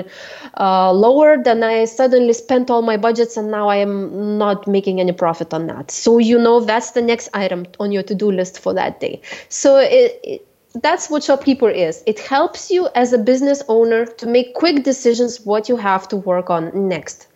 uh, 0.59 0.91
lower 0.91 1.41
than 1.41 1.63
i 1.63 1.85
suddenly 1.85 2.33
spent 2.33 2.69
all 2.69 2.81
my 2.81 2.97
budgets 2.97 3.37
and 3.37 3.49
now 3.49 3.69
i 3.69 3.77
am 3.77 4.37
not 4.37 4.67
making 4.67 4.99
any 4.99 5.13
profit 5.13 5.53
on 5.53 5.67
that. 5.67 5.89
So 5.89 6.17
you 6.17 6.37
know 6.37 6.59
that's 6.59 6.91
the 6.91 7.01
next 7.01 7.29
item 7.33 7.65
on 7.79 7.91
your 7.91 8.03
to-do 8.03 8.31
list 8.31 8.59
for 8.59 8.73
that 8.73 8.99
day. 8.99 9.21
So 9.49 9.77
it, 9.77 10.19
it 10.23 10.47
that's 10.81 11.09
what 11.09 11.23
shopkeeper 11.23 11.69
is. 11.69 12.03
It 12.05 12.19
helps 12.19 12.69
you 12.69 12.87
as 12.93 13.13
a 13.13 13.17
business 13.17 13.63
owner 13.67 14.05
to 14.05 14.27
make 14.27 14.53
quick 14.53 14.83
decisions 14.83 15.41
what 15.41 15.69
you 15.69 15.77
have 15.77 16.07
to 16.09 16.17
work 16.17 16.49
on 16.51 16.87
next 16.87 17.27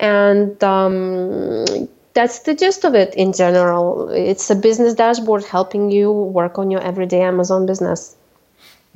and 0.00 0.62
um, 0.62 1.88
that's 2.14 2.40
the 2.40 2.54
gist 2.54 2.84
of 2.84 2.94
it 2.94 3.14
in 3.14 3.32
general. 3.32 4.08
It's 4.10 4.50
a 4.50 4.54
business 4.54 4.94
dashboard 4.94 5.44
helping 5.44 5.90
you 5.90 6.10
work 6.10 6.58
on 6.58 6.70
your 6.70 6.80
everyday 6.80 7.22
Amazon 7.22 7.66
business. 7.66 8.16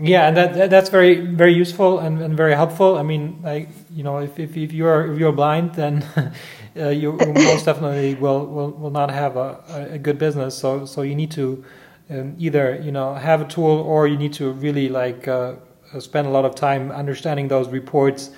Yeah, 0.02 0.28
and 0.28 0.36
that, 0.36 0.70
that's 0.70 0.88
very 0.88 1.20
very 1.20 1.52
useful 1.52 1.98
and, 1.98 2.22
and 2.22 2.34
very 2.34 2.54
helpful. 2.54 2.96
I 2.96 3.02
mean, 3.02 3.40
like 3.42 3.68
you 3.94 4.02
know, 4.02 4.18
if, 4.18 4.38
if, 4.38 4.56
if 4.56 4.72
you're 4.72 5.12
if 5.12 5.18
you're 5.18 5.32
blind, 5.32 5.74
then 5.74 6.02
uh, 6.76 6.88
you 6.88 7.12
most 7.12 7.66
definitely 7.66 8.14
will, 8.14 8.46
will 8.46 8.70
will 8.70 8.90
not 8.90 9.10
have 9.10 9.36
a, 9.36 9.88
a 9.92 9.98
good 9.98 10.18
business. 10.18 10.56
So 10.56 10.86
so 10.86 11.02
you 11.02 11.14
need 11.14 11.30
to 11.32 11.62
um, 12.08 12.34
either 12.38 12.80
you 12.82 12.92
know 12.92 13.14
have 13.14 13.42
a 13.42 13.44
tool 13.44 13.80
or 13.80 14.08
you 14.08 14.16
need 14.16 14.32
to 14.34 14.52
really 14.52 14.88
like 14.88 15.28
uh, 15.28 15.56
spend 15.98 16.26
a 16.26 16.30
lot 16.30 16.46
of 16.46 16.54
time 16.54 16.90
understanding 16.90 17.48
those 17.48 17.68
reports 17.68 18.30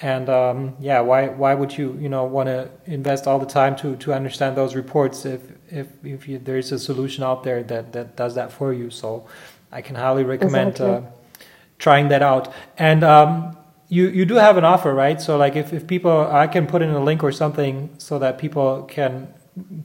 and 0.00 0.28
um, 0.28 0.76
yeah, 0.80 1.00
why 1.00 1.28
why 1.28 1.54
would 1.54 1.76
you 1.76 1.96
you 2.00 2.08
know 2.08 2.24
want 2.24 2.48
to 2.48 2.70
invest 2.86 3.26
all 3.26 3.38
the 3.38 3.46
time 3.46 3.76
to 3.76 3.96
to 3.96 4.12
understand 4.12 4.56
those 4.56 4.74
reports 4.74 5.24
if 5.24 5.42
if 5.68 5.86
if 6.04 6.28
you, 6.28 6.38
there 6.38 6.58
is 6.58 6.72
a 6.72 6.78
solution 6.78 7.22
out 7.24 7.44
there 7.44 7.62
that 7.64 7.92
that 7.92 8.16
does 8.16 8.34
that 8.34 8.52
for 8.52 8.72
you? 8.72 8.90
So 8.90 9.26
I 9.70 9.80
can 9.80 9.96
highly 9.96 10.24
recommend 10.24 10.72
exactly. 10.72 11.08
uh, 11.08 11.44
trying 11.78 12.08
that 12.08 12.22
out. 12.22 12.52
And 12.78 13.02
um, 13.04 13.56
you 13.88 14.08
you 14.08 14.24
do 14.24 14.36
have 14.36 14.56
an 14.56 14.64
offer, 14.64 14.94
right? 14.94 15.20
So 15.20 15.36
like 15.36 15.54
if, 15.54 15.72
if 15.72 15.86
people, 15.86 16.26
I 16.30 16.46
can 16.46 16.66
put 16.66 16.80
in 16.82 16.90
a 16.90 17.02
link 17.02 17.22
or 17.22 17.30
something 17.30 17.90
so 17.98 18.18
that 18.18 18.38
people 18.38 18.84
can 18.84 19.32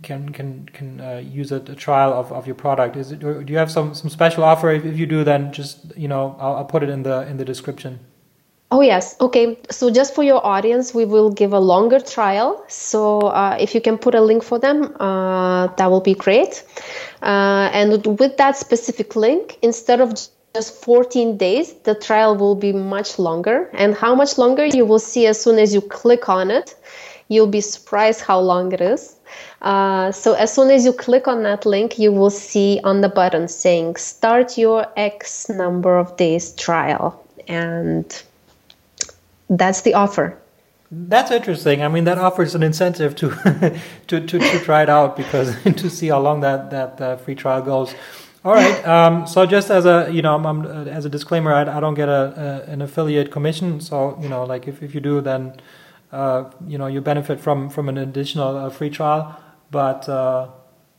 can 0.01 0.29
can 0.29 0.69
can 0.71 1.01
uh, 1.01 1.17
use 1.17 1.51
a, 1.51 1.57
a, 1.57 1.75
trial 1.75 2.13
of, 2.13 2.31
of 2.31 2.47
your 2.47 2.55
product. 2.55 2.95
Is 2.95 3.11
it? 3.11 3.19
do 3.19 3.45
you 3.47 3.57
have 3.57 3.69
some 3.69 3.93
some 3.93 4.09
special 4.09 4.43
offer? 4.43 4.71
If, 4.71 4.85
if 4.85 4.97
you 4.97 5.05
do, 5.05 5.23
then 5.23 5.51
just 5.51 5.97
you 5.97 6.07
know 6.07 6.37
I'll, 6.39 6.55
I'll 6.57 6.65
put 6.65 6.83
it 6.83 6.89
in 6.89 7.03
the 7.03 7.27
in 7.27 7.37
the 7.37 7.45
description. 7.45 7.99
Oh, 8.69 8.81
yes. 8.81 9.15
Okay. 9.21 9.57
So, 9.69 9.89
just 9.89 10.13
for 10.13 10.23
your 10.23 10.45
audience, 10.45 10.93
we 10.93 11.05
will 11.05 11.31
give 11.31 11.53
a 11.53 11.59
longer 11.59 11.99
trial. 12.01 12.65
So, 12.67 13.19
uh, 13.21 13.55
if 13.59 13.73
you 13.73 13.79
can 13.79 13.97
put 13.97 14.13
a 14.13 14.21
link 14.21 14.43
for 14.43 14.59
them, 14.59 14.93
uh, 14.99 15.67
that 15.67 15.89
will 15.89 16.01
be 16.01 16.13
great. 16.13 16.63
Uh, 17.21 17.69
and 17.71 18.05
with 18.19 18.35
that 18.37 18.57
specific 18.57 19.15
link, 19.15 19.57
instead 19.61 20.01
of 20.01 20.13
just 20.53 20.83
14 20.83 21.37
days, 21.37 21.73
the 21.83 21.95
trial 21.95 22.35
will 22.35 22.55
be 22.55 22.73
much 22.73 23.17
longer. 23.17 23.69
And 23.73 23.95
how 23.95 24.13
much 24.15 24.37
longer 24.37 24.65
you 24.65 24.85
will 24.85 24.99
see 24.99 25.27
as 25.27 25.41
soon 25.41 25.59
as 25.59 25.73
you 25.73 25.79
click 25.81 26.27
on 26.27 26.51
it. 26.51 26.75
You'll 27.29 27.47
be 27.47 27.61
surprised 27.61 28.21
how 28.21 28.39
long 28.39 28.71
it 28.73 28.81
is. 28.81 29.15
Uh, 29.61 30.11
so 30.11 30.33
as 30.33 30.53
soon 30.53 30.71
as 30.71 30.85
you 30.85 30.93
click 30.93 31.27
on 31.27 31.43
that 31.43 31.65
link, 31.65 31.99
you 31.99 32.11
will 32.11 32.29
see 32.29 32.79
on 32.83 33.01
the 33.01 33.09
button 33.09 33.47
saying 33.47 33.95
start 33.97 34.57
your 34.57 34.87
X 34.95 35.49
number 35.49 35.97
of 35.97 36.15
days 36.17 36.53
trial. 36.53 37.23
And 37.47 38.05
that's 39.49 39.81
the 39.81 39.93
offer. 39.93 40.37
That's 40.89 41.31
interesting. 41.31 41.83
I 41.83 41.89
mean, 41.89 42.05
that 42.05 42.17
offers 42.17 42.55
an 42.55 42.63
incentive 42.63 43.15
to 43.17 43.29
to, 44.07 44.19
to, 44.21 44.39
to 44.39 44.59
try 44.59 44.83
it 44.83 44.89
out 44.89 45.17
because 45.17 45.61
to 45.63 45.89
see 45.89 46.07
how 46.07 46.19
long 46.19 46.41
that 46.41 46.71
that 46.71 47.01
uh, 47.01 47.17
free 47.17 47.35
trial 47.35 47.61
goes. 47.61 47.93
All 48.45 48.53
right. 48.53 48.87
Um, 48.87 49.27
so 49.27 49.45
just 49.45 49.69
as 49.69 49.85
a 49.85 50.09
you 50.09 50.21
know, 50.21 50.35
I'm, 50.35 50.45
I'm, 50.45 50.87
as 50.87 51.03
a 51.03 51.09
disclaimer, 51.09 51.53
I, 51.53 51.77
I 51.77 51.79
don't 51.81 51.95
get 51.95 52.07
a, 52.07 52.63
a, 52.67 52.71
an 52.71 52.81
affiliate 52.81 53.31
commission. 53.31 53.81
So 53.81 54.17
you 54.21 54.29
know, 54.29 54.45
like 54.45 54.67
if, 54.67 54.81
if 54.81 54.95
you 54.95 55.01
do, 55.01 55.19
then 55.19 55.59
uh, 56.13 56.49
you 56.65 56.77
know 56.77 56.87
you 56.87 57.01
benefit 57.01 57.41
from 57.41 57.69
from 57.69 57.89
an 57.89 57.97
additional 57.97 58.55
uh, 58.57 58.69
free 58.69 58.89
trial. 58.89 59.37
But 59.69 60.07
uh, 60.07 60.47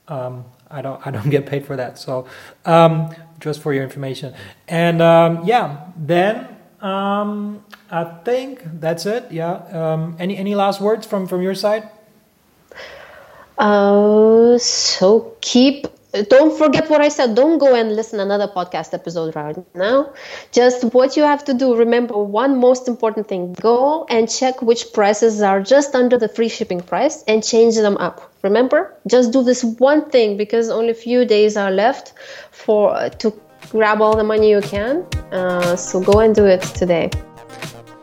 um, 0.08 0.44
I 0.70 0.82
don't 0.82 1.06
I 1.06 1.10
don't 1.10 1.30
get 1.36 1.46
paid 1.46 1.64
for 1.64 1.76
that. 1.76 1.98
So 1.98 2.26
um, 2.66 3.14
just 3.40 3.62
for 3.62 3.72
your 3.72 3.84
information. 3.84 4.34
And 4.68 5.00
um, 5.00 5.44
yeah, 5.44 5.86
then 5.96 6.57
um, 6.80 7.64
I 7.90 8.04
think 8.24 8.62
that's 8.80 9.06
it. 9.06 9.30
Yeah. 9.32 9.54
Um, 9.72 10.16
any 10.18 10.36
any 10.36 10.54
last 10.54 10.80
words 10.80 11.06
from 11.06 11.26
from 11.26 11.42
your 11.42 11.54
side? 11.54 11.88
Uh, 13.58 14.58
so 14.58 15.36
keep. 15.40 15.88
Don't 16.30 16.56
forget 16.56 16.88
what 16.88 17.02
I 17.02 17.08
said. 17.08 17.34
Don't 17.34 17.58
go 17.58 17.74
and 17.74 17.94
listen 17.94 18.18
another 18.18 18.48
podcast 18.48 18.94
episode 18.94 19.36
right 19.36 19.58
now. 19.74 20.10
Just 20.52 20.84
what 20.94 21.18
you 21.18 21.22
have 21.22 21.44
to 21.44 21.52
do. 21.52 21.76
Remember 21.76 22.16
one 22.16 22.58
most 22.58 22.88
important 22.88 23.28
thing. 23.28 23.52
Go 23.52 24.06
and 24.08 24.30
check 24.30 24.62
which 24.62 24.92
prices 24.94 25.42
are 25.42 25.60
just 25.60 25.94
under 25.94 26.16
the 26.16 26.28
free 26.28 26.48
shipping 26.48 26.80
price 26.80 27.24
and 27.28 27.44
change 27.44 27.76
them 27.76 27.98
up. 27.98 28.32
Remember, 28.42 28.94
just 29.06 29.32
do 29.32 29.42
this 29.42 29.62
one 29.62 30.08
thing 30.08 30.38
because 30.38 30.70
only 30.70 30.90
a 30.90 30.94
few 30.94 31.26
days 31.26 31.58
are 31.58 31.70
left 31.70 32.14
for 32.52 33.10
to 33.18 33.30
grab 33.70 34.00
all 34.00 34.16
the 34.16 34.24
money 34.24 34.50
you 34.50 34.60
can. 34.60 35.04
Uh, 35.32 35.76
so 35.76 36.00
go 36.00 36.20
and 36.20 36.34
do 36.34 36.46
it 36.46 36.62
today. 36.74 37.10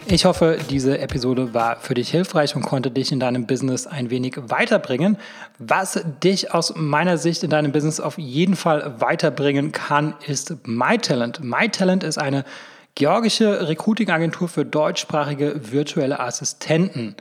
Ich 0.07 0.25
hoffe, 0.25 0.59
diese 0.69 0.99
Episode 0.99 1.55
war 1.55 1.77
für 1.77 1.95
dich 1.95 2.11
hilfreich 2.11 2.55
und 2.55 2.61
konnte 2.61 2.91
dich 2.91 3.11
in 3.11 3.19
deinem 3.19 3.47
Business 3.47 3.87
ein 3.87 4.11
wenig 4.11 4.35
weiterbringen. 4.37 5.17
Was 5.57 5.99
dich 6.23 6.53
aus 6.53 6.73
meiner 6.75 7.17
Sicht 7.17 7.41
in 7.43 7.49
deinem 7.49 7.71
Business 7.71 7.99
auf 7.99 8.19
jeden 8.19 8.55
Fall 8.55 8.99
weiterbringen 8.99 9.71
kann, 9.71 10.13
ist 10.27 10.67
MyTalent. 10.67 11.43
MyTalent 11.43 12.03
ist 12.03 12.19
eine 12.19 12.45
georgische 12.93 13.67
Recruiting-Agentur 13.67 14.47
für 14.47 14.63
deutschsprachige 14.63 15.71
virtuelle 15.71 16.19
Assistenten. 16.19 17.15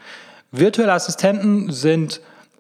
Virtuelle 0.53 0.93
Assistenten 0.93 1.73
sind 1.73 2.21